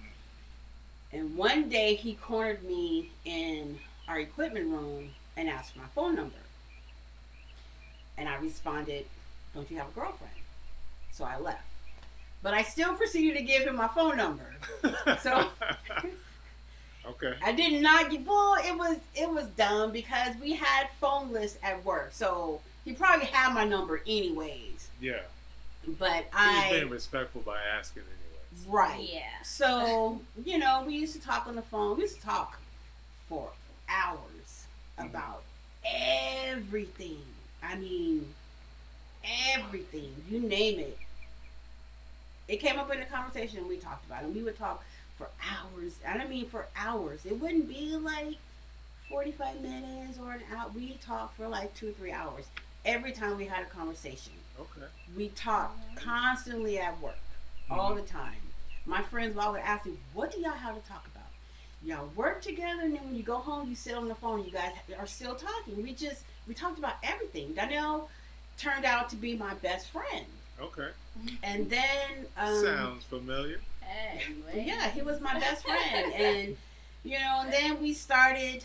And 1.13 1.37
one 1.37 1.69
day 1.69 1.95
he 1.95 2.15
cornered 2.15 2.63
me 2.65 3.11
in 3.25 3.79
our 4.09 4.19
equipment 4.19 4.67
room 4.71 5.15
and 5.37 5.49
asked 5.49 5.73
for 5.73 5.79
my 5.81 5.87
phone 5.95 6.15
number. 6.15 6.37
And 8.19 8.29
I 8.29 8.37
responded, 8.37 9.07
"Don't 9.55 9.71
you 9.71 9.79
have 9.79 9.89
a 9.89 9.93
girlfriend?" 9.93 10.33
So 11.13 11.25
I 11.25 11.39
left. 11.39 11.65
But 12.43 12.55
I 12.55 12.63
still 12.63 12.95
proceeded 12.95 13.37
to 13.39 13.43
give 13.45 13.63
him 13.63 13.77
my 13.77 13.89
phone 13.89 14.17
number. 14.17 14.55
So- 15.21 15.49
okay. 17.07 17.35
I 17.45 17.53
did 17.53 17.81
not 17.83 18.11
get 18.11 18.27
well. 18.27 18.57
It 18.65 18.77
was 18.77 18.99
it 19.15 19.29
was 19.31 19.47
dumb 19.49 19.93
because 19.93 20.35
we 20.41 20.53
had 20.55 20.89
phone 21.01 21.33
lists 21.33 21.59
at 21.63 21.85
work, 21.85 22.11
so 22.13 22.61
he 22.85 22.93
probably 22.93 23.27
had 23.27 23.55
my 23.55 23.65
number 23.65 24.03
anyways. 24.07 24.89
Yeah. 25.01 25.21
But 25.99 26.27
He 26.37 26.47
was 26.47 26.71
being 26.71 26.91
respectful 26.91 27.41
by 27.43 27.59
asking, 27.61 28.03
anyways. 28.05 28.67
right. 28.69 29.09
Yeah. 29.13 29.43
So 29.45 30.21
you 30.45 30.59
know, 30.59 30.85
we 30.87 30.95
used 30.97 31.15
to 31.15 31.21
talk 31.21 31.47
on 31.47 31.55
the 31.57 31.63
phone. 31.63 31.97
We 31.97 32.03
used 32.03 32.17
to 32.17 32.23
talk 32.23 32.59
for 33.29 33.51
hours 33.89 34.19
about 34.99 35.43
everything. 35.85 37.23
I 37.63 37.77
mean, 37.77 38.27
everything. 39.55 40.15
You 40.29 40.41
name 40.41 40.79
it. 40.79 40.99
It 42.49 42.57
came 42.57 42.79
up 42.79 42.93
in 42.93 43.01
the 43.01 43.07
conversation 43.07 43.59
and 43.59 43.69
we 43.69 43.77
talked 43.77 44.05
about 44.07 44.23
it. 44.23 44.27
And 44.27 44.35
we 44.35 44.43
would 44.43 44.59
talk 44.59 44.85
for 45.17 45.29
hours. 45.51 45.99
And 46.05 46.21
I 46.21 46.27
mean 46.27 46.47
for 46.47 46.67
hours. 46.77 47.25
It 47.25 47.41
wouldn't 47.41 47.69
be 47.69 47.97
like 47.97 48.37
45 49.09 49.61
minutes 49.61 50.19
or 50.19 50.33
an 50.33 50.41
hour. 50.55 50.71
We 50.75 50.99
talked 51.05 51.37
for 51.37 51.49
like 51.49 51.75
two 51.75 51.91
or 51.91 51.93
three 51.93 52.13
hours 52.13 52.45
every 52.85 53.13
time 53.13 53.37
we 53.37 53.47
had 53.47 53.63
a 53.63 53.67
conversation. 53.67 54.33
Okay. 54.59 54.87
We 55.17 55.29
talked 55.29 55.97
constantly 55.97 56.79
at 56.79 57.01
work, 57.01 57.19
all 57.71 57.91
mm-hmm. 57.91 58.01
the 58.01 58.07
time. 58.07 58.37
My 58.85 59.03
friends 59.03 59.35
would 59.35 59.45
always 59.45 59.63
ask 59.65 59.87
me, 59.87 59.93
"What 60.13 60.33
do 60.33 60.41
y'all 60.41 60.51
have 60.51 60.75
to 60.75 60.89
talk 60.89 61.07
about? 61.07 61.12
Y'all 61.85 62.09
work 62.15 62.41
together, 62.43 62.83
and 62.83 62.95
then 62.95 63.05
when 63.05 63.17
you 63.17 63.23
go 63.25 63.39
home, 63.39 63.69
you 63.69 63.75
sit 63.75 63.95
on 63.95 64.07
the 64.09 64.15
phone. 64.15 64.45
You 64.45 64.53
guys 64.53 64.71
are 64.99 65.07
still 65.07 65.35
talking. 65.35 65.83
We 65.83 65.93
just 65.95 66.23
we 66.47 66.55
talked 66.55 66.79
about 66.79 66.95
everything. 67.03 67.55
Donnell 67.55 68.09
turned 68.57 68.85
out 68.85 69.09
to 69.11 69.17
be 69.17 69.35
my 69.37 69.55
best 69.55 69.91
friend, 69.91 70.25
Okay. 70.61 70.89
and 71.43 71.69
then 71.69 72.27
um, 72.37 72.63
Sounds 72.63 73.05
familiar. 73.05 73.61
Anyway. 74.15 74.65
yeah, 74.67 74.91
he 74.91 75.03
was 75.03 75.21
my 75.21 75.39
best 75.41 75.65
friend, 75.67 76.13
and 76.15 76.57
you 77.05 77.19
know, 77.19 77.41
and 77.45 77.53
then 77.53 77.83
we 77.83 77.93
started 77.93 78.63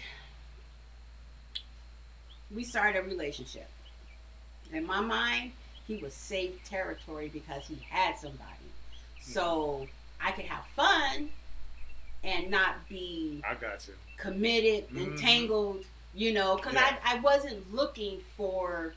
we 2.54 2.64
started 2.64 3.00
a 3.00 3.02
relationship. 3.04 3.68
In 4.72 4.86
my 4.86 5.02
mind, 5.02 5.52
he 5.88 5.98
was 5.98 6.14
safe 6.14 6.64
territory 6.66 7.30
because 7.34 7.64
he 7.68 7.78
had 7.90 8.16
somebody. 8.18 8.44
So 9.22 9.88
I 10.22 10.32
could 10.32 10.46
have 10.46 10.66
fun 10.76 11.30
and 12.24 12.50
not 12.50 12.88
be 12.90 13.42
I 13.48 13.56
got 13.56 13.88
you. 13.88 13.94
committed, 14.18 14.90
Mhm. 14.90 15.12
entangled, 15.14 15.86
you 16.14 16.34
know, 16.34 16.56
because 16.56 16.74
Yeah. 16.74 16.98
I, 17.04 17.16
I 17.16 17.20
wasn't 17.20 17.74
looking 17.74 18.22
for 18.36 18.94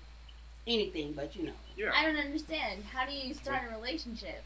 anything 0.66 1.12
but, 1.12 1.34
you 1.36 1.44
know. 1.44 1.52
Yeah. 1.76 1.92
I 1.94 2.04
don't 2.04 2.16
understand. 2.16 2.84
How 2.92 3.06
do 3.06 3.12
you 3.12 3.34
start 3.34 3.62
a 3.70 3.74
relationship? 3.74 4.42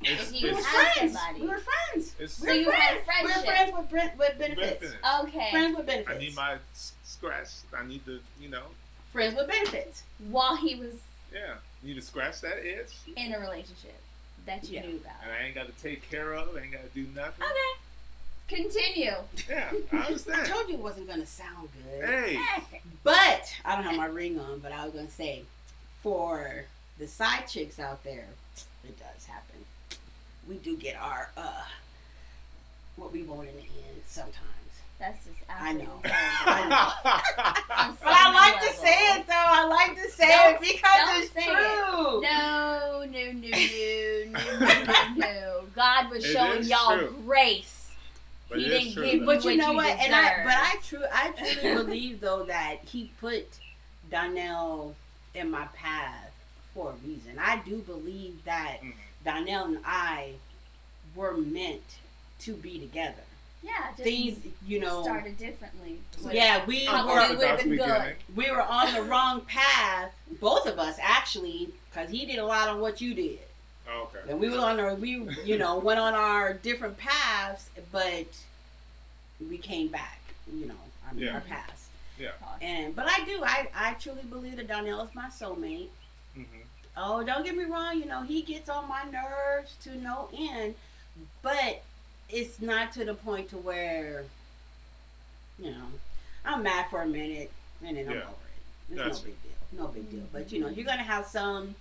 It's, 0.00 0.22
If 0.22 0.32
We 0.32 0.38
you 0.38 0.52
were 0.52 0.58
it's, 0.58 0.66
friends. 0.68 1.12
somebody. 1.12 1.40
We 1.42 1.48
were 1.48 1.58
friends. 1.58 2.14
it's, 2.18 2.40
We 2.40 2.46
So 2.46 2.52
were 2.54 2.60
you 2.60 2.70
had 2.70 3.04
friends. 3.04 3.22
We 3.22 3.26
were 3.26 3.32
friendship. 3.32 3.54
friends 3.54 3.72
with, 3.76 3.90
Brent, 3.90 4.18
with 4.18 4.38
benefits. 4.38 4.80
benefits. 4.80 5.06
Okay. 5.24 5.50
Friends 5.50 5.76
with 5.76 5.86
benefits. 5.86 6.16
I 6.16 6.18
need 6.18 6.34
my 6.36 6.52
s- 6.72 6.92
scratch. 7.04 7.48
I 7.76 7.84
need 7.84 8.04
to, 8.06 8.20
you 8.40 8.48
know, 8.48 8.66
friends 9.12 9.34
with 9.34 9.48
benefits. 9.48 10.02
While 10.28 10.56
he 10.56 10.74
was 10.76 10.94
yeah. 11.32 11.56
Need 11.82 11.94
to 11.94 12.00
scratch 12.02 12.40
that 12.40 12.58
itch, 12.64 12.92
in 13.16 13.34
a 13.34 13.38
relationship 13.38 14.00
that 14.46 14.68
you 14.68 14.76
Yeah. 14.80 14.86
knew 14.86 14.96
about. 14.96 15.16
and 15.22 15.30
I 15.32 15.42
ain't 15.44 15.54
got 15.54 15.66
to 15.66 15.82
take 15.82 16.08
care 16.10 16.32
of. 16.32 16.56
I 16.56 16.60
ain't 16.62 16.72
got 16.72 16.82
to 16.82 16.88
do 16.88 17.06
nothing. 17.14 17.44
Okay. 17.44 17.80
Continue. 18.48 19.12
Yeah, 19.48 19.70
I 19.92 19.96
understand. 19.98 20.40
I 20.42 20.46
told 20.46 20.68
you 20.68 20.74
it 20.74 20.80
wasn't 20.80 21.06
going 21.06 21.20
to 21.20 21.26
sound 21.26 21.68
good. 22.00 22.04
hey. 22.08 22.40
But 23.04 23.54
I 23.64 23.74
don't 23.76 23.84
have 23.84 23.96
my 23.96 24.06
ring 24.06 24.38
on, 24.40 24.58
but 24.60 24.72
I 24.72 24.84
was 24.84 24.92
gonna 24.94 25.08
say, 25.10 25.42
for 26.02 26.64
the 26.98 27.06
side 27.06 27.46
chicks 27.46 27.78
out 27.78 28.02
there, 28.04 28.26
it 28.84 28.98
does 28.98 29.24
happen. 29.26 29.56
We 30.48 30.56
do 30.56 30.76
get 30.76 30.96
our 30.96 31.30
uh 31.36 31.62
what 32.96 33.12
we 33.12 33.22
want 33.22 33.48
in 33.48 33.54
the 33.56 33.62
end 33.62 34.02
sometimes. 34.06 34.34
That's 34.98 35.24
just 35.24 35.38
I 35.48 35.72
know. 35.74 36.00
terrible. 36.02 36.12
On 36.64 36.68
But 38.02 38.08
I 38.08 38.24
some 38.24 38.34
like 38.34 38.60
to 38.60 38.76
say 38.76 39.18
it 39.20 39.26
though. 39.26 39.32
I 39.34 39.64
like 39.66 40.02
to 40.02 40.10
say 40.10 40.26
Don't- 40.28 40.54
it 40.54 40.60
because 40.60 41.06
don't 41.06 41.22
it's 41.22 41.32
say 41.32 41.44
true. 41.44 42.18
it. 42.18 42.22
No, 42.22 43.04
no, 43.08 43.32
no, 43.32 44.32
no, 44.32 44.58
no, 44.58 44.84
no, 44.84 45.14
no. 45.16 45.62
God 45.76 46.10
was 46.10 46.24
It 46.24 46.32
showing 46.32 46.64
y'all 46.64 46.96
true. 46.98 47.14
grace. 47.24 47.77
But 48.48 48.58
He 48.58 48.64
didn't 48.68 48.92
true. 48.94 49.10
give. 49.10 49.26
But 49.26 49.44
you 49.44 49.56
know 49.56 49.70
you 49.72 49.76
what? 49.76 49.98
And 49.98 50.14
I 50.14 50.44
but 50.44 50.54
I 50.54 50.76
true 50.82 51.04
I 51.12 51.30
truly 51.32 51.74
believe 51.84 52.20
though 52.20 52.44
that 52.44 52.76
he 52.84 53.10
put 53.20 53.46
Donnell 54.10 54.94
in 55.34 55.50
my 55.50 55.66
path 55.74 56.30
for 56.74 56.90
a 56.92 57.06
reason. 57.06 57.38
I 57.38 57.58
do 57.64 57.78
believe 57.78 58.44
that 58.44 58.78
Mhm. 58.82 58.94
Donnell 59.24 59.64
and 59.66 59.78
I 59.84 60.34
were 61.14 61.36
meant 61.36 61.98
to 62.40 62.54
be 62.54 62.78
together. 62.78 63.22
Yeah, 63.60 63.88
just 63.90 64.04
things, 64.04 64.38
you 64.66 64.78
know, 64.78 65.02
started 65.02 65.36
differently. 65.36 65.98
with 66.22 66.32
yeah, 66.32 66.64
we 66.64 66.86
were 66.88 67.20
it 67.32 67.36
would've 67.38 67.78
good. 67.78 68.16
we 68.36 68.50
were 68.52 68.62
on 68.62 68.94
the 68.94 69.02
wrong 69.02 69.40
path, 69.42 70.12
both 70.40 70.64
of 70.66 70.78
us 70.78 70.96
actually, 71.02 71.70
because 71.90 72.08
he 72.08 72.24
did 72.24 72.38
a 72.38 72.46
lot 72.46 72.68
on 72.68 72.80
what 72.80 73.00
you 73.00 73.14
did, 73.14 73.40
okay. 73.90 74.18
and 74.30 74.38
we 74.40 74.48
were 74.50 74.58
on 74.58 74.78
our 74.80 74.94
we 74.94 75.26
you 75.44 75.58
know 75.58 75.78
went 75.88 75.98
on 76.00 76.14
our 76.14 76.54
different 76.54 76.96
paths, 76.98 77.70
but 77.92 78.26
we 79.48 79.58
came 79.58 79.88
back, 79.88 80.20
you 80.52 80.66
know, 80.66 80.74
I 81.08 81.14
mean 81.14 81.24
Yeah. 81.26 81.34
our 81.34 81.40
paths, 81.40 81.86
Yeah. 82.18 82.30
and 82.60 82.94
but 82.94 83.06
I 83.08 83.24
do 83.24 83.42
I 83.44 83.68
I 83.74 83.94
truly 83.94 84.22
believe 84.22 84.56
that 84.56 84.68
Donnell 84.68 85.02
is 85.04 85.14
my 85.14 85.28
soulmate. 85.28 85.88
hmm 86.34 86.42
Oh, 87.00 87.22
don't 87.22 87.44
get 87.44 87.56
me 87.56 87.62
wrong, 87.64 87.96
you 87.96 88.06
know, 88.06 88.22
he 88.22 88.42
gets 88.42 88.68
on 88.68 88.88
my 88.88 89.04
nerves 89.04 89.76
to 89.84 89.96
no 89.98 90.28
end, 90.36 90.74
but 91.42 91.82
it's 92.28 92.60
not 92.60 92.90
to 92.92 93.04
the 93.04 93.14
point 93.14 93.48
to 93.50 93.56
where, 93.56 94.24
you 95.60 95.70
know, 95.70 95.86
I'm 96.44 96.64
mad 96.64 96.86
for 96.90 97.02
a 97.02 97.06
minute 97.06 97.52
and 97.86 97.96
then 97.96 98.08
I'm 98.08 98.14
Yeah. 98.16 98.22
over 98.22 98.32
it. 98.32 98.92
It's 98.94 98.98
Gotcha. 98.98 99.10
no 99.10 99.20
big 99.20 99.42
deal. 99.42 99.52
No 99.80 99.86
big 99.88 100.10
deal. 100.10 100.26
But 100.32 100.50
you 100.50 100.58
know, 100.60 100.68
you're 100.68 100.84
gonna 100.86 101.02
have 101.04 101.26
some 101.26 101.76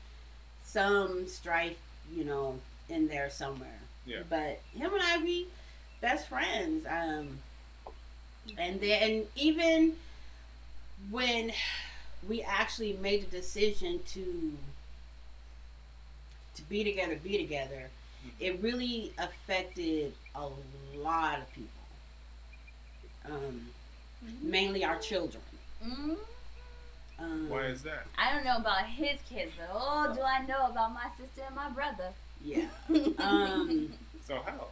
some 0.63 1.27
strife, 1.27 1.77
you 2.13 2.23
know, 2.23 2.59
in 2.89 3.07
there 3.07 3.29
somewhere. 3.29 3.79
Yeah. 4.05 4.21
But 4.29 4.61
him 4.73 4.93
and 4.93 5.01
I 5.03 5.17
we 5.23 5.47
best 6.01 6.27
friends. 6.27 6.85
Um 6.89 7.39
and 8.57 8.79
then 8.79 9.25
even 9.35 9.97
when 11.09 11.51
we 12.27 12.41
actually 12.41 12.93
made 12.93 13.29
the 13.29 13.37
decision 13.37 13.99
to 14.13 14.53
to 16.55 16.61
be 16.63 16.83
together, 16.83 17.15
be 17.23 17.37
together, 17.37 17.89
it 18.39 18.61
really 18.61 19.13
affected 19.17 20.13
a 20.35 20.47
lot 20.95 21.39
of 21.39 21.53
people. 21.53 21.69
Um, 23.25 23.67
mainly 24.41 24.83
our 24.83 24.97
children. 24.97 25.43
Mm, 25.85 26.17
Um, 27.19 27.49
Why 27.49 27.61
is 27.65 27.81
that? 27.83 28.05
I 28.17 28.31
don't 28.33 28.45
know 28.45 28.57
about 28.57 28.85
his 28.85 29.19
kids, 29.29 29.51
but 29.57 29.69
oh, 29.73 30.13
do 30.13 30.21
I 30.21 30.45
know 30.45 30.67
about 30.67 30.93
my 30.93 31.07
sister 31.17 31.41
and 31.45 31.55
my 31.55 31.69
brother? 31.69 32.09
yeah. 32.43 32.67
Um, 33.19 33.93
So 34.25 34.39
how? 34.45 34.67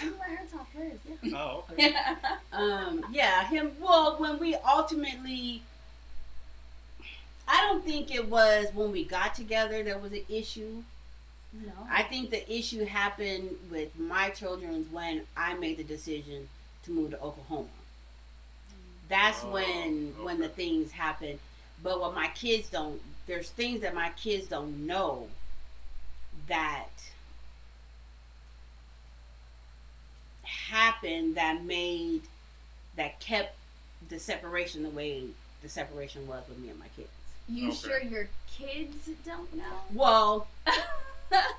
I'm 0.00 0.18
let 0.18 0.30
her 0.30 0.46
talk 0.46 0.68
first. 0.72 1.34
Oh, 1.34 1.64
okay. 1.72 1.94
um, 2.52 3.04
yeah, 3.10 3.44
him. 3.48 3.72
Well, 3.80 4.16
when 4.18 4.38
we 4.38 4.54
ultimately, 4.56 5.62
I 7.46 7.60
don't 7.66 7.84
think 7.84 8.14
it 8.14 8.28
was 8.28 8.72
when 8.72 8.92
we 8.92 9.04
got 9.04 9.34
together 9.34 9.82
there 9.82 9.98
was 9.98 10.12
an 10.12 10.24
issue. 10.28 10.84
no. 11.52 11.72
I 11.90 12.02
think 12.04 12.30
the 12.30 12.50
issue 12.52 12.84
happened 12.86 13.56
with 13.70 13.98
my 13.98 14.30
children 14.30 14.88
when 14.92 15.26
I 15.36 15.54
made 15.54 15.78
the 15.78 15.84
decision 15.84 16.48
to 16.84 16.90
move 16.92 17.10
to 17.12 17.20
Oklahoma. 17.20 17.68
That's 19.08 19.42
Oh, 19.44 19.50
when 19.52 20.14
when 20.22 20.40
the 20.40 20.48
things 20.48 20.92
happen. 20.92 21.38
But 21.82 22.00
what 22.00 22.14
my 22.14 22.28
kids 22.28 22.68
don't 22.70 23.00
there's 23.26 23.50
things 23.50 23.80
that 23.82 23.94
my 23.94 24.10
kids 24.10 24.48
don't 24.48 24.86
know 24.86 25.28
that 26.48 26.88
happened 30.42 31.36
that 31.36 31.62
made 31.64 32.22
that 32.96 33.20
kept 33.20 33.54
the 34.08 34.18
separation 34.18 34.82
the 34.82 34.90
way 34.90 35.24
the 35.62 35.68
separation 35.68 36.26
was 36.26 36.42
with 36.48 36.58
me 36.58 36.70
and 36.70 36.78
my 36.78 36.88
kids. 36.96 37.08
you 37.48 37.68
Okay. 37.68 37.76
sure 37.76 38.02
your 38.02 38.28
kids 38.50 39.08
don't 39.24 39.52
know? 39.54 39.64
Well, 39.92 40.46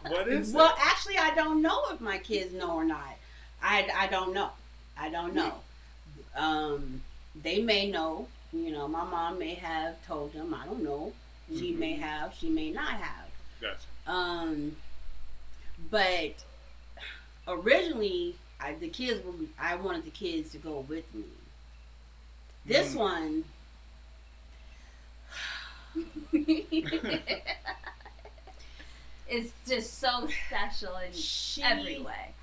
What 0.08 0.28
is 0.28 0.52
well, 0.52 0.70
it? 0.72 0.76
actually, 0.80 1.18
I 1.18 1.34
don't 1.34 1.62
know 1.62 1.84
if 1.92 2.02
my 2.02 2.18
kids 2.18 2.54
know 2.54 2.72
or 2.76 2.84
not. 2.84 3.16
I, 3.64 3.88
I 3.96 4.08
don't 4.08 4.34
know. 4.34 4.50
I 4.98 5.10
don't 5.10 5.34
know. 5.34 5.54
Um, 6.36 7.02
they 7.42 7.62
may 7.62 7.90
know. 7.90 8.28
You 8.54 8.72
know, 8.72 8.88
my 8.88 9.04
mom 9.04 9.40
may 9.40 9.54
have 9.56 10.06
told 10.06 10.34
them. 10.34 10.54
I 10.54 10.66
don't 10.66 10.84
know. 10.84 11.14
She 11.50 11.74
Mhm. 11.74 11.78
may 11.80 11.94
have. 11.94 12.34
She 12.36 12.50
may 12.50 12.70
not 12.72 12.94
have. 12.94 13.30
Gotcha. 13.62 13.78
Um, 14.08 14.76
but 15.90 16.44
originally, 17.48 18.36
I, 18.60 18.74
the 18.76 18.90
kids 18.90 19.24
were. 19.26 19.34
I 19.60 19.76
wanted 19.76 20.04
the 20.06 20.12
kids 20.12 20.52
to 20.52 20.58
go 20.58 20.82
with 20.82 21.14
me. 21.14 21.24
This 22.66 22.94
Mm. 22.94 22.98
one, 22.98 23.44
it's 29.28 29.54
just 29.68 30.00
so 30.00 30.28
special 30.48 30.96
in 30.98 31.14
she 31.14 31.64
every 31.64 32.00
way. 32.02 32.34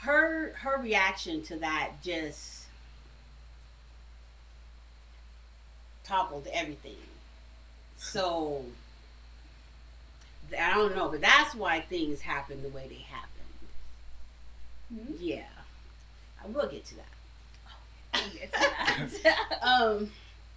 her 0.00 0.52
her 0.58 0.80
reaction 0.80 1.42
to 1.42 1.56
that 1.58 1.92
just 2.02 2.63
toppled 6.04 6.46
everything. 6.52 6.96
So 7.96 8.64
I 10.58 10.74
don't 10.74 10.94
know, 10.94 11.08
but 11.08 11.20
that's 11.20 11.54
why 11.54 11.80
things 11.80 12.20
happen 12.20 12.62
the 12.62 12.68
way 12.68 12.86
they 12.88 12.96
happen. 12.96 13.30
Hmm? 14.92 15.14
Yeah, 15.18 15.42
I 16.42 16.48
will 16.48 16.68
get 16.68 16.84
to 16.86 16.96
that. 16.96 17.06
We'll 18.14 18.32
get 18.32 18.52
to 18.52 18.60
that. 18.60 19.38
Um, 19.62 20.10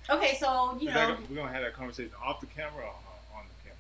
okay, 0.10 0.38
so 0.39 0.78
you 0.80 0.89
know, 0.89 1.18
we're 1.30 1.38
gonna 1.38 1.52
have 1.52 1.64
that 1.64 1.74
conversation 1.74 2.12
off 2.24 2.41
the 2.41 2.45
camera 2.48 2.84
or 2.84 2.93
on 3.36 3.45
the 3.48 3.64
camera? 3.64 3.78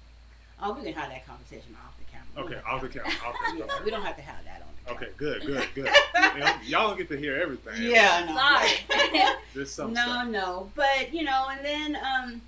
oh, 0.63 0.73
we 0.73 0.85
can 0.85 0.93
have 0.93 1.09
that 1.09 1.27
conversation 1.27 1.75
off 1.85 1.93
the 1.99 2.05
camera. 2.05 2.47
Okay, 2.47 2.67
off 2.67 2.81
the 2.81 2.87
camera. 2.87 3.11
Off 3.25 3.35
the 3.51 3.57
Yeah, 3.65 3.83
we 3.83 3.91
don't 3.91 4.01
have 4.03 4.15
to 4.15 4.21
have 4.21 4.43
that 4.45 4.61
on 4.61 4.66
the 4.66 4.66
Okay, 4.89 5.09
good, 5.17 5.41
good, 5.45 5.67
good. 5.75 5.89
You 6.15 6.39
know, 6.39 6.53
y'all 6.65 6.87
don't 6.89 6.97
get 6.97 7.09
to 7.09 7.17
hear 7.17 7.37
everything. 7.41 7.73
Yeah, 7.79 8.25
no. 8.27 8.35
Sorry. 8.35 9.33
There's 9.53 9.71
some 9.71 9.93
no, 9.93 10.01
stuff. 10.01 10.27
no. 10.27 10.71
But 10.75 11.13
you 11.13 11.23
know, 11.23 11.47
and 11.51 11.63
then 11.65 11.97
um, 11.97 12.41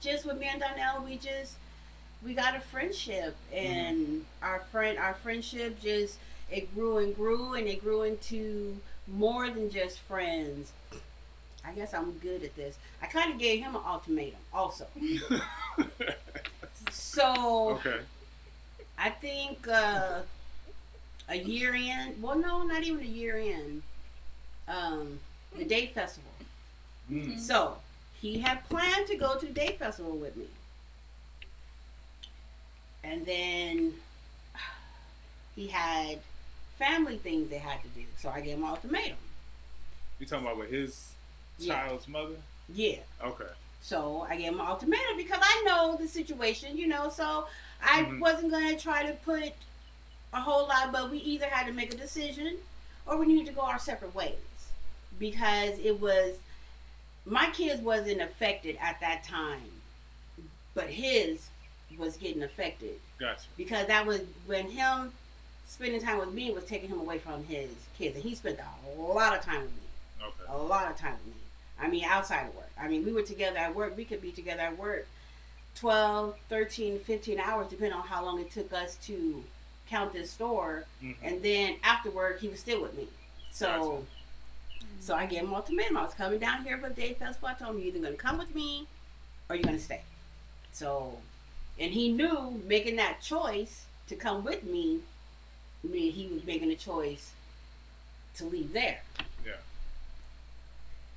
just 0.00 0.26
with 0.26 0.38
me 0.38 0.48
and 0.50 0.60
Donnell, 0.60 1.04
we 1.04 1.16
just 1.16 1.54
we 2.24 2.34
got 2.34 2.56
a 2.56 2.60
friendship, 2.60 3.36
and 3.52 4.24
our 4.42 4.60
friend, 4.70 4.98
our 4.98 5.14
friendship 5.14 5.80
just 5.80 6.18
it 6.50 6.74
grew 6.74 6.98
and 6.98 7.14
grew, 7.14 7.54
and 7.54 7.66
it 7.68 7.82
grew 7.82 8.02
into 8.02 8.78
more 9.06 9.48
than 9.48 9.70
just 9.70 10.00
friends. 10.00 10.72
I 11.64 11.72
guess 11.72 11.94
I'm 11.94 12.12
good 12.18 12.42
at 12.42 12.56
this. 12.56 12.76
I 13.00 13.06
kind 13.06 13.32
of 13.32 13.38
gave 13.38 13.60
him 13.60 13.76
an 13.76 13.82
ultimatum, 13.86 14.40
also. 14.52 14.86
So 16.90 17.80
okay. 17.84 18.00
I 18.98 19.10
think 19.10 19.66
uh, 19.68 20.20
a 21.28 21.36
year 21.36 21.74
in. 21.74 22.20
Well, 22.20 22.38
no, 22.38 22.62
not 22.62 22.82
even 22.82 23.00
a 23.00 23.08
year 23.08 23.36
in. 23.36 23.82
Um, 24.68 25.20
the 25.56 25.64
date 25.64 25.94
festival. 25.94 26.30
Mm. 27.10 27.38
So 27.38 27.76
he 28.20 28.38
had 28.38 28.66
planned 28.68 29.06
to 29.08 29.16
go 29.16 29.36
to 29.38 29.46
the 29.46 29.52
date 29.52 29.78
festival 29.78 30.12
with 30.16 30.36
me. 30.36 30.46
And 33.04 33.26
then 33.26 33.94
he 35.56 35.66
had 35.68 36.20
family 36.78 37.16
things 37.18 37.50
they 37.50 37.58
had 37.58 37.82
to 37.82 37.88
do. 37.88 38.02
So 38.16 38.28
I 38.30 38.40
gave 38.40 38.56
him 38.56 38.64
an 38.64 38.70
ultimatum. 38.70 39.16
You 40.18 40.26
talking 40.26 40.46
about 40.46 40.58
with 40.58 40.70
his 40.70 41.10
Yeah. 41.58 41.74
child's 41.86 42.08
mother? 42.08 42.36
Yeah. 42.72 42.98
Okay. 43.22 43.44
So 43.82 44.26
I 44.30 44.36
gave 44.36 44.52
him 44.52 44.60
an 44.60 44.66
ultimatum 44.66 45.16
because 45.16 45.40
I 45.42 45.64
know 45.66 45.96
the 46.00 46.06
situation, 46.08 46.76
you 46.78 46.86
know, 46.86 47.08
so 47.10 47.48
I 47.82 48.04
Mhm. 48.04 48.20
wasn't 48.20 48.52
going 48.52 48.68
to 48.76 48.80
try 48.80 49.04
to 49.04 49.12
put 49.14 49.52
a 50.32 50.40
whole 50.40 50.66
lot, 50.68 50.92
but 50.92 51.10
we 51.10 51.18
either 51.18 51.46
had 51.46 51.66
to 51.66 51.72
make 51.72 51.92
a 51.92 51.96
decision 51.96 52.56
or 53.06 53.16
we 53.18 53.26
needed 53.26 53.46
to 53.46 53.52
go 53.52 53.62
our 53.62 53.78
separate 53.78 54.14
ways 54.14 54.34
because 55.18 55.78
it 55.78 56.00
was 56.00 56.36
my 57.24 57.48
kids 57.50 57.80
wasn't 57.82 58.20
affected 58.20 58.76
at 58.80 58.98
that 59.00 59.24
time, 59.24 59.60
but 60.74 60.86
his 60.88 61.48
was 61.98 62.16
getting 62.16 62.42
affected 62.42 62.98
Gotcha. 63.20 63.42
because 63.56 63.86
that 63.88 64.06
was 64.06 64.22
when 64.46 64.70
him 64.70 65.12
spending 65.66 66.00
time 66.00 66.18
with 66.18 66.32
me 66.32 66.50
was 66.50 66.64
taking 66.64 66.88
him 66.88 66.98
away 66.98 67.18
from 67.18 67.44
his 67.44 67.68
kids, 67.98 68.14
and 68.16 68.24
he 68.24 68.34
spent 68.34 68.58
a 68.58 69.00
lot 69.00 69.36
of 69.36 69.44
time 69.44 69.60
with 69.62 69.70
me 69.70 69.78
Okay. 70.24 70.44
a 70.48 70.56
lot 70.56 70.90
of 70.90 70.96
time 70.96 71.12
with 71.12 71.26
me. 71.34 71.40
I 71.80 71.88
mean, 71.88 72.04
outside 72.04 72.46
of 72.46 72.54
work. 72.54 72.70
I 72.80 72.86
mean, 72.88 73.04
we 73.04 73.12
were 73.12 73.22
together 73.22 73.58
at 73.58 73.74
work. 73.74 73.96
We 73.96 74.04
could 74.04 74.22
be 74.22 74.30
together 74.30 74.60
at 74.62 74.78
work 74.78 75.06
12, 75.76 76.36
13, 76.48 77.00
15 77.00 77.40
hours, 77.40 77.66
depending 77.68 77.92
on 77.98 78.06
how 78.06 78.24
long 78.24 78.40
it 78.40 78.50
took 78.52 78.72
us 78.72 78.96
to 79.06 79.42
count 79.92 80.12
this 80.14 80.30
store. 80.30 80.86
Mhm. 81.02 81.16
And 81.22 81.42
then 81.42 81.76
afterward 81.84 82.40
he 82.40 82.48
was 82.48 82.58
still 82.58 82.80
with 82.80 82.96
me. 82.96 83.06
So, 83.52 84.06
so 85.00 85.14
I 85.14 85.26
gave 85.26 85.40
him 85.40 85.54
ultimatum. 85.54 85.98
I 85.98 86.02
was 86.02 86.14
coming 86.14 86.38
down 86.38 86.64
here 86.64 86.78
for 86.78 86.88
the 86.88 86.94
date 86.94 87.18
festival. 87.18 87.48
I 87.48 87.54
told 87.54 87.76
him, 87.76 87.78
you're 87.78 87.88
either 87.88 88.00
going 88.00 88.12
to 88.12 88.18
come 88.18 88.38
with 88.38 88.54
me 88.54 88.86
or 89.48 89.56
you're 89.56 89.64
going 89.64 89.76
to 89.76 89.82
stay. 89.82 90.00
So, 90.72 91.18
and 91.78 91.92
he 91.92 92.10
knew 92.10 92.62
making 92.66 92.96
that 92.96 93.20
choice 93.20 93.84
to 94.08 94.16
come 94.16 94.42
with 94.42 94.64
me, 94.64 95.00
I 95.84 95.88
mean, 95.88 96.12
he 96.12 96.26
was 96.28 96.44
making 96.44 96.70
a 96.70 96.76
choice 96.76 97.32
to 98.36 98.46
leave 98.46 98.72
there. 98.72 99.02
Yeah. 99.44 99.52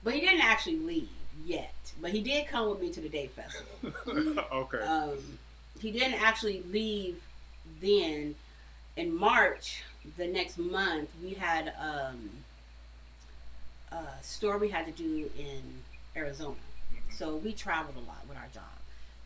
But 0.04 0.16
he 0.16 0.20
didn't 0.20 0.44
actually 0.44 0.80
leave 0.80 1.10
yet. 1.46 1.74
But 2.02 2.12
he 2.12 2.22
did 2.22 2.48
come 2.48 2.70
with 2.70 2.82
me 2.82 2.92
to 2.92 3.00
the 3.00 3.10
date 3.10 3.32
festival. 3.32 4.44
okay. 4.52 4.80
Um, 4.80 5.40
he 5.80 5.92
didn't 5.92 6.22
actually 6.22 6.62
leave 6.72 7.22
then. 7.80 8.36
In 8.96 9.14
March, 9.16 9.84
the 10.18 10.28
next 10.28 10.58
month 10.58 11.10
we 11.22 11.34
had 11.34 11.74
um, 11.80 12.30
a 13.92 14.06
store 14.22 14.58
we 14.58 14.70
had 14.70 14.86
to 14.86 14.92
do 14.92 15.30
in 15.38 15.84
Arizona. 16.16 16.56
Mhm. 16.94 17.14
So 17.18 17.36
we 17.36 17.52
traveled 17.54 17.98
a 17.98 18.08
lot 18.08 18.26
with 18.28 18.38
our 18.38 18.48
job 18.54 18.80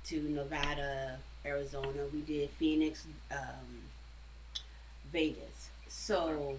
to 0.05 0.21
Nevada, 0.29 1.19
Arizona. 1.45 2.05
We 2.11 2.21
did 2.21 2.49
Phoenix, 2.51 3.05
um, 3.31 3.83
Vegas. 5.11 5.69
So 5.87 6.57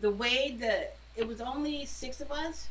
the 0.00 0.10
way 0.10 0.56
that 0.60 0.96
it 1.14 1.26
was 1.28 1.40
only 1.42 1.84
six 1.84 2.20
of 2.22 2.32
us, 2.32 2.68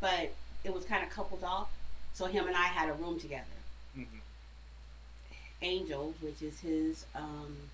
but 0.00 0.32
it 0.62 0.72
was 0.72 0.84
kind 0.84 1.02
of 1.02 1.10
coupled 1.10 1.42
off. 1.42 1.68
So 2.12 2.26
him 2.26 2.46
and 2.46 2.56
I 2.56 2.66
had 2.66 2.88
a 2.88 2.92
room 2.92 3.18
together. 3.18 3.46
Mhm. 3.96 4.20
Angel, 5.62 6.14
which 6.20 6.40
is 6.40 6.60
his 6.60 7.04
um, 7.16 7.70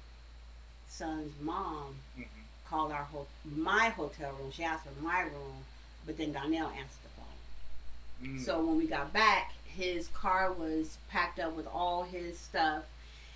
son's 0.97 1.33
mom, 1.41 1.97
Mhm. 2.19 2.27
called 2.69 2.91
our 2.93 3.05
ho- 3.05 3.27
my 3.45 3.91
hotel 3.91 4.33
room. 4.33 4.51
She 4.51 4.65
asked 4.65 4.85
for 4.87 5.01
my 5.03 5.21
room, 5.21 5.65
but 6.07 6.17
then 6.17 6.33
Donnell 6.33 6.71
answered 6.71 7.03
the 7.03 7.09
phone. 7.11 8.39
Mm. 8.39 8.45
So 8.45 8.65
when 8.65 8.77
we 8.77 8.87
got 8.87 9.13
back, 9.13 9.53
his 9.67 10.09
car 10.09 10.53
was 10.53 10.97
packed 11.09 11.39
up 11.39 11.53
with 11.53 11.67
all 11.67 12.05
his 12.05 12.39
stuff, 12.39 12.85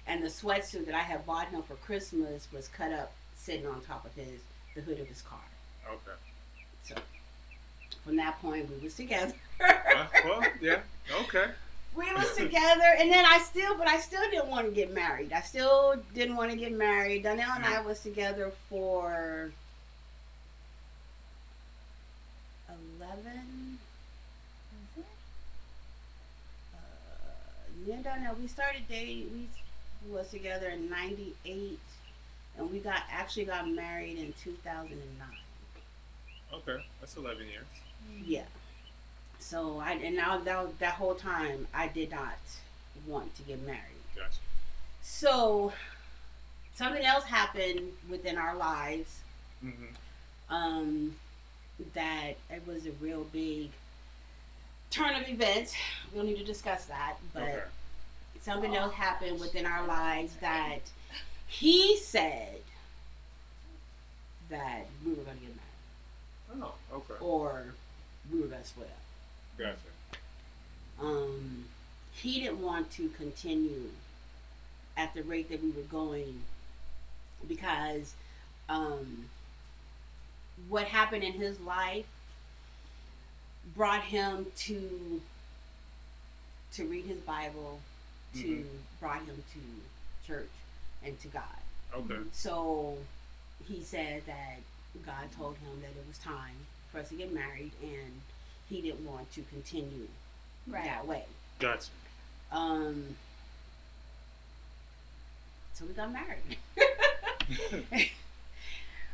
and 0.07 0.23
the 0.25 0.29
sweatsuit 0.29 0.87
that 0.87 0.95
I 0.95 1.03
had 1.03 1.27
bought 1.27 1.49
him 1.49 1.63
for 1.63 1.77
Christmas 1.77 2.49
was 2.51 2.69
cut 2.69 2.93
up, 2.93 3.13
sitting 3.37 3.67
on 3.67 3.83
top 3.83 4.05
of 4.05 4.15
his 4.15 4.41
the 4.75 4.81
hood 4.83 5.01
of 5.01 5.09
his 5.09 5.21
car. 5.23 5.41
Okay. 5.87 6.13
So 6.85 6.95
from 8.05 8.17
that 8.17 8.41
point, 8.41 8.71
we 8.71 8.79
was 8.79 8.95
together. 8.95 9.35
Uh, 9.61 10.07
well, 10.25 10.43
yeah. 10.61 10.81
Okay. 11.13 11.51
We 11.97 12.13
was 12.15 12.35
together, 12.37 12.95
and 12.99 13.11
then 13.11 13.25
I 13.27 13.39
still, 13.39 13.77
but 13.77 13.89
I 13.89 13.99
still 13.99 14.23
didn't 14.31 14.49
want 14.49 14.67
to 14.67 14.73
get 14.73 14.95
married. 14.95 15.33
I 15.33 15.41
still 15.41 15.97
didn't 16.15 16.37
want 16.37 16.51
to 16.51 16.57
get 16.57 16.73
married. 16.73 17.25
Donnell 17.25 17.51
and 17.57 17.65
I 17.65 17.81
was 17.83 18.01
together 18.01 18.53
for 18.69 19.51
eleven. 22.69 23.79
Uh, 26.73 26.79
me 27.87 27.93
and 27.93 28.05
Donnell, 28.05 28.37
we 28.41 28.47
started 28.47 28.83
dating. 28.89 29.49
We 30.07 30.13
was 30.13 30.29
together 30.29 30.69
in 30.69 30.89
'98, 30.89 31.79
and 32.57 32.71
we 32.71 32.79
got 32.79 33.03
actually 33.11 33.45
got 33.47 33.69
married 33.69 34.19
in 34.19 34.33
2009. 34.43 35.29
Okay. 36.53 36.85
That's 37.01 37.17
11 37.17 37.47
years. 37.47 37.65
Yeah. 38.25 38.43
So 39.41 39.81
I 39.81 39.93
and 39.93 40.15
now 40.17 40.39
that 40.39 40.79
that 40.79 40.95
whole 40.95 41.15
time 41.15 41.67
I 41.75 41.89
did 41.89 42.11
not 42.11 42.39
want 43.07 43.35
to 43.37 43.43
get 43.43 43.61
married. 43.67 43.81
Gotcha. 44.15 44.37
So 45.03 45.73
something 46.77 47.05
else 47.05 47.25
happened 47.25 47.81
within 48.09 48.37
our 48.39 48.55
lives 48.57 49.17
Mm-hmm. 49.65 50.55
um, 50.55 51.17
that 51.93 52.33
it 52.49 52.63
was 52.67 52.87
a 52.87 52.93
real 52.93 53.25
big 53.25 53.69
turn 54.91 55.15
of 55.21 55.29
events. 55.29 55.75
We 56.13 56.17
don't 56.19 56.27
need 56.27 56.39
to 56.39 56.45
discuss 56.45 56.87
that, 56.87 57.17
but 57.35 57.43
Okay. 57.43 57.61
something 58.41 58.75
else 58.75 58.95
happened 58.95 59.39
within 59.39 59.67
our 59.67 59.87
lives 59.87 60.33
that 60.41 60.79
he 61.47 61.97
said 61.99 62.61
that 64.49 64.87
we 65.05 65.11
were 65.13 65.23
going 65.25 65.37
to 65.39 65.45
get 65.45 65.55
married 66.57 66.65
Oh, 66.65 66.75
okay. 66.97 67.15
or 67.23 67.67
we 68.33 68.41
were 68.41 68.47
going 68.49 68.63
to 68.63 68.67
split 68.67 68.87
up. 68.89 69.03
Gotcha. 69.61 69.77
um, 71.01 71.65
he 72.13 72.41
didn't 72.41 72.61
want 72.63 72.91
to 72.93 73.09
continue 73.11 73.91
at 74.97 75.15
the 75.15 75.23
rate 75.23 75.49
that 75.51 75.63
we 75.63 75.71
were 75.71 75.83
going 75.83 76.43
because 77.47 78.15
um, 78.69 79.27
what 80.69 80.85
happened 80.85 81.23
in 81.25 81.33
his 81.35 81.61
life 81.61 82.07
brought 83.77 84.03
him 84.03 84.47
to 84.57 85.21
to 86.73 86.85
read 86.87 87.05
his 87.05 87.19
Bible, 87.21 87.81
to 88.35 88.39
Mhm. 88.65 88.67
brought 89.01 89.25
him 89.25 89.43
to 89.53 90.27
church 90.27 90.51
and 91.03 91.19
to 91.21 91.29
God. 91.29 91.43
Okay. 91.93 92.21
So 92.33 92.99
he 93.67 93.83
said 93.83 94.25
that 94.27 94.59
God 95.05 95.33
told 95.37 95.57
him 95.59 95.81
that 95.83 95.91
it 95.91 96.05
was 96.07 96.19
time 96.19 96.67
for 96.93 96.99
us 97.01 97.09
to 97.09 97.17
get 97.17 97.33
married, 97.33 97.73
and 97.83 98.21
he 98.71 98.81
didn't 98.81 99.05
want 99.05 99.31
to 99.35 99.43
continue 99.43 100.07
Right. 100.67 100.85
that 100.85 101.07
way. 101.07 101.25
Gotcha. 101.59 101.89
Um, 102.53 103.17
so 105.75 105.85
we 105.85 105.93
got 105.93 106.11
married, 106.13 106.59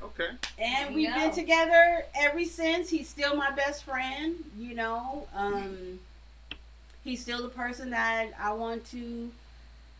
Okay. 0.03 0.29
and 0.59 0.95
we've 0.95 1.09
you 1.09 1.15
been 1.15 1.33
together 1.33 2.05
ever 2.15 2.45
since. 2.45 2.91
He's 2.91 3.09
still 3.09 3.35
my 3.37 3.51
best 3.51 3.85
friend. 3.85 4.37
You 4.59 4.75
know, 4.75 5.27
um, 5.35 6.01
he's 7.03 7.23
still 7.23 7.43
the 7.43 7.49
person 7.49 7.91
that 7.91 8.29
I 8.39 8.53
want 8.53 8.85
to 8.91 9.31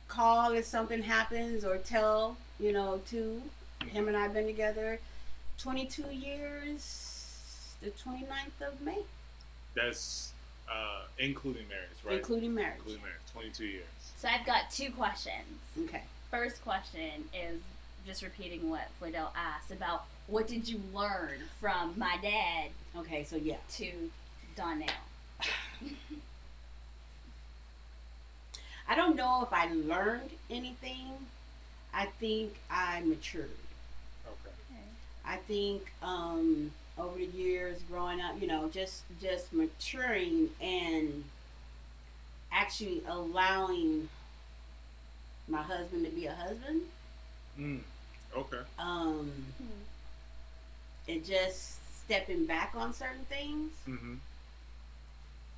call 0.09 0.53
if 0.53 0.65
something 0.67 1.03
happens 1.03 1.65
or 1.65 1.79
tell. 1.79 2.37
You 2.61 2.73
know, 2.73 3.01
to 3.11 3.43
him 3.87 4.09
and 4.09 4.17
I've 4.17 4.33
been 4.35 4.47
together 4.47 4.99
22 5.59 6.05
years. 6.11 7.75
The 7.83 7.91
29th 7.91 8.67
of 8.67 8.81
May, 8.81 9.03
That's 9.77 10.33
uh, 10.69 11.03
including 11.19 11.69
marriage, 11.69 11.99
right? 12.05 12.17
including 12.17 12.55
marriage. 12.55 12.79
Including 12.79 13.03
marriage. 13.03 13.21
22 13.33 13.65
years. 13.67 13.85
So 14.17 14.29
I've 14.29 14.47
got 14.47 14.71
two 14.71 14.91
questions. 14.91 15.47
Okay. 15.85 16.03
First 16.31 16.65
question 16.65 17.29
is 17.35 17.61
just 18.07 18.23
repeating 18.23 18.71
what 18.71 18.89
Fidel 19.01 19.33
asked 19.37 19.71
about 19.71 20.05
what 20.27 20.49
did 20.49 20.69
you 20.69 20.81
learn 20.95 21.41
from 21.61 21.95
my 21.97 22.17
dad 22.23 22.71
Okay. 22.97 23.25
So 23.25 23.37
yeah. 23.37 23.57
to 23.75 24.11
Donnell? 24.57 24.87
I 28.89 28.95
don't 28.95 29.17
know 29.17 29.43
if 29.43 29.53
I 29.53 29.71
learned 29.73 30.31
anything. 30.49 31.13
I 31.93 32.07
think 32.21 32.55
I 32.71 33.01
matured. 33.01 33.51
Okay. 34.27 34.55
I 35.25 35.37
think 35.37 35.93
um, 36.03 36.71
over 36.99 37.19
the 37.19 37.25
years 37.27 37.79
growing 37.91 38.21
up, 38.21 38.41
you 38.41 38.47
know, 38.47 38.69
just 38.69 39.03
just 39.21 39.53
maturing 39.53 40.51
and 40.61 41.25
actually 42.53 43.03
allowing 43.09 44.09
my 45.49 45.63
husband 45.63 46.05
to 46.05 46.11
be 46.11 46.27
a 46.27 46.33
husband. 46.35 46.83
Mm. 47.59 47.81
Okay. 48.37 48.59
Um, 48.79 49.31
and 51.09 51.25
just 51.25 51.79
stepping 52.05 52.47
back 52.47 52.73
on 52.77 52.93
certain 52.93 53.25
things. 53.29 53.73
Mm-hmm. 53.89 54.15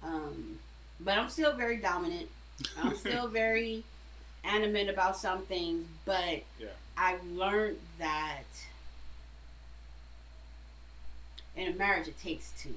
Um, 0.02 0.58
but 1.00 1.18
I'm 1.18 1.28
still 1.28 1.54
very 1.54 1.76
dominant. 1.78 2.28
I'm 2.80 2.96
still 2.96 3.28
very 3.28 3.84
animate 4.44 4.88
about 4.88 5.16
some 5.16 5.42
things, 5.42 5.86
but 6.04 6.42
Yeah. 6.58 6.68
I've 6.96 7.24
learned 7.24 7.78
that 7.98 8.44
in 11.58 11.72
a 11.72 11.76
marriage 11.76 12.08
it 12.08 12.18
takes 12.20 12.52
two. 12.62 12.74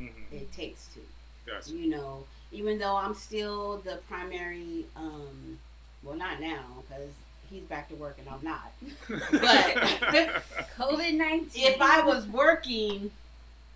Mm-hmm. 0.00 0.34
It 0.36 0.52
takes 0.52 0.88
two. 0.94 1.00
Gotcha. 1.46 1.72
You 1.72 1.90
know, 1.90 2.24
even 2.52 2.78
though 2.78 2.96
I'm 2.96 3.14
still 3.14 3.78
the 3.78 3.98
primary, 4.08 4.86
um, 4.96 5.58
well, 6.02 6.16
not 6.16 6.40
now 6.40 6.64
because 6.88 7.10
he's 7.50 7.62
back 7.62 7.88
to 7.90 7.94
work 7.94 8.18
and 8.18 8.28
I'm 8.28 8.42
not. 8.42 8.72
But- 9.30 10.42
COVID 10.78 11.14
nineteen. 11.14 11.66
If 11.72 11.80
I 11.80 12.02
was 12.04 12.26
working, 12.26 13.10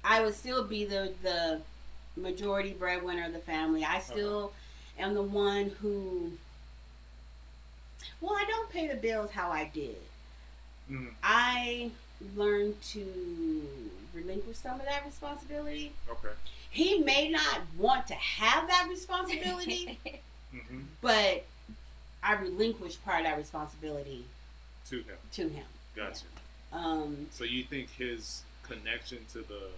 I 0.04 0.22
would 0.22 0.34
still 0.34 0.64
be 0.64 0.84
the 0.84 1.12
the 1.22 1.60
majority 2.16 2.72
breadwinner 2.72 3.26
of 3.26 3.32
the 3.32 3.38
family. 3.38 3.84
I 3.84 4.00
still 4.00 4.52
am 4.98 5.14
the 5.14 5.22
one 5.22 5.70
who. 5.80 6.32
Well, 8.20 8.34
I 8.34 8.44
don't 8.48 8.70
pay 8.70 8.88
the 8.88 8.96
bills 8.96 9.30
how 9.30 9.50
I 9.50 9.70
did. 9.72 9.96
mm. 10.90 11.10
I 11.22 11.90
learned 12.36 12.80
to 12.82 13.70
relinquish 14.14 14.56
some 14.56 14.80
of 14.80 14.86
that 14.86 15.04
responsibility. 15.06 15.92
Okay. 16.10 16.34
He 16.70 16.98
may 16.98 17.30
not 17.30 17.60
want 17.76 18.06
to 18.08 18.14
have 18.14 18.68
that 18.68 18.86
responsibility, 18.88 19.98
Mm-hmm. 20.54 20.80
but 21.02 21.44
I 22.22 22.32
relinquished 22.34 23.04
part 23.04 23.20
of 23.20 23.24
that 23.26 23.36
responsibility 23.36 24.24
To 24.88 24.96
him. 24.96 25.16
to 25.32 25.48
him. 25.48 25.66
Gotcha. 25.94 26.24
Um, 26.72 27.26
So 27.30 27.44
you 27.44 27.64
think 27.64 27.90
his 27.96 28.42
connection 28.62 29.18
to 29.32 29.38
the 29.42 29.68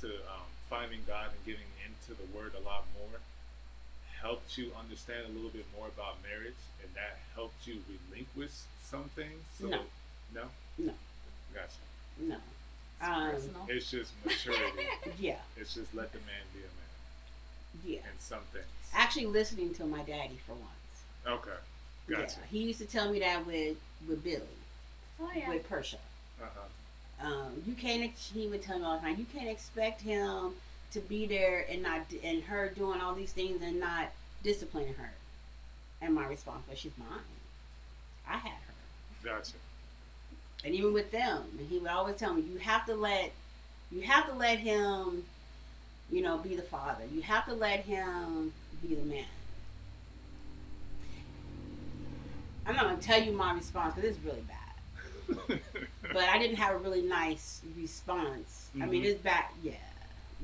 to 0.00 0.08
um, 0.08 0.46
finding 0.68 1.00
God 1.06 1.26
and 1.30 1.44
getting 1.46 1.68
into 1.86 2.20
the 2.20 2.26
Word 2.36 2.52
a 2.58 2.60
lot 2.60 2.84
more 2.98 3.20
helped 4.20 4.56
you 4.58 4.70
understand 4.78 5.26
a 5.26 5.32
little 5.32 5.50
bit 5.50 5.66
more 5.76 5.86
about 5.88 6.16
marriage, 6.22 6.58
and 6.82 6.92
that 6.94 7.18
helped 7.34 7.66
you 7.66 7.82
relinquish 8.10 8.52
some 8.84 9.04
things. 9.14 9.42
So 9.60 9.66
No. 9.68 9.80
no, 10.34 10.42
No. 10.78 10.94
Gotcha. 11.54 11.78
no. 12.18 12.36
It's 13.02 13.08
Um, 13.10 13.30
personal. 13.32 13.66
It's 13.68 13.90
just 13.90 14.12
maturity. 14.24 14.86
Yeah, 15.18 15.36
it's 15.56 15.74
just 15.74 15.92
let 15.94 16.12
the 16.12 16.18
man 16.18 16.44
be 16.54 16.60
a 16.60 16.62
man 16.62 16.68
yeah. 17.84 18.00
And 18.10 18.20
some 18.20 18.40
things. 18.52 18.66
Actually, 18.94 19.26
listening 19.26 19.72
to 19.74 19.84
my 19.86 20.02
daddy 20.02 20.38
for 20.46 20.52
once. 20.52 20.68
Okay. 21.26 21.56
Gotcha. 22.08 22.36
Yeah, 22.40 22.46
he 22.50 22.62
used 22.64 22.78
to 22.80 22.86
tell 22.86 23.10
me 23.10 23.18
that 23.20 23.46
with 23.46 23.76
with 24.08 24.22
Billy. 24.22 24.42
Oh 25.20 25.30
yeah. 25.34 25.48
with 25.48 25.68
Persia. 25.68 25.96
Uh-huh. 26.40 27.26
Um, 27.26 27.62
you 27.66 27.74
can't. 27.74 28.02
ex- 28.02 28.30
He 28.34 28.46
would 28.48 28.62
tell 28.62 28.78
me 28.78 28.84
all 28.84 28.96
the 28.96 29.00
time. 29.02 29.16
You 29.18 29.26
can't 29.32 29.48
expect 29.48 30.02
him 30.02 30.54
to 30.92 31.00
be 31.00 31.24
there 31.26 31.64
and 31.70 31.82
not 31.82 32.00
and 32.22 32.42
her 32.44 32.68
doing 32.68 33.00
all 33.00 33.14
these 33.14 33.32
things 33.32 33.62
and 33.62 33.80
not 33.80 34.08
disciplining 34.42 34.94
her. 34.94 35.12
And 36.02 36.14
my 36.14 36.26
response 36.26 36.66
was, 36.68 36.78
"She's 36.78 36.92
mine. 36.98 37.08
I 38.28 38.36
had 38.38 38.50
her." 38.52 38.74
Gotcha. 39.24 39.52
And 40.64 40.74
even 40.74 40.92
with 40.92 41.10
them, 41.10 41.42
he 41.68 41.78
would 41.78 41.90
always 41.90 42.16
tell 42.16 42.34
me, 42.34 42.42
"You 42.42 42.58
have 42.58 42.86
to 42.86 42.94
let, 42.94 43.32
you 43.90 44.02
have 44.02 44.26
to 44.28 44.34
let 44.34 44.58
him, 44.58 45.24
you 46.10 46.22
know, 46.22 46.38
be 46.38 46.54
the 46.54 46.62
father. 46.62 47.04
You 47.12 47.22
have 47.22 47.46
to 47.46 47.54
let 47.54 47.80
him 47.80 48.52
be 48.80 48.94
the 48.94 49.02
man." 49.04 49.24
I'm 52.64 52.76
not 52.76 52.84
gonna 52.84 53.02
tell 53.02 53.20
you 53.20 53.32
my 53.32 53.52
response 53.54 53.94
because 53.94 54.10
it's 54.10 54.24
really 54.24 54.42
bad. 54.42 54.58
but 56.12 56.22
I 56.24 56.38
didn't 56.38 56.56
have 56.56 56.74
a 56.74 56.78
really 56.78 57.02
nice 57.02 57.60
response. 57.76 58.68
I 58.80 58.86
mean, 58.86 59.02
Mhm. 59.02 59.06
it's 59.06 59.20
bad. 59.22 59.46
Yeah, 59.62 59.72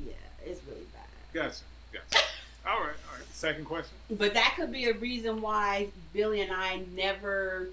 yeah, 0.04 0.12
it's 0.44 0.60
really 0.66 0.86
bad. 0.92 1.04
gotcha. 1.32 1.60
Gotcha. 1.92 2.24
All 2.66 2.80
right. 2.80 2.96
All 3.10 3.16
right. 3.18 3.26
Second 3.32 3.64
question. 3.66 3.94
But 4.10 4.34
that 4.34 4.54
could 4.56 4.72
be 4.72 4.86
a 4.86 4.94
reason 4.94 5.40
why 5.40 5.88
Billy 6.12 6.40
and 6.40 6.52
I 6.52 6.82
never 6.92 7.68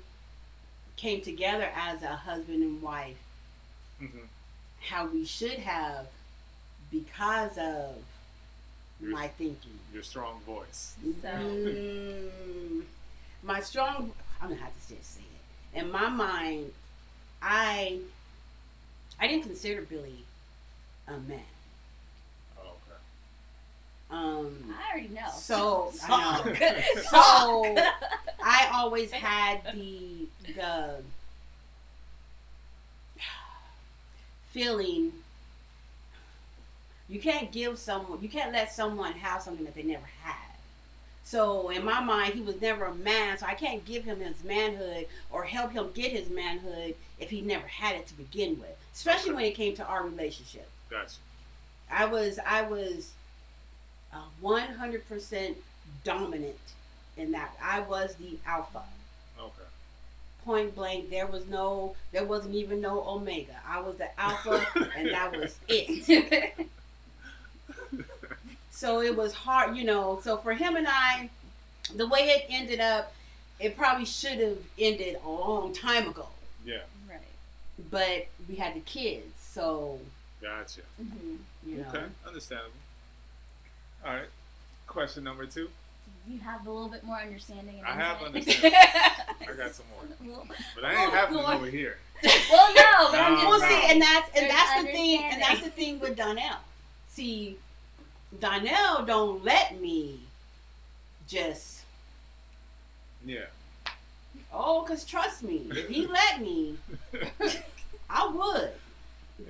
came 0.96 1.22
together 1.22 1.70
as 1.76 2.02
a 2.04 2.16
husband 2.16 2.62
and 2.64 2.82
wife, 2.82 3.18
Mm-hmm. 4.02 4.26
how 4.82 5.08
we 5.08 5.24
should 5.26 5.60
have, 5.60 6.08
because 6.92 7.58
of 7.58 7.96
my 9.00 9.28
thinking. 9.30 9.80
Your 9.94 10.04
strong 10.04 10.40
voice. 10.46 10.96
So- 11.22 11.28
Mm, 11.30 12.84
my 13.44 13.62
strong. 13.62 14.12
I'm 14.42 14.50
gonna 14.50 14.62
have 14.62 14.74
to 14.88 14.96
just 14.96 15.16
say 15.16 15.22
it. 15.74 15.80
In 15.80 15.92
my 15.92 16.10
mind, 16.10 16.72
I 17.42 18.00
I 19.20 19.28
didn't 19.28 19.44
consider 19.44 19.82
Billy 19.82 20.26
a 21.08 21.12
man. 21.18 21.40
Okay. 24.12 24.20
Um, 24.20 24.74
I 24.78 24.92
already 24.92 25.10
know. 25.10 25.30
So 25.34 25.92
I 26.04 26.44
know. 26.44 26.54
So 27.10 27.76
I 28.44 28.70
always 28.74 29.12
had 29.12 29.62
the 29.74 30.28
the 30.56 31.04
feeling 34.52 35.12
you 37.10 37.20
can't 37.20 37.52
give 37.52 37.78
someone 37.78 38.22
you 38.22 38.30
can't 38.30 38.54
let 38.54 38.72
someone 38.72 39.12
have 39.14 39.42
something 39.42 39.66
that 39.66 39.76
they 39.76 39.84
never 39.84 40.08
had. 40.24 40.36
So 41.24 41.70
in 41.70 41.84
my 41.84 42.00
mind 42.00 42.36
he 42.36 42.42
was 42.42 42.62
never 42.62 42.86
a 42.86 42.96
man, 42.96 43.38
so 43.38 43.48
I 43.48 43.56
can't 43.56 43.84
give 43.84 44.06
him 44.06 44.20
his 44.20 44.44
manhood 44.44 45.08
or 45.32 45.44
help 45.44 45.72
him 45.74 45.90
get 45.94 46.12
his 46.12 46.30
manhood 46.30 46.96
if 47.20 47.32
he 47.32 47.42
never 47.42 47.68
had 47.68 47.96
it 47.96 48.08
to 48.08 48.14
begin 48.14 48.60
with. 48.60 48.78
Especially 48.94 49.34
when 49.34 49.46
it 49.46 49.56
came 49.56 49.76
to 49.76 49.86
our 49.86 50.04
relationship. 50.04 50.70
Gotcha. 50.90 51.18
I 51.92 52.06
was 52.06 52.40
I 52.46 52.62
was 52.62 53.12
one 54.42 54.68
hundred 54.74 55.08
percent 55.08 55.58
dominant 56.04 56.56
in 57.18 57.32
that. 57.32 57.56
I 57.62 57.82
was 57.82 58.16
the 58.16 58.38
alpha. 58.46 58.84
Okay. 59.40 59.52
Point 60.44 60.76
blank, 60.76 61.10
there 61.10 61.26
was 61.28 61.48
no, 61.48 61.96
there 62.12 62.24
wasn't 62.26 62.54
even 62.56 62.80
no 62.82 63.04
omega. 63.08 63.56
I 63.68 63.80
was 63.82 63.98
the 63.98 64.20
alpha, 64.20 64.66
and 64.98 65.10
that 65.10 65.32
was 65.36 65.58
it. 65.68 66.68
So 68.70 69.02
it 69.02 69.16
was 69.16 69.34
hard, 69.34 69.78
you 69.78 69.86
know. 69.86 70.20
So 70.22 70.38
for 70.38 70.54
him 70.54 70.76
and 70.76 70.86
I, 70.88 71.30
the 71.96 72.08
way 72.08 72.20
it 72.22 72.46
ended 72.50 72.82
up, 72.82 73.14
it 73.60 73.78
probably 73.78 74.06
should 74.06 74.38
have 74.40 74.58
ended 74.78 75.18
a 75.24 75.30
long 75.30 75.72
time 75.74 76.10
ago. 76.10 76.28
Yeah. 76.66 76.80
right. 77.10 77.20
But 77.90 78.28
we 78.50 78.56
had 78.56 78.76
the 78.76 78.82
kids, 78.82 79.34
so 79.40 80.00
Gotcha. 80.42 80.82
hmm 80.98 81.36
you 81.66 81.78
know. 81.78 81.88
Okay. 81.88 82.04
Understandable. 82.28 82.72
All 84.06 84.14
right. 84.14 84.26
Question 84.88 85.24
number 85.24 85.46
two. 85.46 85.70
You 86.30 86.40
have 86.40 86.66
a 86.66 86.72
little 86.72 86.90
bit 86.90 87.04
more 87.04 87.18
understanding. 87.18 87.76
And 87.80 87.88
I 87.88 87.94
have 87.94 88.22
understanding. 88.22 88.72
I 88.76 89.54
got 89.58 89.72
some 89.74 89.86
more. 89.94 90.04
well, 90.36 90.48
But 90.76 90.86
I 90.86 91.04
ain't 91.04 91.14
having 91.14 91.36
Lord. 91.36 91.48
them 91.50 91.58
over 91.58 91.66
here. 91.68 91.98
well, 92.24 92.74
no, 92.74 93.12
but 93.12 93.20
I'm 93.20 93.34
No, 93.34 93.42
just 93.42 93.48
Well, 93.48 93.60
no. 93.60 93.68
see, 93.68 93.92
and 93.92 94.02
that's 94.02 94.28
and 94.38 94.44
There's 94.46 94.52
that's 94.54 94.82
the 94.84 94.92
thing, 94.92 95.24
and 95.24 95.42
that's 95.42 95.62
the 95.62 95.70
thing 95.70 96.00
with 96.00 96.16
Donnell. 96.16 96.58
See, 97.10 97.58
Donnell 98.40 99.06
don't 99.06 99.44
let 99.44 99.80
me 99.80 100.20
just 101.28 101.82
Yeah. 103.26 103.46
oh, 104.54 104.84
cause 104.88 105.04
trust 105.06 105.44
me, 105.44 105.68
if 105.72 105.88
he 105.90 106.06
let 106.08 106.42
me, 106.42 106.78
I 108.10 108.28
would. 108.28 108.72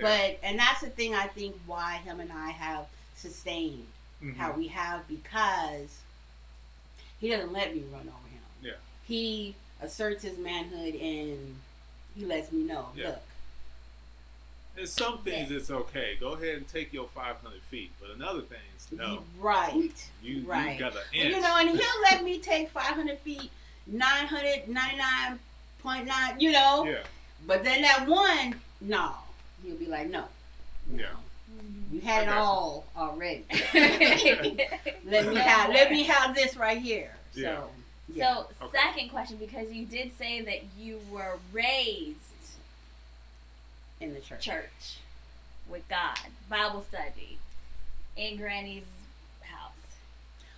But 0.01 0.39
and 0.43 0.57
that's 0.57 0.81
the 0.81 0.89
thing 0.89 1.13
I 1.13 1.27
think 1.27 1.55
why 1.67 1.97
him 1.97 2.19
and 2.19 2.31
I 2.31 2.49
have 2.51 2.85
sustained 3.15 3.85
Mhm. 4.24 4.38
how 4.38 4.51
we 4.53 4.68
have 4.70 5.07
because 5.07 5.99
he 7.20 7.30
doesn't 7.30 7.51
let 7.53 7.76
me 7.76 7.82
run 7.91 8.07
over 8.07 8.28
him. 8.30 8.41
Yeah. 8.61 8.74
He 9.07 9.55
asserts 9.82 10.24
his 10.24 10.38
manhood 10.38 10.95
and 10.95 11.59
he 12.16 12.26
lets 12.26 12.51
me 12.51 12.63
know, 12.63 12.91
Yeah. 12.95 13.07
look, 13.09 13.22
In 14.78 14.88
some 14.88 15.20
things, 15.24 15.49
Yes. 15.49 15.61
it's 15.61 15.72
okay. 15.72 16.18
Go 16.20 16.34
ahead 16.34 16.57
and 16.57 16.68
take 16.68 16.91
your 16.91 17.07
500 17.07 17.61
feet. 17.63 17.91
But 18.01 18.09
in 18.09 18.22
other 18.22 18.41
things, 18.41 18.88
no. 18.91 19.24
right. 19.39 20.09
You, 20.22 20.41
Right. 20.45 20.74
you 20.74 20.80
got 20.80 20.95
an 20.97 21.01
And, 21.13 21.22
inch. 21.24 21.36
you 21.36 21.39
know, 21.41 21.55
and 21.57 21.70
he'll 21.70 22.01
let 22.01 22.24
me 22.26 22.39
take 22.39 22.70
500 22.72 23.20
feet, 23.20 23.51
999.9, 23.89 26.41
you 26.41 26.51
know. 26.51 26.84
yeah. 26.86 27.03
But 27.47 27.63
then 27.63 27.84
that 27.84 28.05
one, 28.07 28.59
no. 28.82 29.16
He'll 29.63 29.78
be 29.78 29.86
like, 29.86 30.09
no. 30.09 30.28
no. 30.88 31.03
Yeah. 31.03 31.16
You 31.95 32.01
had 32.01 32.23
it 32.27 32.29
all 32.29 32.85
already. 32.97 33.45
Let 33.73 35.27
me 35.27 35.35
have 35.37 35.69
let 35.69 35.91
me 35.91 36.03
have 36.03 36.35
this 36.35 36.57
right 36.57 36.77
here. 36.77 37.11
Yeah. 37.33 37.43
So 37.55 37.69
yeah. 38.13 38.33
So, 38.59 38.65
Okay. 38.65 38.77
second 38.77 39.09
question, 39.09 39.37
because 39.37 39.71
you 39.71 39.85
did 39.85 40.15
say 40.17 40.41
that 40.41 40.59
you 40.77 40.99
were 41.09 41.37
raised 41.53 42.19
in 43.99 44.13
the 44.13 44.19
church. 44.19 44.41
church 44.45 44.97
with 45.69 45.87
God, 45.87 46.17
Bible 46.49 46.83
study, 46.87 47.39
in 48.17 48.37
Granny's 48.37 48.83
house. 49.41 49.71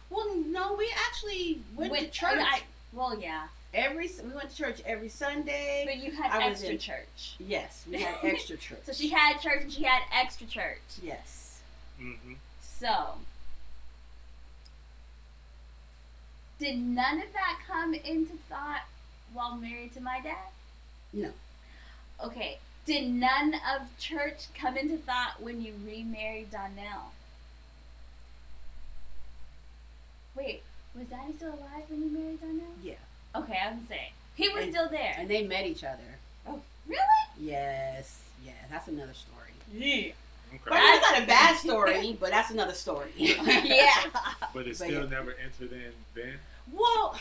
Well, 0.09 0.35
no, 0.35 0.73
we 0.75 0.91
actually 1.07 1.61
went, 1.75 1.91
Went- 1.91 2.03
oh, 2.03 2.05
to 2.07 2.11
church 2.11 2.39
I, 2.39 2.61
well, 2.91 3.17
yeah, 3.19 3.47
every 3.78 4.09
we 4.23 4.34
went 4.34 4.49
to 4.49 4.55
church 4.55 4.82
every 4.86 5.07
Sunday. 5.09 5.84
but 5.86 5.97
you 5.97 6.11
had 6.11 6.32
I 6.32 6.49
was 6.49 6.57
extra 6.59 6.71
in- 6.73 6.80
church. 6.80 7.36
yes, 7.39 7.86
we 7.89 8.01
had 8.01 8.15
extra 8.23 8.57
church. 8.67 8.80
So 8.84 8.91
she 8.93 9.09
had 9.09 9.39
church 9.39 9.61
and 9.63 9.71
she 9.71 9.84
had 9.84 10.01
extra 10.13 10.47
church. 10.47 10.82
yes. 11.01 11.59
Mm-hmm. 12.01 12.34
So, 12.61 13.15
did 16.59 16.78
none 16.80 17.17
of 17.21 17.34
that 17.34 17.59
come 17.67 17.93
into 17.93 18.34
thought 18.49 18.82
while 19.34 19.55
married 19.55 19.93
to 19.93 20.01
my 20.01 20.19
dad? 20.21 20.49
No. 21.13 21.30
Okay. 22.23 22.57
Did 22.86 23.09
none 23.09 23.53
of 23.55 23.97
church 23.99 24.45
come 24.53 24.78
into 24.78 24.97
thought 24.97 25.41
when 25.41 25.61
you 25.61 25.73
remarried 25.86 26.51
Donnell? 26.51 27.11
Wait, 30.36 30.61
was 30.95 31.07
Daddy 31.07 31.34
still 31.36 31.49
alive 31.49 31.84
when 31.89 32.03
you 32.03 32.09
married 32.09 32.39
Donnell? 32.39 32.75
Yeah. 32.84 32.93
Okay, 33.43 33.57
I 33.63 33.67
was 33.69 33.75
gonna 33.75 33.88
say 33.89 34.11
he 34.35 34.49
was 34.49 34.63
And- 34.65 34.73
still 34.73 34.89
there. 34.89 35.15
And 35.17 35.29
they 35.29 35.43
met 35.47 35.65
each 35.65 35.83
other. 35.83 36.17
Oh, 36.47 36.61
really? 36.88 37.01
Yes. 37.39 38.21
Yeah, 38.45 38.51
that's 38.69 38.88
another 38.88 39.13
story. 39.13 39.51
Yeah. 39.73 40.11
But 40.63 40.71
Okay. 40.73 40.81
that's 40.81 41.11
not 41.11 41.23
a 41.23 41.25
bad 41.25 41.57
story, 41.57 42.17
but 42.19 42.29
that's 42.31 42.51
another 42.51 42.73
story. 42.73 43.11
yeah. 43.17 44.05
But 44.53 44.65
it 44.67 44.67
But 44.67 44.75
still 44.75 45.03
yeah. 45.03 45.09
never 45.09 45.33
entered 45.43 45.73
in 45.73 45.91
then? 46.15 46.39
Well, 46.71 47.19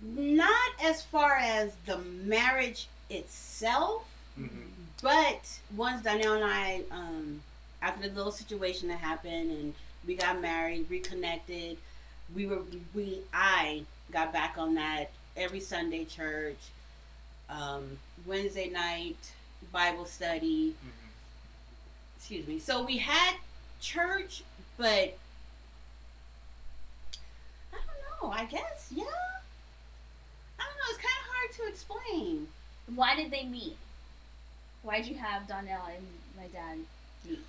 not 0.00 0.70
as 0.82 1.02
far 1.02 1.36
as 1.36 1.72
the 1.86 1.98
marriage 1.98 2.86
itself, 3.10 4.04
Mm-hmm. 4.38 4.68
but 5.02 5.58
once 5.76 6.04
Donnell 6.04 6.34
and 6.34 6.44
I, 6.44 6.82
um, 6.92 7.40
after 7.82 8.08
the 8.08 8.14
little 8.14 8.30
situation 8.30 8.86
that 8.88 8.98
happened 9.00 9.50
and 9.50 9.74
we 10.06 10.14
got 10.14 10.40
married, 10.40 10.86
reconnected, 10.88 11.76
we 12.34 12.46
were 12.46 12.62
we 12.94 13.20
I 13.32 13.82
got 14.12 14.32
back 14.32 14.56
on 14.58 14.74
that 14.74 15.10
every 15.36 15.60
Sunday 15.60 16.04
church, 16.04 16.58
um, 17.48 17.98
Wednesday 18.26 18.68
night 18.70 19.32
Bible 19.72 20.04
study. 20.04 20.70
Mm-hmm. 20.70 21.08
Excuse 22.16 22.46
me. 22.46 22.58
So 22.58 22.84
we 22.84 22.98
had 22.98 23.34
church, 23.80 24.42
but 24.76 25.16
I 27.72 27.78
don't 28.20 28.22
know. 28.22 28.36
I 28.36 28.44
guess 28.44 28.88
yeah. 28.94 29.04
I 30.58 30.64
don't 30.64 30.76
know. 30.76 30.90
It's 30.90 30.98
kind 30.98 31.14
of 31.20 31.28
hard 31.32 31.52
to 31.52 31.68
explain. 31.68 32.48
Why 32.94 33.14
did 33.14 33.30
they 33.30 33.44
meet? 33.44 33.76
Why'd 34.82 35.06
you 35.06 35.16
have 35.16 35.46
Donnell 35.46 35.82
and 35.94 36.06
my 36.36 36.46
dad 36.52 36.78
meet? 37.28 37.40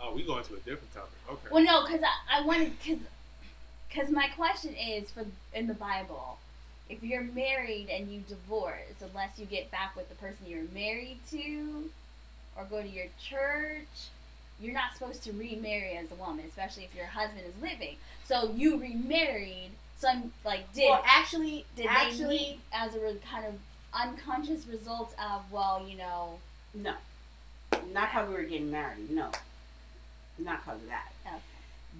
Oh, 0.00 0.14
we 0.14 0.22
going 0.22 0.44
to 0.44 0.54
a 0.54 0.58
different 0.58 0.94
topic. 0.94 1.10
Okay. 1.28 1.48
Well, 1.50 1.64
no, 1.64 1.84
because 1.84 2.02
I, 2.02 2.40
I 2.40 2.46
wanted 2.46 2.72
because 2.78 2.98
because 3.88 4.10
my 4.10 4.28
question 4.28 4.74
is 4.74 5.10
for 5.10 5.24
in 5.54 5.66
the 5.66 5.74
Bible, 5.74 6.38
if 6.88 7.02
you're 7.02 7.22
married 7.22 7.88
and 7.90 8.10
you 8.10 8.22
divorce, 8.28 9.02
unless 9.02 9.38
you 9.38 9.46
get 9.46 9.70
back 9.70 9.96
with 9.96 10.08
the 10.08 10.14
person 10.14 10.38
you're 10.46 10.64
married 10.74 11.18
to 11.30 11.90
or 12.56 12.64
go 12.64 12.82
to 12.82 12.88
your 12.88 13.06
church, 13.22 14.08
you're 14.60 14.74
not 14.74 14.94
supposed 14.94 15.22
to 15.24 15.32
remarry 15.32 15.96
as 15.96 16.10
a 16.10 16.14
woman, 16.14 16.44
especially 16.48 16.84
if 16.84 16.94
your 16.94 17.06
husband 17.06 17.42
is 17.46 17.62
living. 17.62 17.96
So 18.24 18.52
you 18.54 18.78
remarried. 18.78 19.70
So 19.98 20.08
I'm 20.08 20.32
like, 20.44 20.72
did 20.72 20.88
well, 20.90 21.02
actually, 21.06 21.64
did 21.76 21.86
they 21.86 21.88
actually, 21.88 22.38
meet 22.38 22.60
as 22.72 22.94
a 22.94 23.00
re- 23.00 23.18
kind 23.30 23.46
of 23.46 23.54
unconscious 23.92 24.66
result 24.66 25.14
of 25.18 25.50
well, 25.50 25.84
you 25.88 25.96
know, 25.96 26.38
no, 26.74 26.94
not 27.92 28.10
because 28.10 28.28
we 28.28 28.34
were 28.34 28.42
getting 28.42 28.70
married. 28.70 29.10
No, 29.10 29.30
not 30.38 30.64
because 30.64 30.80
of 30.82 30.88
that. 30.88 31.12
Okay. 31.26 31.36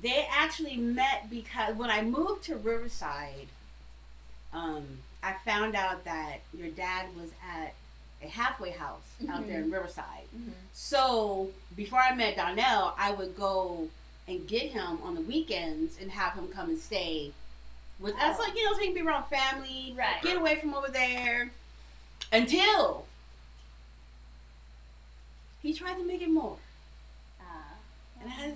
They 0.01 0.27
actually 0.31 0.77
met 0.77 1.29
because 1.31 1.75
when 1.77 1.91
I 1.91 2.03
moved 2.03 2.45
to 2.45 2.57
Riverside, 2.57 3.49
um, 4.53 4.85
I 5.23 5.35
found 5.45 5.75
out 5.75 6.05
that 6.05 6.41
your 6.57 6.69
dad 6.69 7.07
was 7.17 7.31
at 7.53 7.75
a 8.23 8.29
halfway 8.29 8.71
house 8.71 9.03
out 9.31 9.47
there 9.47 9.61
in 9.61 9.71
Riverside. 9.71 10.27
mhm. 10.37 10.53
So 10.73 11.51
before 11.77 11.99
I 12.01 12.15
met 12.15 12.37
Donnell, 12.37 12.95
I 12.97 13.11
would 13.13 13.37
go 13.37 13.89
and 14.27 14.47
get 14.47 14.71
him 14.73 15.01
on 15.03 15.15
the 15.15 15.21
weekends 15.21 15.97
and 16.01 16.11
have 16.13 16.35
him 16.35 16.49
come 16.49 16.69
and 16.71 16.79
stay 16.79 17.33
with 17.99 18.15
us, 18.17 18.37
Oh. 18.39 18.43
like 18.43 18.55
you 18.57 18.65
know, 18.65 18.73
so 18.75 18.79
he 18.81 18.87
can 18.87 18.95
be 18.95 19.01
around 19.01 19.25
family, 19.29 19.95
Right. 19.97 20.21
get 20.23 20.37
away 20.37 20.61
from 20.61 20.75
over 20.75 20.89
there. 20.89 21.51
Until 22.33 23.07
he 25.63 25.73
tried 25.75 25.95
to 25.95 26.05
make 26.05 26.23
it 26.23 26.31
more, 26.31 26.59
Uh, 27.41 27.75
and 28.21 28.31
I 28.33 28.55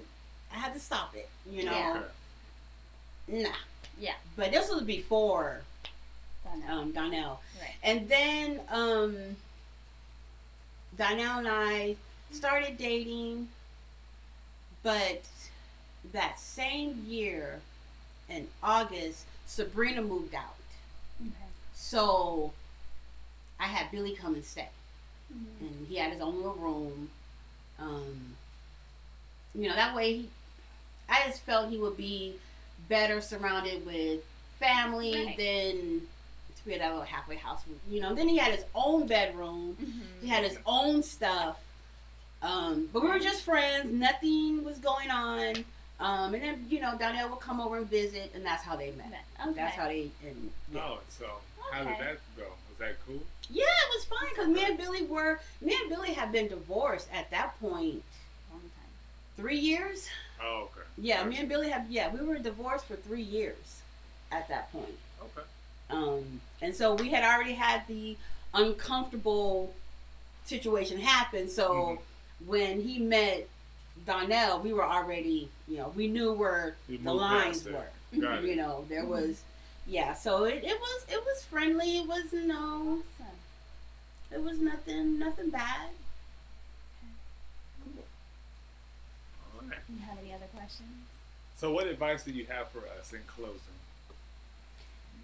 I 0.54 0.58
had 0.58 0.74
to 0.74 0.80
stop 0.80 1.14
it. 1.14 1.28
You 1.50 1.64
know, 1.64 1.72
Yeah. 1.72 2.02
Nah. 3.28 3.48
Yeah. 3.98 4.14
But 4.36 4.50
this 4.52 4.68
was 4.70 4.82
before 4.82 5.62
don't 6.44 6.68
um, 6.70 6.92
Donnell. 6.92 7.40
right. 7.60 7.74
And 7.82 8.08
then 8.08 8.60
um, 8.70 9.16
Donnell 10.96 11.38
and 11.38 11.48
I 11.48 11.96
started 12.30 12.76
dating, 12.76 13.48
but 14.82 15.22
that 16.12 16.38
same 16.40 17.04
year 17.06 17.60
in 18.28 18.48
August, 18.62 19.24
Sabrina 19.46 20.02
moved 20.02 20.34
out. 20.34 20.56
Okay. 21.20 21.30
So 21.74 22.52
I 23.60 23.64
had 23.66 23.90
Billy 23.90 24.14
come 24.14 24.34
and 24.34 24.44
stay. 24.44 24.68
Mhm. 25.32 25.60
And 25.60 25.86
he 25.88 25.96
had 25.96 26.12
his 26.12 26.20
own 26.20 26.36
little 26.36 26.54
room. 26.54 27.10
Um, 27.78 28.36
you 29.54 29.68
know, 29.68 29.74
that 29.74 29.94
way 29.94 30.12
he, 30.14 30.28
I 31.08 31.26
just 31.26 31.42
felt 31.42 31.70
he 31.70 31.78
would 31.78 31.96
be 31.96 32.36
better 32.88 33.20
surrounded 33.20 33.84
with 33.86 34.20
family 34.58 35.26
Right. 35.26 35.36
than 35.36 36.02
to 36.56 36.64
be 36.64 36.74
at 36.74 36.80
that 36.80 36.90
little 36.90 37.04
halfway 37.04 37.36
house. 37.36 37.60
You 37.88 38.00
know, 38.00 38.14
then 38.14 38.28
he 38.28 38.38
had 38.38 38.54
his 38.54 38.64
own 38.74 39.06
bedroom. 39.06 39.76
Mhm. 39.80 40.22
He 40.22 40.28
had 40.28 40.44
his 40.44 40.58
own 40.66 41.02
stuff. 41.02 41.58
Um, 42.40 42.88
but 42.92 43.02
we 43.02 43.08
were 43.08 43.18
just 43.20 43.42
friends. 43.42 43.92
Nothing 43.92 44.64
was 44.64 44.78
going 44.78 45.10
on. 45.10 45.64
Um, 46.00 46.34
and 46.34 46.42
then, 46.42 46.66
you 46.68 46.80
know, 46.80 46.96
Donnell 46.98 47.28
would 47.28 47.38
come 47.40 47.60
over 47.60 47.76
and 47.78 47.86
visit, 47.88 48.32
and 48.34 48.44
that's 48.44 48.64
how 48.64 48.74
they 48.74 48.90
met. 48.92 49.24
Okay. 49.40 49.52
That's 49.54 49.76
how 49.76 49.86
they, 49.86 50.10
and 50.26 50.50
yeah. 50.72 50.80
Oh, 50.82 50.98
so 51.08 51.26
how 51.70 51.84
did 51.84 51.98
that 51.98 52.18
go? 52.36 52.42
Was 52.70 52.78
that 52.80 52.96
cool? 53.06 53.22
Yeah, 53.48 53.64
it 53.64 53.94
was 53.94 54.04
fine 54.06 54.28
because 54.30 54.48
me 54.48 54.64
and 54.64 54.76
Billy 54.76 55.04
were, 55.04 55.40
me 55.60 55.76
and 55.76 55.88
Billy 55.88 56.12
had 56.14 56.32
been 56.32 56.48
divorced 56.48 57.08
at 57.12 57.30
that 57.30 57.58
point 57.60 58.02
Long 58.50 58.60
time. 58.60 58.90
three 59.36 59.58
years. 59.58 60.08
Oh, 60.44 60.62
okay. 60.72 60.86
Yeah, 60.98 61.24
me 61.24 61.38
and 61.38 61.48
Billy 61.48 61.70
have, 61.70 61.90
yeah, 61.90 62.12
we 62.12 62.20
were 62.26 62.38
divorced 62.38 62.86
for 62.86 62.96
three 62.96 63.22
years 63.22 63.80
at 64.30 64.48
that 64.48 64.72
point. 64.72 64.98
Okay. 65.20 65.46
Um, 65.90 66.40
and 66.60 66.74
so 66.74 66.94
we 66.94 67.10
had 67.10 67.22
already 67.24 67.54
had 67.54 67.86
the 67.86 68.16
uncomfortable 68.54 69.74
situation 70.44 70.98
happen. 70.98 71.48
So 71.48 71.72
Mhm. 71.72 71.98
when 72.46 72.80
he 72.82 72.98
met 72.98 73.48
Donnell, 74.06 74.60
we 74.60 74.72
were 74.72 74.84
already, 74.84 75.50
you 75.68 75.78
know, 75.78 75.88
we 75.90 76.08
knew 76.08 76.32
where 76.32 76.76
the 76.88 77.12
lines 77.14 77.64
were. 77.64 77.86
Got 78.20 78.42
You 78.44 78.52
it. 78.52 78.56
know, 78.56 78.84
there 78.88 79.04
Mhm. 79.04 79.08
was, 79.08 79.42
yeah. 79.86 80.14
So 80.14 80.44
it, 80.44 80.64
it 80.64 80.78
was 80.80 81.04
it 81.08 81.24
was 81.24 81.44
friendly. 81.44 81.98
It 81.98 82.06
was 82.06 82.32
no, 82.32 83.02
it 84.32 84.42
was 84.42 84.58
nothing 84.60 85.18
nothing 85.18 85.50
bad. 85.50 85.90
All 89.51 89.51
right. 89.68 89.78
You 89.88 89.98
have 90.06 90.18
any 90.18 90.32
other 90.32 90.46
questions? 90.56 90.88
So, 91.56 91.72
what 91.72 91.86
advice 91.86 92.24
do 92.24 92.32
you 92.32 92.46
have 92.46 92.68
for 92.70 92.80
us 92.98 93.12
in 93.12 93.20
closing? 93.26 93.58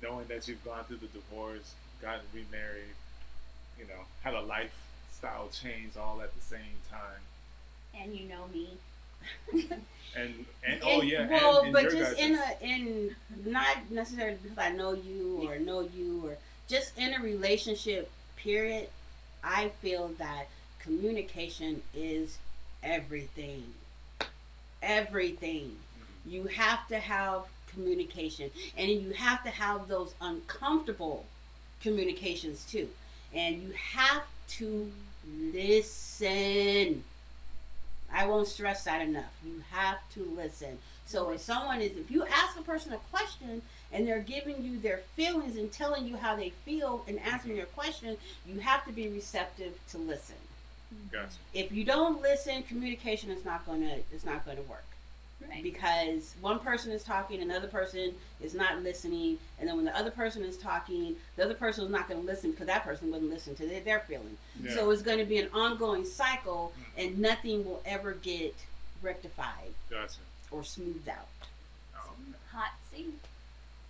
Knowing 0.02 0.26
that 0.28 0.46
you've 0.46 0.64
gone 0.64 0.84
through 0.84 0.98
the 0.98 1.06
divorce, 1.08 1.74
gotten 2.00 2.20
remarried, 2.32 2.94
you 3.78 3.84
know, 3.84 4.02
had 4.22 4.34
a 4.34 4.40
lifestyle 4.42 5.48
change 5.48 5.96
all 5.96 6.20
at 6.22 6.32
the 6.34 6.40
same 6.40 6.78
time, 6.88 7.20
And 8.00 8.14
you 8.14 8.28
know 8.28 8.46
me. 8.52 8.68
and 10.16 10.46
and 10.64 10.80
oh 10.84 11.00
And- 11.00 11.08
yeah, 11.08 11.28
well, 11.28 11.58
and, 11.58 11.66
and 11.66 11.72
but 11.72 11.90
just 11.90 12.18
in 12.20 12.36
a 12.36 12.56
in 12.64 13.16
not 13.44 13.90
necessarily 13.90 14.38
because 14.40 14.56
I 14.58 14.70
know 14.70 14.92
you 14.92 15.40
or 15.48 15.58
know 15.58 15.80
you 15.80 16.22
or 16.24 16.36
just 16.68 16.96
in 16.96 17.12
a 17.14 17.20
relationship 17.20 18.08
period, 18.36 18.88
I 19.42 19.70
feel 19.82 20.08
that 20.18 20.46
communication 20.78 21.82
is 21.92 22.38
everything. 22.82 23.74
Everything. 24.82 25.76
You 26.26 26.44
have 26.44 26.86
to 26.88 26.98
have 26.98 27.42
communication, 27.72 28.50
and 28.76 28.90
you 28.90 29.12
have 29.12 29.42
to 29.44 29.50
have 29.50 29.88
those 29.88 30.14
uncomfortable 30.20 31.26
communications 31.80 32.64
too, 32.64 32.88
and 33.34 33.62
you 33.62 33.72
have 33.72 34.22
to 34.48 34.90
listen. 35.52 37.04
I 38.12 38.26
won't 38.26 38.48
stress 38.48 38.84
that 38.84 39.02
enough. 39.02 39.32
You 39.44 39.62
have 39.70 39.98
to 40.14 40.24
listen. 40.36 40.78
So 41.04 41.30
if 41.30 41.40
someone 41.40 41.80
is, 41.80 41.96
if 41.96 42.10
you 42.10 42.24
ask 42.24 42.58
a 42.58 42.62
person 42.62 42.92
a 42.92 42.98
question 43.10 43.62
and 43.92 44.06
they're 44.06 44.20
giving 44.20 44.62
you 44.62 44.78
their 44.78 44.98
feelings 45.14 45.56
and 45.56 45.70
telling 45.70 46.06
you 46.06 46.16
how 46.16 46.36
they 46.36 46.50
feel 46.64 47.04
and 47.06 47.18
answering 47.20 47.56
your 47.56 47.66
question, 47.66 48.16
you 48.46 48.60
have 48.60 48.84
to 48.86 48.92
be 48.92 49.08
receptive 49.08 49.78
to 49.90 49.98
listen. 49.98 50.36
Gotcha. 51.12 51.36
If 51.54 51.72
you 51.72 51.84
don't 51.84 52.20
listen, 52.22 52.62
communication 52.62 53.30
is 53.30 53.44
not 53.44 53.66
gonna 53.66 53.98
is 54.12 54.24
not 54.24 54.44
gonna 54.44 54.62
work 54.62 54.84
Right. 55.46 55.62
because 55.62 56.34
one 56.40 56.58
person 56.58 56.90
is 56.90 57.04
talking, 57.04 57.40
another 57.40 57.68
person 57.68 58.14
is 58.40 58.54
not 58.54 58.82
listening, 58.82 59.38
and 59.58 59.68
then 59.68 59.76
when 59.76 59.84
the 59.84 59.96
other 59.96 60.10
person 60.10 60.42
is 60.42 60.56
talking, 60.56 61.14
the 61.36 61.44
other 61.44 61.54
person 61.54 61.84
is 61.84 61.90
not 61.90 62.08
going 62.08 62.20
to 62.20 62.26
listen 62.26 62.50
because 62.50 62.66
that 62.66 62.82
person 62.82 63.12
wouldn't 63.12 63.30
listen 63.30 63.54
to 63.56 63.66
their, 63.66 63.80
their 63.80 64.00
feeling. 64.00 64.36
Yeah. 64.60 64.74
So 64.74 64.90
it's 64.90 65.02
going 65.02 65.18
to 65.18 65.24
be 65.24 65.38
an 65.38 65.48
ongoing 65.54 66.04
cycle, 66.04 66.72
mm-hmm. 66.74 67.00
and 67.00 67.18
nothing 67.18 67.64
will 67.64 67.80
ever 67.86 68.14
get 68.14 68.54
rectified 69.00 69.70
Gotcha. 69.88 70.18
or 70.50 70.64
smoothed 70.64 71.08
out. 71.08 71.28
Oh, 71.96 72.10
Hot 72.52 72.72
seat. 72.90 73.14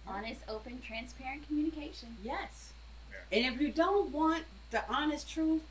Honest, 0.06 0.42
open, 0.48 0.80
transparent 0.86 1.46
communication. 1.46 2.16
Yes. 2.22 2.72
Yeah. 3.10 3.38
And 3.38 3.54
if 3.54 3.60
you 3.60 3.70
don't 3.70 4.10
want 4.12 4.44
the 4.70 4.82
honest 4.90 5.30
truth, 5.30 5.62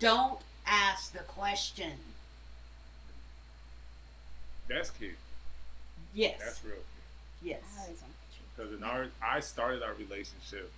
don't 0.00 0.40
ask 0.66 1.12
the 1.12 1.20
question. 1.20 1.92
that's 4.68 4.90
key. 4.90 5.10
Yes. 6.14 6.38
That's 6.38 6.64
real 6.64 6.74
key. 6.76 7.48
yes. 7.50 7.60
I 7.76 7.82
always 7.82 8.00
want 8.00 8.12
the 8.14 8.36
truth. 8.36 8.48
Because 8.56 8.72
in 8.78 8.82
our, 8.84 9.06
I 9.22 9.40
started 9.40 9.82
our 9.82 9.94
relationship 9.94 10.70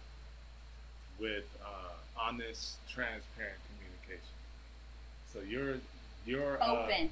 with 1.20 1.44
uh, 1.62 1.94
honest, 2.18 2.76
transparent 2.88 3.60
communication. 3.70 4.34
So 5.32 5.40
your 5.40 5.78
your 6.26 6.60
uh, 6.62 6.84
Open. 6.84 7.10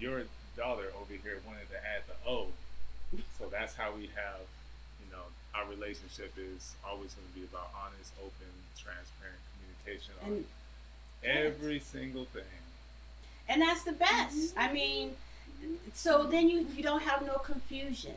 your 0.00 0.22
daughter 0.56 0.90
over 0.96 1.12
here 1.22 1.38
wanted 1.46 1.68
to 1.70 1.76
add 1.76 2.02
the 2.06 2.14
O, 2.30 2.46
so 3.38 3.46
that's 3.50 3.74
how 3.74 3.92
we 3.92 4.08
have, 4.14 4.40
you 5.02 5.10
know, 5.12 5.26
our 5.54 5.68
relationship 5.68 6.32
is 6.38 6.74
always 6.86 7.12
going 7.14 7.26
to 7.28 7.34
be 7.34 7.44
about 7.44 7.70
honest, 7.74 8.12
open, 8.22 8.50
transparent 8.78 9.38
communication 9.52 10.14
And 10.24 10.44
every 11.24 11.80
single 11.80 12.24
thing. 12.26 12.42
and 13.48 13.60
that's 13.62 13.82
the 13.84 13.92
best. 13.92 14.54
I 14.56 14.72
mean, 14.72 15.12
so 15.92 16.24
then 16.24 16.48
you 16.48 16.66
you 16.76 16.82
don't 16.82 17.02
have 17.02 17.24
no 17.26 17.34
confusion. 17.34 18.14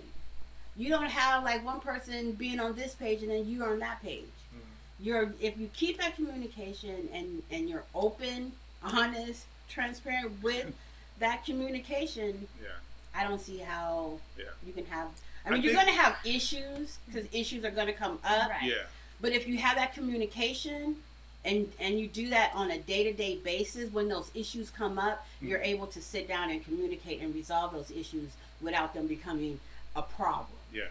You 0.76 0.90
don't 0.90 1.10
have 1.10 1.44
like 1.44 1.66
one 1.66 1.80
person 1.80 2.34
being 2.34 2.60
on 2.60 2.76
this 2.76 2.94
page 2.96 3.22
and 3.24 3.32
then 3.32 3.48
you 3.48 3.64
are 3.64 3.72
on 3.74 3.80
that 3.80 4.02
page. 4.02 4.26
Mhm. 4.56 4.60
You're 5.00 5.34
if 5.42 5.58
you 5.58 5.70
keep 5.74 5.98
that 6.00 6.16
communication 6.16 7.10
and 7.14 7.44
and 7.52 7.70
you're 7.70 7.84
open, 7.96 8.52
honest, 8.84 9.46
transparent 9.70 10.42
with 10.44 10.74
that 11.20 11.44
communication, 11.46 12.48
Yeah, 12.62 12.70
I 13.16 13.24
don't 13.28 13.42
see 13.42 13.58
how 13.60 14.20
Yeah. 14.38 14.46
you 14.66 14.72
can 14.74 14.86
have. 14.86 15.08
I 15.46 15.50
I 15.50 15.54
mean, 15.54 15.62
you're 15.64 15.74
think- 15.74 15.86
going 15.88 15.96
to 15.98 16.02
have 16.04 16.18
issues 16.26 17.00
because 17.08 17.28
issues 17.34 17.64
are 17.66 17.72
going 17.72 17.88
to 17.88 17.94
come 17.94 18.20
up. 18.24 18.50
Right. 18.50 18.64
yeah, 18.64 18.84
But 19.22 19.32
if 19.32 19.48
you 19.48 19.58
have 19.58 19.76
that 19.78 19.94
communication 19.94 21.02
and 21.48 21.72
and 21.80 22.00
you 22.00 22.08
do 22.08 22.30
that 22.30 22.52
on 22.54 22.70
a 22.72 22.78
day-to-day 22.80 23.38
basis 23.44 23.92
when 23.92 24.08
those 24.10 24.30
issues 24.36 24.70
come 24.70 25.00
up, 25.00 25.26
Hmm. 25.40 25.48
you're 25.48 25.62
able 25.74 25.88
to 25.88 26.02
sit 26.02 26.28
down 26.28 26.50
and 26.52 26.64
communicate 26.64 27.22
and 27.22 27.34
resolve 27.34 27.72
those 27.74 27.90
issues 27.92 28.30
without 28.62 28.94
them 28.94 29.08
becoming 29.08 29.60
a 29.96 30.02
problem. 30.02 30.58
yeah. 30.74 30.90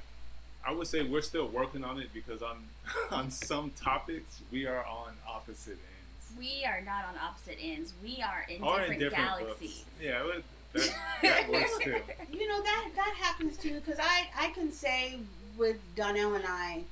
I 0.69 0.73
would 0.73 0.89
say 0.89 1.05
we're 1.05 1.23
still 1.23 1.47
working 1.47 1.85
on 1.85 2.01
it 2.01 2.09
because 2.13 2.43
on 2.43 2.57
on 3.13 3.31
some 3.31 3.71
topics 3.71 4.41
we 4.51 4.67
are 4.67 4.85
on 4.85 5.13
opposite 5.29 5.79
ends. 5.79 6.39
We 6.39 6.65
are 6.67 6.81
not 6.81 7.05
on 7.11 7.15
opposite 7.23 7.59
ends. 7.63 7.93
We 8.03 8.21
are 8.21 8.45
in 8.49 8.63
Or 8.65 8.81
different, 8.81 8.93
in 8.95 9.09
different 9.09 9.31
books. 9.31 9.43
galaxies. 9.43 9.85
Yeah, 10.01 10.27
it- 10.37 10.45
that, 10.73 10.95
that 11.23 11.49
works 11.53 11.79
too. 11.85 11.97
You 12.33 12.49
know 12.49 12.61
that 12.63 12.85
that 12.97 13.15
happens 13.27 13.57
too 13.57 13.75
because 13.81 13.99
I 14.01 14.27
I 14.37 14.49
can 14.51 14.73
say 14.73 15.19
with 15.57 15.77
Donnell 15.95 16.35
and 16.35 16.45
I, 16.47 16.83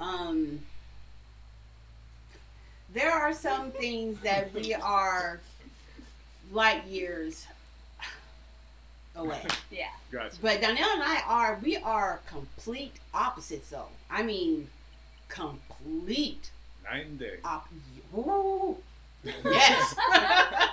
um, 0.00 0.60
there 2.92 3.10
are 3.12 3.32
some 3.32 3.70
things 3.70 4.18
that 4.20 4.52
we 4.54 4.74
are 4.74 5.40
light 6.52 6.84
years 6.86 7.46
away. 9.16 9.42
Yeah. 9.70 9.86
Gotcha. 10.12 10.36
But 10.40 10.60
Donnell 10.60 10.84
and 10.92 11.02
I 11.02 11.22
are 11.26 11.58
we 11.62 11.76
are 11.76 12.20
complete 12.26 12.92
opposites 13.12 13.70
though. 13.70 13.88
I 14.10 14.22
mean, 14.22 14.68
complete 15.28 16.50
Night 16.84 17.06
and 17.06 17.18
day. 17.18 17.38
op. 17.44 17.68
Ooh. 18.16 18.76
Yes. 19.44 19.94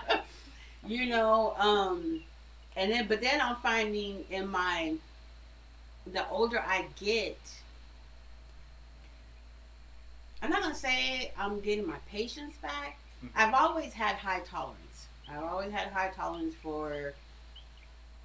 you 0.85 1.07
know, 1.07 1.55
um, 1.57 2.21
and 2.75 2.91
then 2.91 3.07
but 3.07 3.21
then 3.21 3.41
I'm 3.41 3.55
finding 3.57 4.23
in 4.29 4.47
my 4.47 4.93
the 6.05 6.27
older 6.29 6.59
I 6.59 6.85
get, 6.99 7.39
I'm 10.43 10.49
not 10.49 10.61
gonna 10.61 10.75
say 10.75 11.31
I'm 11.37 11.61
getting 11.61 11.87
my 11.87 11.97
patience 12.09 12.55
back. 12.57 12.99
Mhm. 13.23 13.29
I've 13.35 13.53
always 13.53 13.93
had 13.93 14.17
high 14.17 14.41
tolerance. 14.41 15.07
I've 15.29 15.41
always 15.43 15.71
had 15.71 15.87
high 15.87 16.09
tolerance 16.09 16.53
for 16.61 17.13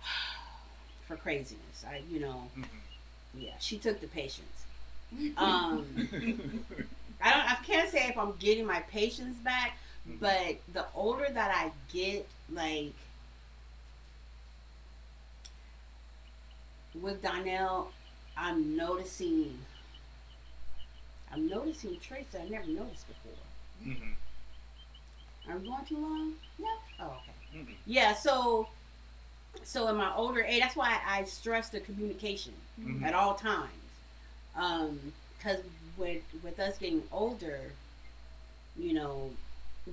for 1.06 1.16
craziness. 1.16 1.84
I, 1.88 2.02
you 2.10 2.18
know, 2.20 2.50
Mhm. 2.56 2.64
yeah. 3.34 3.54
She 3.60 3.78
took 3.78 4.00
the 4.00 4.08
patience. 4.08 4.64
Um, 5.38 5.86
I 7.22 7.30
don't. 7.30 7.50
I 7.52 7.56
can't 7.64 7.90
say 7.90 8.08
if 8.08 8.18
I'm 8.18 8.32
getting 8.36 8.66
my 8.66 8.80
patience 8.80 9.36
back, 9.38 9.78
Mhm. 10.06 10.20
but 10.20 10.56
the 10.74 10.86
older 10.94 11.28
that 11.30 11.50
I 11.54 11.72
get, 11.92 12.28
like 12.52 12.92
with 16.94 17.22
Donnell, 17.22 17.92
I'm 18.36 18.76
noticing. 18.76 19.58
I'm 21.32 21.46
noticing 21.48 21.98
traits 22.00 22.32
that 22.32 22.42
I 22.42 22.48
never 22.48 22.66
noticed 22.66 23.06
before. 23.08 23.32
Mhm. 23.84 24.14
Are 25.48 25.56
we 25.58 25.68
going 25.68 25.84
too 25.86 25.98
long? 25.98 26.34
No. 26.58 26.78
Oh, 27.00 27.20
okay. 27.22 27.58
Mhm. 27.58 27.74
Yeah. 27.86 28.14
So, 28.14 28.68
so 29.64 29.88
in 29.88 29.96
my 29.96 30.14
older 30.14 30.42
age, 30.42 30.60
that's 30.60 30.76
why 30.76 31.00
I 31.06 31.24
stress 31.24 31.68
the 31.70 31.80
communication 31.80 32.54
Mhm. 32.80 33.02
at 33.02 33.14
all 33.14 33.34
times. 33.34 33.72
Um, 34.54 35.12
because 35.36 35.62
with 35.96 36.22
with 36.42 36.58
us 36.58 36.78
getting 36.78 37.06
older, 37.12 37.72
you 38.76 38.92
know, 38.92 39.30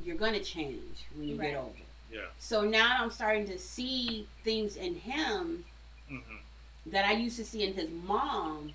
you're 0.03 0.15
gonna 0.17 0.43
change 0.43 1.03
when 1.15 1.27
you 1.29 1.35
Right. 1.37 1.51
get 1.51 1.57
older. 1.57 1.79
Yeah. 2.11 2.27
So 2.39 2.61
now 2.63 3.01
I'm 3.03 3.11
starting 3.11 3.45
to 3.47 3.57
see 3.59 4.27
things 4.43 4.75
in 4.75 4.95
him 4.95 5.65
Mhm. 6.09 6.39
that 6.87 7.05
I 7.05 7.13
used 7.13 7.37
to 7.37 7.45
see 7.45 7.63
in 7.63 7.73
his 7.73 7.89
mom 7.89 8.73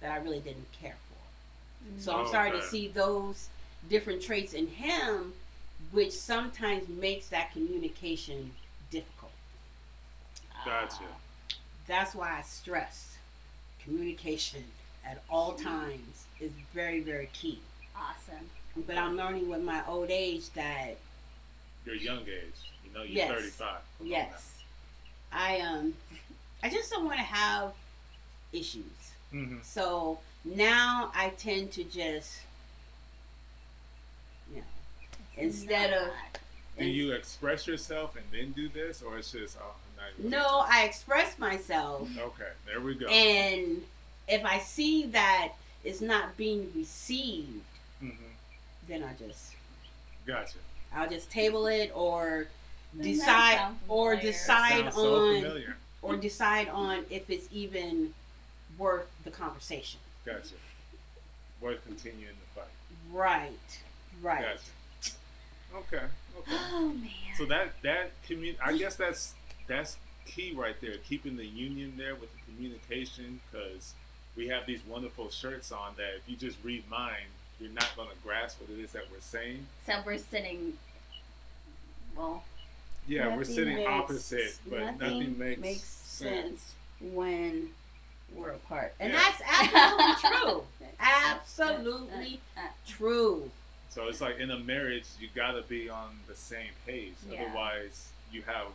that 0.00 0.10
I 0.12 0.16
really 0.16 0.40
didn't 0.40 0.70
care 0.72 0.96
for. 1.07 1.07
So 1.96 2.12
I'm 2.14 2.24
Oh, 2.26 2.28
starting 2.28 2.60
to 2.60 2.66
see 2.66 2.88
those 2.88 3.48
different 3.88 4.22
traits 4.22 4.52
in 4.52 4.66
him, 4.66 5.32
which 5.90 6.12
sometimes 6.12 6.88
makes 6.88 7.28
that 7.28 7.52
communication 7.52 8.52
difficult. 8.90 9.32
Gotcha. 10.64 11.04
That's 11.86 12.14
why 12.14 12.38
I 12.38 12.42
stress 12.42 13.16
communication 13.82 14.64
at 15.06 15.22
all 15.30 15.52
times 15.54 16.26
is 16.40 16.50
very, 16.74 17.00
very 17.00 17.30
key. 17.32 17.60
Awesome. 17.96 18.50
But 18.86 18.98
I'm 18.98 19.16
learning 19.16 19.48
with 19.48 19.62
my 19.62 19.82
old 19.88 20.10
age 20.10 20.50
that 20.54 20.96
Your 21.86 21.94
young 21.94 22.20
age. 22.22 22.70
You 22.84 22.92
know, 22.92 23.02
you're 23.02 23.16
Yes. 23.16 23.30
35. 23.30 23.76
Come 23.98 24.06
yes, 24.06 24.58
I 25.32 25.60
um, 25.60 25.94
I 26.62 26.68
just 26.68 26.90
don't 26.90 27.04
want 27.06 27.16
to 27.18 27.24
have 27.24 27.72
issues. 28.52 28.84
now. 29.32 29.38
Mhm. 29.40 29.64
So 29.64 30.18
now 30.56 31.10
I 31.14 31.30
tend 31.30 31.72
to 31.72 31.84
just, 31.84 32.40
you 34.50 34.56
know, 34.60 34.62
instead 35.36 35.92
of 35.92 36.08
Do 36.78 36.84
you 36.86 37.12
express 37.12 37.66
yourself 37.66 38.16
and 38.16 38.24
then 38.32 38.52
do 38.52 38.68
this, 38.68 39.02
or 39.02 39.18
it's 39.18 39.32
just 39.32 39.56
oh, 39.60 39.74
I'm 40.00 40.24
not 40.24 40.30
no, 40.30 40.64
I 40.68 40.84
express 40.84 41.38
myself, 41.38 42.08
Okay, 42.18 42.50
there 42.66 42.80
we 42.80 42.94
go. 42.94 43.06
and 43.08 43.82
if 44.28 44.44
I 44.44 44.58
see 44.58 45.06
that 45.06 45.52
it's 45.84 46.00
not 46.00 46.36
being 46.36 46.70
received, 46.76 47.62
hmm 48.00 48.10
then 48.88 49.02
I 49.04 49.12
just 49.22 49.54
Gotcha. 50.26 50.58
I'll 50.94 51.08
just 51.08 51.30
table 51.30 51.66
it 51.66 51.90
or 51.94 52.46
decide 52.98 53.72
or 53.88 54.16
decide 54.16 54.92
so 54.94 55.14
on 55.16 55.34
familiar. 55.42 55.76
or 56.00 56.16
decide 56.16 56.68
on 56.68 57.04
if 57.10 57.28
it's 57.28 57.46
even 57.52 58.14
worth 58.78 59.06
the 59.24 59.30
conversation. 59.30 60.00
Gotcha. 60.32 60.54
Worth 61.60 61.84
continuing 61.86 62.34
the 62.34 62.60
fight. 62.60 62.68
Right. 63.12 63.80
Right. 64.22 64.42
Gotcha. 64.42 65.12
Okay. 65.74 66.04
Okay. 66.38 66.52
Oh 66.72 66.88
man. 66.94 67.10
So 67.36 67.44
that 67.46 67.72
that 67.82 68.10
commun 68.26 68.54
I 68.64 68.76
guess 68.76 68.96
that's 68.96 69.34
that's 69.66 69.96
key 70.24 70.52
right 70.56 70.76
there, 70.80 70.96
keeping 71.08 71.36
the 71.36 71.46
union 71.46 71.94
there 71.96 72.14
with 72.14 72.30
the 72.32 72.52
communication, 72.52 73.40
because 73.50 73.94
we 74.36 74.48
have 74.48 74.66
these 74.66 74.80
wonderful 74.86 75.30
shirts 75.30 75.72
on 75.72 75.94
that 75.96 76.14
if 76.16 76.22
you 76.28 76.36
just 76.36 76.56
read 76.62 76.84
mine, 76.88 77.28
you're 77.60 77.70
not 77.72 77.88
gonna 77.96 78.10
grasp 78.24 78.60
what 78.60 78.70
it 78.70 78.80
is 78.82 78.92
that 78.92 79.04
we're 79.10 79.20
saying. 79.20 79.66
so 79.86 79.94
we're 80.06 80.18
sitting. 80.18 80.74
Well, 82.16 82.44
Yeah, 83.06 83.36
we're 83.36 83.44
sitting 83.44 83.76
makes- 83.76 83.88
opposite, 83.90 84.58
but 84.68 84.80
nothing, 84.80 84.98
nothing 84.98 85.38
makes, 85.38 85.60
makes 85.60 85.80
sense. 85.82 86.60
sense. 86.60 86.74
when 87.00 87.70
we're 88.34 88.50
apart. 88.50 88.94
And 89.00 89.12
Yeah. 89.12 89.18
that's 89.18 89.42
absolutely 89.72 90.30
true. 90.30 90.62
Absolutely 91.00 92.40
true. 92.86 93.50
So 93.90 94.08
it's 94.08 94.20
like 94.20 94.38
in 94.38 94.50
a 94.50 94.58
marriage, 94.58 95.04
you 95.20 95.28
gotta 95.34 95.62
be 95.62 95.88
on 95.88 96.18
the 96.28 96.34
same 96.34 96.70
page. 96.86 97.14
Yeah. 97.30 97.42
Otherwise, 97.44 98.08
you 98.30 98.42
have 98.42 98.66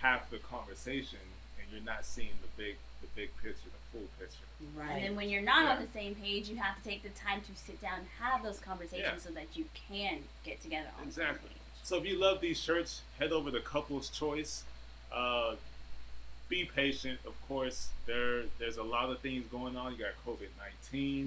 half 0.00 0.30
the 0.30 0.38
conversation 0.38 1.18
and 1.60 1.66
you're 1.72 1.84
not 1.84 2.04
seeing 2.04 2.30
the 2.42 2.62
big, 2.62 2.76
the 3.00 3.06
big 3.14 3.30
picture, 3.42 3.68
the 3.70 3.98
full 3.98 4.08
picture. 4.18 4.38
Right. 4.76 4.90
And 4.96 5.04
then 5.04 5.16
when 5.16 5.28
you're 5.28 5.42
not 5.42 5.66
on 5.66 5.82
the 5.84 5.90
same 5.92 6.14
page, 6.14 6.48
you 6.48 6.56
have 6.56 6.76
to 6.76 6.82
take 6.82 7.02
the 7.02 7.10
time 7.10 7.40
to 7.42 7.54
sit 7.62 7.80
down 7.80 7.98
and 8.00 8.08
have 8.20 8.42
those 8.42 8.58
conversations 8.60 9.06
Yeah. 9.24 9.28
so 9.28 9.30
that 9.34 9.46
you 9.54 9.66
can 9.88 10.20
get 10.44 10.62
together 10.62 10.88
on 10.98 11.04
Exactly. 11.08 11.34
the 11.34 11.40
same 11.40 11.48
page. 11.48 11.58
So 11.82 11.98
if 11.98 12.06
you 12.06 12.18
love 12.18 12.40
these 12.40 12.58
shirts, 12.58 13.02
head 13.18 13.30
over 13.32 13.50
to 13.50 13.60
Couples 13.60 14.08
Choice. 14.08 14.64
Uh, 15.12 15.56
be 16.48 16.64
patient, 16.64 17.18
of 17.26 17.34
course. 17.48 17.88
There, 18.06 18.42
there's 18.58 18.76
a 18.76 18.82
lot 18.82 19.10
of 19.10 19.20
things 19.20 19.46
going 19.50 19.76
on. 19.76 19.92
You 19.92 19.98
got 19.98 20.12
COVID 20.26 20.48
19 20.92 21.26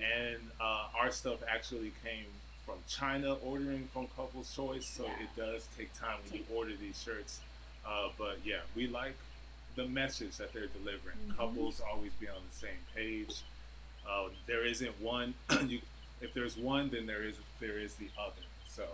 Mhm. 0.00 0.02
and 0.32 0.50
uh, 0.60 0.88
our 0.98 1.10
stuff 1.10 1.38
actually 1.48 1.92
came 2.04 2.26
from 2.66 2.76
China, 2.88 3.34
ordering 3.34 3.88
from 3.92 4.06
Couples 4.08 4.54
Choice. 4.54 4.86
So 4.86 5.04
Yeah. 5.06 5.22
it 5.22 5.36
does 5.36 5.66
take 5.76 5.92
time 5.94 6.18
when 6.24 6.40
you 6.40 6.44
order 6.54 6.76
these 6.76 7.02
shirts. 7.02 7.40
Uh, 7.86 8.10
but 8.18 8.38
yeah, 8.44 8.60
we 8.76 8.86
like 8.86 9.16
the 9.76 9.86
message 9.86 10.36
that 10.36 10.52
they're 10.52 10.66
delivering. 10.66 11.16
Mhm. 11.28 11.36
Couples 11.36 11.80
always 11.80 12.12
be 12.14 12.28
on 12.28 12.42
the 12.48 12.54
same 12.56 12.78
page. 12.94 13.40
Uh, 14.06 14.28
there 14.46 14.64
isn't 14.64 15.00
one. 15.00 15.34
you, 15.66 15.80
if 16.20 16.34
there's 16.34 16.56
one, 16.56 16.90
then 16.90 17.06
there 17.06 17.22
is 17.22 17.36
there 17.60 17.78
is 17.78 17.94
the 17.94 18.10
other. 18.18 18.42
So 18.68 18.84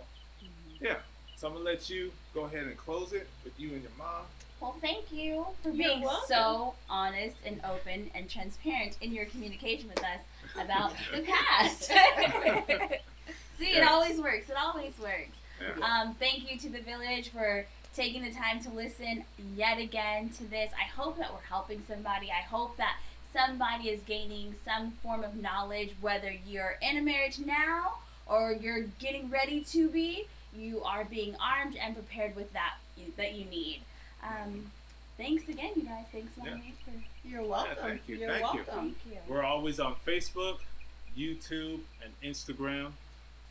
Mhm. 0.43 0.81
yeah. 0.81 1.01
So 1.35 1.47
I'm 1.47 1.53
gonna 1.53 1.65
let 1.65 1.89
you 1.89 2.13
go 2.33 2.45
ahead 2.45 2.63
and 2.67 2.77
close 2.77 3.11
it 3.13 3.27
with 3.43 3.59
you 3.59 3.73
and 3.73 3.81
your 3.83 3.91
mom. 3.97 4.25
Well, 4.59 4.75
thank 4.81 5.11
you 5.11 5.45
for 5.61 5.69
You're 5.69 5.87
being 5.87 6.01
welcome. 6.01 6.27
so 6.27 6.73
honest 6.89 7.35
and 7.45 7.61
open 7.63 8.09
and 8.15 8.29
transparent 8.29 8.97
in 9.01 9.13
your 9.13 9.25
communication 9.25 9.87
with 9.87 9.99
us 9.99 10.21
about 10.59 10.93
the 11.13 11.21
past. 11.21 11.83
See, 13.59 13.65
it 13.65 13.87
always 13.87 14.19
works. 14.19 14.49
It 14.49 14.55
always 14.59 14.97
works. 14.99 15.37
Yeah. 15.61 15.85
Um, 15.85 16.15
thank 16.15 16.51
you 16.51 16.57
to 16.59 16.69
the 16.69 16.81
village 16.81 17.29
for 17.29 17.65
taking 17.93 18.23
the 18.23 18.31
time 18.31 18.59
to 18.61 18.69
listen 18.69 19.23
yet 19.55 19.79
again 19.79 20.29
to 20.37 20.43
this. 20.45 20.71
I 20.79 20.85
hope 20.85 21.17
that 21.17 21.33
we're 21.33 21.39
helping 21.41 21.83
somebody. 21.87 22.31
I 22.31 22.43
hope 22.43 22.77
that 22.77 22.97
somebody 23.33 23.89
is 23.89 24.01
gaining 24.01 24.55
some 24.65 24.91
form 25.03 25.23
of 25.23 25.35
knowledge, 25.35 25.95
whether 26.01 26.31
you're 26.47 26.77
in 26.81 26.97
a 26.97 27.01
marriage 27.01 27.39
now 27.39 27.97
or 28.25 28.53
you're 28.53 28.83
getting 28.99 29.29
ready 29.29 29.61
to 29.65 29.89
be. 29.89 30.27
You 30.55 30.81
are 30.83 31.05
being 31.05 31.35
armed 31.41 31.75
and 31.75 31.95
prepared 31.95 32.35
with 32.35 32.53
that 32.53 32.75
that 33.17 33.33
you 33.33 33.45
need. 33.45 33.81
Um, 34.27 34.71
thanks 35.17 35.47
again, 35.49 35.71
you 35.75 35.83
guys. 35.83 36.05
Thanks, 36.11 36.31
Yeah. 36.37 36.49
Mommy, 36.51 36.73
for 36.83 36.91
You're 37.27 37.43
welcome. 37.43 37.75
thank 37.81 38.01
you, 38.07 38.17
You're 38.17 38.29
thank 38.29 38.53
you. 38.53 38.63
welcome. 38.67 38.95
thank 39.03 39.13
you. 39.13 39.19
We're 39.27 39.43
always 39.43 39.79
on 39.79 39.95
Facebook, 40.05 40.59
YouTube, 41.17 41.81
and 42.03 42.13
Instagram. 42.23 42.91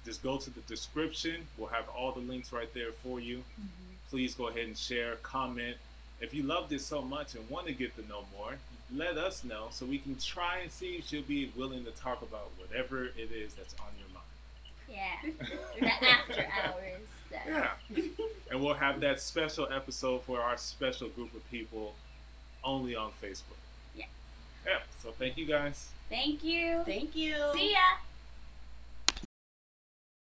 Just 0.05 0.23
go 0.23 0.39
to 0.39 0.51
the 0.51 0.61
description. 0.63 1.47
We'll 1.59 1.69
have 1.69 1.89
all 1.89 2.13
the 2.13 2.21
links 2.21 2.53
right 2.53 2.73
there 2.75 2.93
for 2.93 3.19
you. 3.21 3.39
Mhm. 3.61 3.69
Please 4.11 4.35
go 4.35 4.49
ahead 4.49 4.67
and 4.67 4.79
share, 4.79 5.17
comment. 5.17 5.77
If 6.21 6.33
you 6.33 6.43
loved 6.45 6.73
it 6.73 6.81
so 6.81 7.03
much 7.03 7.35
and 7.35 7.49
want 7.51 7.67
to 7.67 7.73
get 7.73 7.97
to 7.97 8.07
know 8.07 8.25
more, 8.37 8.59
let 8.95 9.19
us 9.19 9.43
know 9.43 9.69
so 9.73 9.85
we 9.85 9.99
can 9.99 10.17
try 10.17 10.59
and 10.59 10.71
see 10.71 10.97
if 10.97 11.09
she'll 11.09 11.23
be 11.23 11.47
willing 11.57 11.85
to 11.85 11.91
talk 11.91 12.23
about 12.23 12.51
whatever 12.57 13.07
it 13.07 13.33
is 13.33 13.55
that's 13.55 13.75
on 13.75 13.89
your 13.99 14.09
mind. 14.15 14.27
Yeah. 14.89 15.47
the 15.81 16.09
after 16.09 16.49
hours. 16.63 17.09
Stuff. 17.45 17.79
Yeah. 17.91 18.03
and 18.51 18.63
we'll 18.63 18.75
have 18.75 19.01
that 19.01 19.21
special 19.21 19.69
episode 19.73 20.23
for 20.23 20.41
our 20.41 20.57
special 20.57 21.09
group 21.09 21.35
of 21.35 21.49
people 21.51 21.95
only 22.65 22.95
on 22.97 23.11
Facebook. 23.23 23.59
Yeah. 23.95 24.07
Yeah. 24.67 24.79
So 25.03 25.13
thank 25.19 25.37
you 25.37 25.47
guys. 25.47 25.89
Thank 26.09 26.45
you. 26.45 26.83
Thank 26.85 27.17
you. 27.17 27.35
See 27.55 27.73
ya. 27.73 28.06